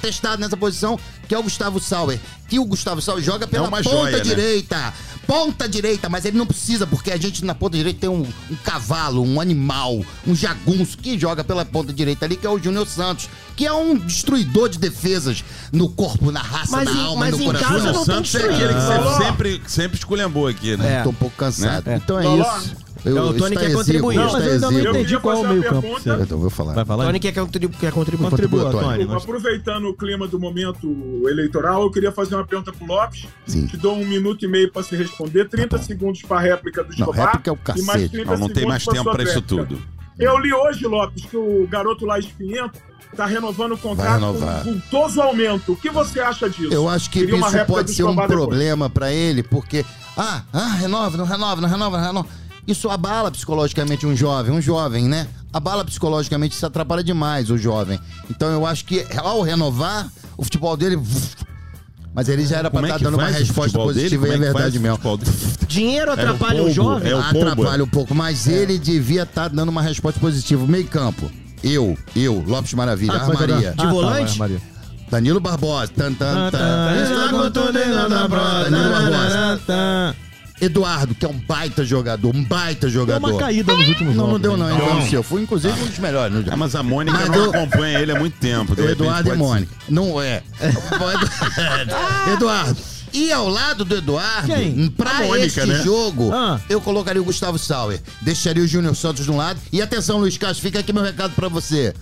testado 0.00 0.40
nessa 0.40 0.56
posição, 0.56 0.98
que 1.26 1.34
é 1.34 1.38
o 1.38 1.42
Gustavo 1.42 1.80
Sauer. 1.80 2.20
Que 2.48 2.58
o 2.58 2.64
Gustavo 2.64 3.02
Sauer 3.02 3.22
joga 3.22 3.46
pela 3.48 3.66
uma 3.68 3.78
ponta 3.82 3.90
joia, 3.90 4.16
né? 4.18 4.22
direita. 4.22 4.94
Ponta 5.26 5.68
direita, 5.68 6.08
mas 6.08 6.24
ele 6.24 6.38
não 6.38 6.46
precisa, 6.46 6.86
porque 6.86 7.10
a 7.10 7.16
gente 7.18 7.44
na 7.44 7.54
ponta 7.54 7.76
direita 7.76 8.00
tem 8.00 8.08
um, 8.08 8.26
um 8.50 8.56
cavalo, 8.64 9.22
um 9.22 9.38
animal, 9.38 10.00
um 10.26 10.34
jagunço 10.34 10.96
que 10.96 11.18
joga 11.18 11.44
pela 11.44 11.66
ponta 11.66 11.92
direita 11.92 12.24
ali, 12.24 12.34
que 12.36 12.46
é 12.46 12.50
o 12.50 12.58
Júnior 12.58 12.86
Santos, 12.86 13.28
que 13.54 13.66
é 13.66 13.72
um 13.72 13.94
destruidor 13.98 14.70
de 14.70 14.78
defesas 14.78 15.44
no 15.70 15.90
corpo, 15.90 16.30
na 16.30 16.40
raça, 16.40 16.72
Mas 16.74 16.86
na 16.86 16.92
em- 16.94 17.04
alma, 17.04 17.20
mas 17.26 17.36
no 17.36 17.42
em 17.42 17.46
coração. 17.46 17.68
casa 17.68 17.90
O 17.90 17.92
não 17.92 18.04
tem 18.06 18.14
Santos 18.14 18.34
é 18.36 18.38
que 18.38 18.44
aquele 18.54 18.74
que 18.74 19.24
sempre, 19.24 19.62
sempre, 19.66 19.98
esculhambou 19.98 20.46
aqui, 20.46 20.78
né? 20.78 21.00
É. 21.00 21.02
Tô 21.02 21.10
um 21.10 21.14
pouco 21.14 21.36
cansado. 21.36 21.84
Né? 21.86 22.00
Então 22.02 22.18
é 22.18 22.22
Falou. 22.22 22.56
isso. 22.58 22.67
Eu, 23.08 23.12
Então, 23.16 23.28
o 23.28 23.34
Tony 23.34 23.54
está 23.54 23.66
quer 23.66 23.74
contribuir. 23.74 24.16
está 24.18 24.26
Não, 24.26 24.32
mas 24.32 24.46
eu 24.46 24.52
ainda 24.52 24.70
não 24.70 24.90
entendi 24.90 25.18
qual 25.18 25.36
é 25.36 25.40
o 25.40 25.48
meio 25.48 25.62
campo. 25.62 25.96
Então 25.98 26.16
eu 26.30 26.38
vou 26.38 26.50
falar. 26.50 26.74
Vai 26.74 26.84
falar? 26.84 27.04
Tony 27.06 27.20
quer 27.20 27.32
contribuir, 27.34 27.76
quer 27.78 27.92
contribuir. 27.92 28.30
Contribua, 28.30 28.64
Contribua, 28.72 28.96
Tony. 28.98 29.16
Aproveitando 29.16 29.88
o 29.88 29.94
clima 29.94 30.26
do 30.28 30.38
momento 30.38 30.86
eleitoral, 31.28 31.82
eu 31.82 31.90
queria 31.90 32.12
fazer 32.12 32.34
uma 32.34 32.46
pergunta 32.46 32.72
pro 32.72 32.86
Lopes. 32.86 33.26
Sim. 33.46 33.66
Te 33.66 33.76
dou 33.76 33.94
um 33.96 34.06
minuto 34.06 34.44
e 34.44 34.48
meio 34.48 34.70
para 34.72 34.82
se 34.82 34.94
responder, 34.96 35.48
30 35.48 35.78
segundos 35.78 36.22
para 36.22 36.40
réplica 36.40 36.82
do 36.82 36.88
Não, 36.90 36.94
Escobar. 36.98 37.26
réplica 37.26 37.50
é 37.50 37.52
o 37.52 37.56
e 37.56 37.82
mais 37.82 37.86
cacete. 38.02 38.08
30 38.12 38.30
Não, 38.32 38.38
não 38.38 38.48
tem 38.48 38.66
mais 38.66 38.84
tempo 38.84 39.02
sua 39.02 39.12
pra 39.12 39.22
isso 39.22 39.40
tudo. 39.42 39.80
Eu 40.18 40.36
li 40.38 40.52
hoje, 40.52 40.84
Lopes, 40.86 41.24
que 41.26 41.36
o 41.36 41.66
garoto 41.68 42.04
lá 42.04 42.18
Espinhento 42.18 42.78
tá 43.16 43.24
renovando 43.24 43.72
o 43.72 43.78
contrato 43.78 44.06
com 44.20 44.26
renovar. 44.26 44.60
um 44.66 44.72
vultoso 44.72 45.20
aumento. 45.22 45.72
O 45.72 45.76
que 45.76 45.88
você 45.90 46.20
acha 46.20 46.48
disso? 46.50 46.72
Eu 46.72 46.88
acho 46.88 47.08
que 47.08 47.20
Queria 47.20 47.36
isso 47.38 47.64
pode 47.66 47.92
ser 47.92 48.02
um 48.04 48.10
depois. 48.10 48.26
problema 48.28 48.90
pra 48.90 49.12
ele, 49.12 49.42
porque. 49.42 49.84
Ah, 50.16 50.42
ah, 50.52 50.68
renova, 50.74 51.16
não 51.16 51.24
renova, 51.24 51.60
não 51.60 51.68
renova, 51.68 51.96
não 51.98 52.04
renova. 52.06 52.28
Isso 52.68 52.90
abala 52.90 53.30
psicologicamente 53.30 54.06
um 54.06 54.14
jovem, 54.14 54.52
um 54.52 54.60
jovem, 54.60 55.08
né? 55.08 55.26
Abala 55.50 55.84
psicologicamente, 55.84 56.54
isso 56.54 56.66
atrapalha 56.66 57.02
demais 57.02 57.48
o 57.50 57.56
jovem. 57.56 57.98
Então 58.30 58.50
eu 58.52 58.66
acho 58.66 58.84
que 58.84 59.06
ao 59.16 59.40
renovar, 59.40 60.06
o 60.36 60.44
futebol 60.44 60.76
dele. 60.76 61.00
Mas 62.14 62.28
ele 62.28 62.44
já 62.44 62.58
era 62.58 62.70
pra 62.70 62.80
Como 62.80 62.86
é 62.86 62.88
estar 62.90 62.98
que 62.98 63.04
dando 63.04 63.14
uma 63.14 63.22
faz 63.24 63.36
o 63.36 63.38
resposta 63.38 63.62
futebol 63.70 63.86
positiva 63.86 64.28
e 64.28 64.30
é 64.30 64.34
é 64.34 64.36
que 64.36 64.42
faz 64.44 64.54
verdade 64.54 64.78
o 64.78 64.80
mesmo. 64.82 64.96
futebol 64.96 65.16
dele? 65.16 65.36
Dinheiro 65.66 66.12
atrapalha 66.12 66.60
um 66.62 66.64
pombo, 66.64 66.74
jovem? 66.74 67.10
é 67.12 67.16
o 67.16 67.22
pombo. 67.22 67.38
Atrapalha 67.52 67.84
um 67.84 67.88
pouco, 67.88 68.14
mas 68.14 68.46
ele 68.46 68.78
devia 68.78 69.22
estar 69.22 69.48
dando 69.48 69.68
uma 69.70 69.80
resposta 69.82 70.20
positiva. 70.20 70.66
Meio 70.66 70.86
campo. 70.88 71.30
Eu, 71.64 71.96
eu, 72.14 72.44
Lopes 72.46 72.74
Maravilha, 72.74 73.14
Ah, 73.14 73.18
vai 73.18 73.36
jogar. 73.36 73.42
armaria. 73.44 73.70
De 73.70 73.76
tá, 73.76 73.86
volante? 73.90 74.38
Maria. 74.38 74.60
Danilo 75.10 75.40
Barbosa. 75.40 75.88
Tan, 75.96 76.12
tan, 76.12 76.50
tan. 76.50 76.58
Danilo 78.70 78.90
Barbosa. 78.90 80.16
Eduardo, 80.60 81.14
que 81.14 81.24
é 81.24 81.28
um 81.28 81.38
baita 81.38 81.84
jogador, 81.84 82.34
um 82.34 82.42
baita 82.44 82.82
Deu 82.86 82.90
jogador. 82.90 83.28
uma 83.30 83.38
caída 83.38 83.72
nos 83.74 83.88
últimos 83.88 84.14
Não, 84.16 84.26
jogos. 84.26 84.32
não 84.32 84.40
deu 84.40 84.56
não, 84.56 84.66
né? 84.66 84.72
hein? 84.74 85.04
Não. 85.04 85.08
Eu 85.12 85.22
fui, 85.22 85.42
inclusive, 85.42 85.80
um 85.80 85.86
dos 85.86 85.98
melhores. 85.98 86.34
no 86.44 86.52
É, 86.52 86.56
mas 86.56 86.74
a 86.74 86.82
Mônica 86.82 87.16
Mas 87.16 87.28
não 87.28 87.36
eu- 87.36 87.50
acompanha 87.50 88.00
ele 88.00 88.12
há 88.12 88.18
muito 88.18 88.36
tempo. 88.38 88.74
de 88.74 88.80
O 88.80 88.84
repente 88.84 89.02
Eduardo 89.02 89.28
e 89.28 89.30
pode 89.32 89.38
ser. 89.42 89.46
Mônica. 89.48 89.72
Não 89.88 90.20
é. 90.22 90.42
Eduardo. 92.32 92.76
E 93.12 93.32
ao 93.32 93.48
lado 93.48 93.84
do 93.86 93.96
Eduardo, 93.96 94.46
Quem? 94.52 94.88
pra 94.90 95.14
Mônica, 95.22 95.46
este 95.46 95.64
né? 95.64 95.82
jogo, 95.82 96.30
Ah. 96.32 96.60
eu 96.68 96.78
colocaria 96.80 97.20
o 97.22 97.24
Gustavo 97.24 97.58
Sauer. 97.58 98.00
Deixaria 98.20 98.62
o 98.62 98.66
Júnior 98.66 98.94
Santos 98.94 99.24
de 99.24 99.30
um 99.30 99.36
lado. 99.36 99.58
E 99.72 99.80
atenção, 99.80 100.18
Luiz 100.18 100.36
Castro, 100.36 100.60
fica 100.60 100.78
aqui 100.80 100.92
meu 100.92 101.02
recado 101.02 101.32
pra 101.34 101.48
você. 101.48 101.94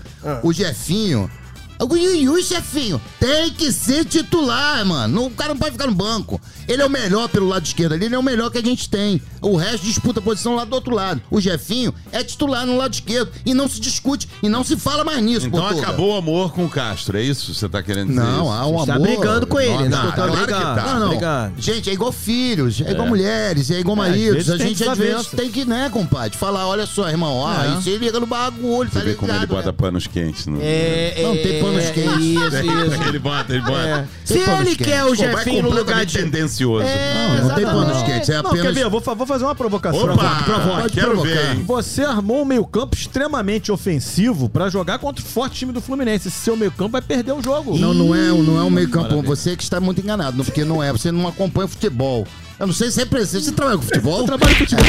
O 0.43 0.53
Jefinho. 0.53 1.31
O 1.79 1.95
Yuyu, 1.97 2.43
chefinho, 2.43 3.01
tem 3.20 3.51
que 3.51 3.70
ser 3.70 4.05
titular, 4.05 4.85
mano. 4.85 5.27
O 5.27 5.31
cara 5.31 5.51
não 5.51 5.59
pode 5.59 5.72
ficar 5.72 5.87
no 5.87 5.95
banco. 5.95 6.41
Ele 6.66 6.83
é 6.83 6.87
o 6.87 6.91
melhor 6.91 7.29
pelo 7.29 7.47
lado 7.49 7.64
esquerdo 7.64 7.93
ali, 7.93 8.07
ele 8.07 8.14
é 8.14 8.18
o 8.18 8.22
melhor 8.22 8.51
que 8.51 8.59
a 8.59 8.62
gente 8.62 8.89
tem. 8.89 9.20
O 9.41 9.57
resto 9.57 9.85
disputa 9.85 10.18
a 10.18 10.22
posição 10.22 10.57
lá 10.57 10.64
do 10.64 10.74
outro 10.74 10.95
lado. 10.95 11.22
O 11.31 11.41
Jefinho 11.41 11.95
é 12.11 12.24
titular 12.24 12.66
no 12.66 12.77
lado 12.77 12.95
esquerdo. 12.95 13.31
E 13.45 13.55
não 13.55 13.68
se 13.68 13.81
discute, 13.81 14.29
e 14.43 14.49
não 14.49 14.64
se 14.64 14.77
fala 14.77 15.05
mais 15.05 15.22
nisso, 15.22 15.47
Então 15.47 15.61
Portuga. 15.61 15.83
acabou 15.83 16.14
o 16.14 16.16
amor 16.16 16.53
com 16.53 16.64
o 16.64 16.68
Castro, 16.68 17.16
é 17.18 17.22
isso 17.22 17.53
que 17.53 17.59
você 17.59 17.68
tá 17.68 17.83
querendo 17.83 18.09
dizer? 18.09 18.20
Não, 18.20 18.43
isso? 18.45 18.53
há 18.53 18.66
um 18.66 18.87
Tá 18.87 18.95
amor. 18.95 19.07
brigando 19.07 19.47
com 19.47 19.61
ele, 19.61 19.70
enorme. 19.70 19.89
não, 19.91 20.07
tá 20.07 20.12
claro 20.12 20.33
que 20.33 20.39
brigando. 20.39 20.64
tá. 20.64 20.85
Não, 20.95 21.01
não. 21.01 21.09
Brigando. 21.11 21.53
Gente, 21.59 21.91
é 21.91 21.93
igual 21.93 22.11
filhos, 22.12 22.81
é, 22.81 22.91
igual 22.91 23.07
mulheres, 23.07 23.70
é 23.70 23.79
igual 23.81 23.97
É, 23.97 24.09
maridos. 24.09 24.35
vezes 24.47 24.51
A 24.51 24.57
gente 24.57 24.83
às 24.89 24.99
vezes 24.99 25.27
tem 25.29 25.51
que, 25.51 25.64
né, 25.64 25.89
compadre, 25.93 26.37
falar, 26.37 26.66
olha 26.66 26.87
só, 26.87 27.09
irmão, 27.09 27.35
ó, 27.35 27.53
É. 27.64 27.79
isso 27.79 27.89
aí 27.89 27.99
liga 27.99 28.18
no 28.18 28.27
bagulho, 28.27 28.91
Você 28.91 28.99
tá 28.99 29.05
vê 29.05 29.14
como 29.14 29.31
ele 29.31 29.39
ligado? 29.41 29.55
bota 29.57 29.66
né? 29.70 29.72
panos 29.79 30.07
quentes. 30.07 30.47
No... 30.47 30.59
É, 30.61 31.20
Não, 31.22 31.33
é, 31.35 31.37
tem 31.37 31.61
panos 31.67 31.85
é, 31.85 31.93
quentes. 31.93 32.25
Isso, 32.25 32.57
isso. 32.57 33.03
ele 33.09 33.19
bota, 33.19 33.53
ele 33.53 33.62
bota. 33.62 33.79
É. 33.87 34.05
Se 34.25 34.35
Tem 34.35 34.45
panos 34.45 34.61
ele 34.67 34.77
quer 34.77 35.05
o 35.05 35.09
Pô, 35.09 35.14
vai 35.17 35.27
Jefinho 35.37 35.62
no 35.62 35.69
lugar 35.71 35.85
completamente 35.85 36.12
de. 36.12 36.19
tendencioso. 36.19 36.85
Não, 36.85 36.89
não 36.89 37.55
tem 37.55 37.64
Exatamente. 37.64 37.87
panos 37.87 38.03
quentes, 38.03 38.29
é 38.29 38.33
Não, 38.35 38.41
apenas... 38.41 38.67
quer 38.67 38.73
ver? 38.73 38.83
Eu 38.85 38.91
vou, 38.91 39.01
fa- 39.01 39.14
vou 39.14 39.27
fazer 39.27 39.45
uma 39.45 39.55
provocação. 39.55 40.05
Opa! 40.05 40.45
Pode 40.81 40.93
quero 40.95 41.11
provocar. 41.12 41.31
ver, 41.31 41.57
hein? 41.57 41.64
Você 41.67 42.03
armou 42.03 42.43
um 42.43 42.45
meio-campo 42.45 42.95
extremamente 42.97 43.71
ofensivo 43.73 44.49
pra 44.49 44.69
jogar 44.69 44.99
contra 44.99 45.25
o 45.25 45.27
forte 45.27 45.57
time 45.57 45.73
do 45.73 45.81
Fluminense. 45.81 46.29
Esse 46.29 46.39
seu 46.39 46.57
meio-campo 46.57 46.91
vai 46.93 47.03
perder 47.03 47.33
o 47.33 47.43
jogo. 47.43 47.77
Não, 47.79 47.93
não 47.95 48.14
é, 48.14 48.29
não 48.29 48.59
é 48.59 48.62
um 48.62 48.71
meio 48.71 48.89
campo. 48.91 49.23
Você 49.23 49.57
que 49.57 49.62
está 49.62 49.81
muito 49.81 50.01
enganado, 50.01 50.37
não, 50.37 50.45
porque 50.45 50.64
não 50.64 50.83
é. 50.83 50.93
Você 50.93 51.11
não 51.11 51.27
acompanha 51.27 51.69
futebol. 51.69 52.27
Eu 52.59 52.67
não 52.67 52.73
sei 52.75 52.91
se 52.91 53.03
é 53.03 53.05
preciso. 53.05 53.45
Você 53.45 53.53
trabalha 53.53 53.77
com 53.77 53.83
futebol? 53.85 54.25
Trabalho 54.25 54.53
com 54.57 54.59
futebol. 54.65 54.85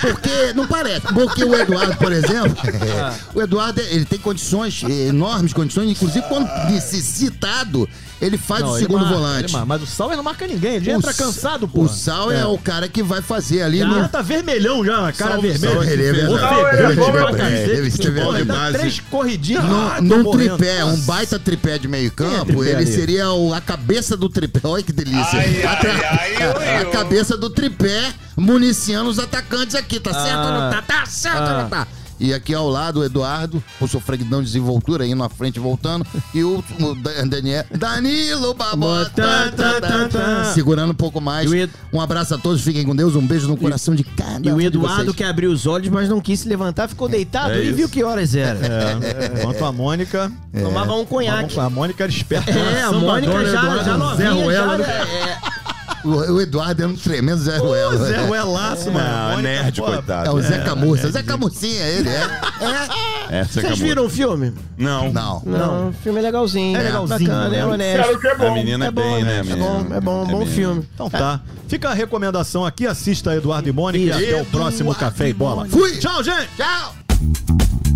Porque 0.00 0.52
não 0.54 0.66
parece. 0.68 1.00
Porque 1.12 1.44
o 1.44 1.54
Eduardo, 1.54 1.96
por 1.96 2.12
exemplo, 2.12 2.54
o 3.34 3.42
Eduardo 3.42 3.80
ele 3.80 4.04
tem 4.04 4.18
condições, 4.18 4.82
enormes 4.84 5.52
condições, 5.52 5.90
inclusive 5.90 6.24
quando 6.28 6.48
necessitado, 6.70 7.88
ele 8.20 8.38
faz 8.38 8.62
Não, 8.62 8.70
o 8.70 8.78
segundo 8.78 9.00
marca, 9.00 9.14
volante. 9.16 9.52
marca. 9.52 9.66
Mas 9.66 9.82
o 9.82 9.86
Sauer 9.86 10.16
não 10.16 10.22
marca 10.22 10.46
ninguém. 10.46 10.76
Ele 10.76 10.90
O 10.90 10.94
entra 10.96 11.12
Sa- 11.12 11.24
cansado, 11.24 11.66
pô. 11.66 11.82
O 11.82 11.88
Sal 11.88 12.30
é. 12.30 12.46
o 12.46 12.56
cara 12.58 12.88
que 12.88 13.02
vai 13.02 13.20
fazer 13.20 13.62
ali 13.62 13.78
Já 13.78 13.86
no. 13.86 14.08
tá 14.08 14.22
vermelhão 14.22 14.84
já, 14.84 15.00
na 15.00 15.12
cara 15.12 15.32
Sal- 15.32 15.42
vermelha. 15.42 15.72
Sal- 15.74 15.84
ele 15.84 16.06
é. 16.06 16.10
Ofegante 16.28 16.30
Ele 16.76 16.86
é 16.86 17.32
cacete. 17.32 18.06
ele 18.06 18.52
é 18.52 18.72
três 18.78 19.00
corridinhas. 19.00 19.64
Num, 19.64 20.30
ah, 20.30 20.32
tripé, 20.36 20.84
um 20.84 20.96
baita 21.00 21.38
tripé 21.38 21.78
de 21.78 21.88
meio 21.88 22.10
campo, 22.12 22.46
tripé 22.46 22.62
ele 22.70 22.76
ali? 22.76 22.86
seria 22.86 23.32
o- 23.32 23.52
a 23.52 23.60
cabeça 23.60 24.16
do 24.16 24.28
tripé. 24.28 24.60
Olha 24.64 24.82
que 24.82 24.92
delícia. 24.92 25.40
a, 25.68 25.76
tra- 25.76 25.96
a 26.80 26.84
cabeça 26.86 27.36
do 27.36 27.50
tripé 27.50 28.12
municiando 28.36 29.10
os 29.10 29.18
atacantes 29.18 29.74
aqui. 29.74 29.98
Tá 30.00 30.12
certo 30.12 30.38
ou 30.46 30.52
não 30.52 30.70
tá? 30.70 30.82
Tá 30.82 31.06
certo 31.06 31.50
ou 31.50 31.58
não 31.62 31.68
tá? 31.68 31.86
E 32.18 32.32
aqui 32.32 32.54
ao 32.54 32.66
lado 32.66 33.00
o 33.00 33.04
Eduardo, 33.04 33.62
com 33.78 33.86
sua 33.86 34.00
freguidão 34.00 34.40
de 34.40 34.46
desenvoltura, 34.46 35.06
indo 35.06 35.16
na 35.18 35.28
frente 35.28 35.60
voltando. 35.60 36.06
E 36.32 36.42
o, 36.42 36.64
o 36.80 36.94
Dan- 36.94 37.28
Daniel, 37.28 37.66
Danilo 37.70 38.54
Barbosa, 38.54 39.10
Tá, 39.14 39.52
tá, 39.54 39.80
tá, 39.82 40.08
tá. 40.08 40.44
segurando 40.54 40.92
um 40.92 40.94
pouco 40.94 41.20
mais. 41.20 41.52
Ed- 41.52 41.70
Um 41.92 42.00
abraço 42.00 42.34
a 42.34 42.38
todos, 42.38 42.62
fiquem 42.62 42.86
com 42.86 42.96
Deus, 42.96 43.14
um 43.14 43.26
beijo 43.26 43.46
no 43.46 43.54
coração 43.54 43.94
de 43.94 44.02
cada 44.02 44.48
E 44.48 44.50
o 44.50 44.58
Eduardo 44.58 45.12
que 45.12 45.22
abriu 45.22 45.50
os 45.50 45.66
olhos, 45.66 45.90
mas 45.90 46.08
não 46.08 46.18
quis 46.18 46.40
se 46.40 46.48
levantar, 46.48 46.88
ficou 46.88 47.06
deitado 47.06 47.52
É 47.52 47.58
e 47.58 47.66
isso. 47.66 47.76
viu 47.76 47.86
que 47.90 48.02
horas 48.02 48.34
era. 48.34 48.60
É, 48.66 49.38
enquanto 49.38 49.62
a 49.62 49.70
Mônica. 49.70 50.32
Tomava 50.58 50.94
um 50.94 51.04
conhaque. 51.04 51.60
A 51.60 51.68
Mônica 51.68 52.02
era 52.02 52.10
esperta. 52.10 52.50
É, 52.50 52.80
a 52.82 52.92
Mônica 52.92 53.44
já, 53.44 53.82
já 53.84 53.98
novinha, 53.98 54.32
Zé 54.32 54.42
Ruela. 54.42 54.78
já, 54.78 54.84
é, 54.90 55.38
O, 56.06 56.34
o 56.34 56.40
Eduardo 56.40 56.82
é 56.82 56.86
um 56.86 56.94
tremendo 56.94 57.38
Zé 57.40 57.58
Ruela. 57.58 57.96
Zé 58.06 58.24
Ruelaço, 58.26 58.90
mano. 58.92 59.30
Mônica, 59.30 59.42
nerd, 59.42 59.80
pô, 59.80 59.86
coitado. 59.86 60.28
É 60.28 60.32
o 60.32 60.40
Zé 60.40 60.58
Camurça. 60.58 61.10
Zé 61.10 61.22
Camurcinha, 61.22 61.82
ele 61.84 62.08
é. 62.08 62.30
É. 63.30 63.38
Essa 63.40 63.60
Vocês 63.60 63.78
viram 63.78 64.06
o 64.06 64.08
filme? 64.08 64.52
Não. 64.78 65.12
Não. 65.12 65.42
Não, 65.44 65.88
o 65.88 65.92
filme 65.92 66.20
é 66.20 66.22
legalzinho. 66.22 66.76
É 66.76 66.82
legalzinho, 66.82 67.28
Bacana, 67.28 67.48
né? 67.48 67.58
é 67.58 67.66
honesto. 67.66 68.18
Que 68.20 68.26
é 68.28 68.32
A 68.32 68.34
bom. 68.36 68.54
menina 68.54 68.84
é, 68.84 68.88
É 68.88 68.90
bom, 68.90 69.02
bem, 69.02 69.24
né? 69.24 69.36
é 69.36 69.40
a 69.40 69.44
menina? 69.44 69.64
bom, 69.66 69.94
é 69.96 70.00
bom, 70.00 70.26
bom 70.26 70.46
filme. 70.46 70.88
Então 70.94 71.10
tá. 71.10 71.40
Fica 71.66 71.88
a 71.90 71.94
recomendação 71.94 72.64
aqui, 72.64 72.86
assista 72.86 73.34
Eduardo 73.34 73.68
e 73.68 73.72
Mônica 73.72 74.04
e 74.20 74.32
até 74.32 74.42
o 74.42 74.44
próximo 74.46 74.94
Café 74.94 75.28
e 75.28 75.32
Bola. 75.32 75.66
Fui. 75.66 75.96
Tchau, 75.98 76.22
gente! 76.22 76.48
Tchau. 76.56 77.95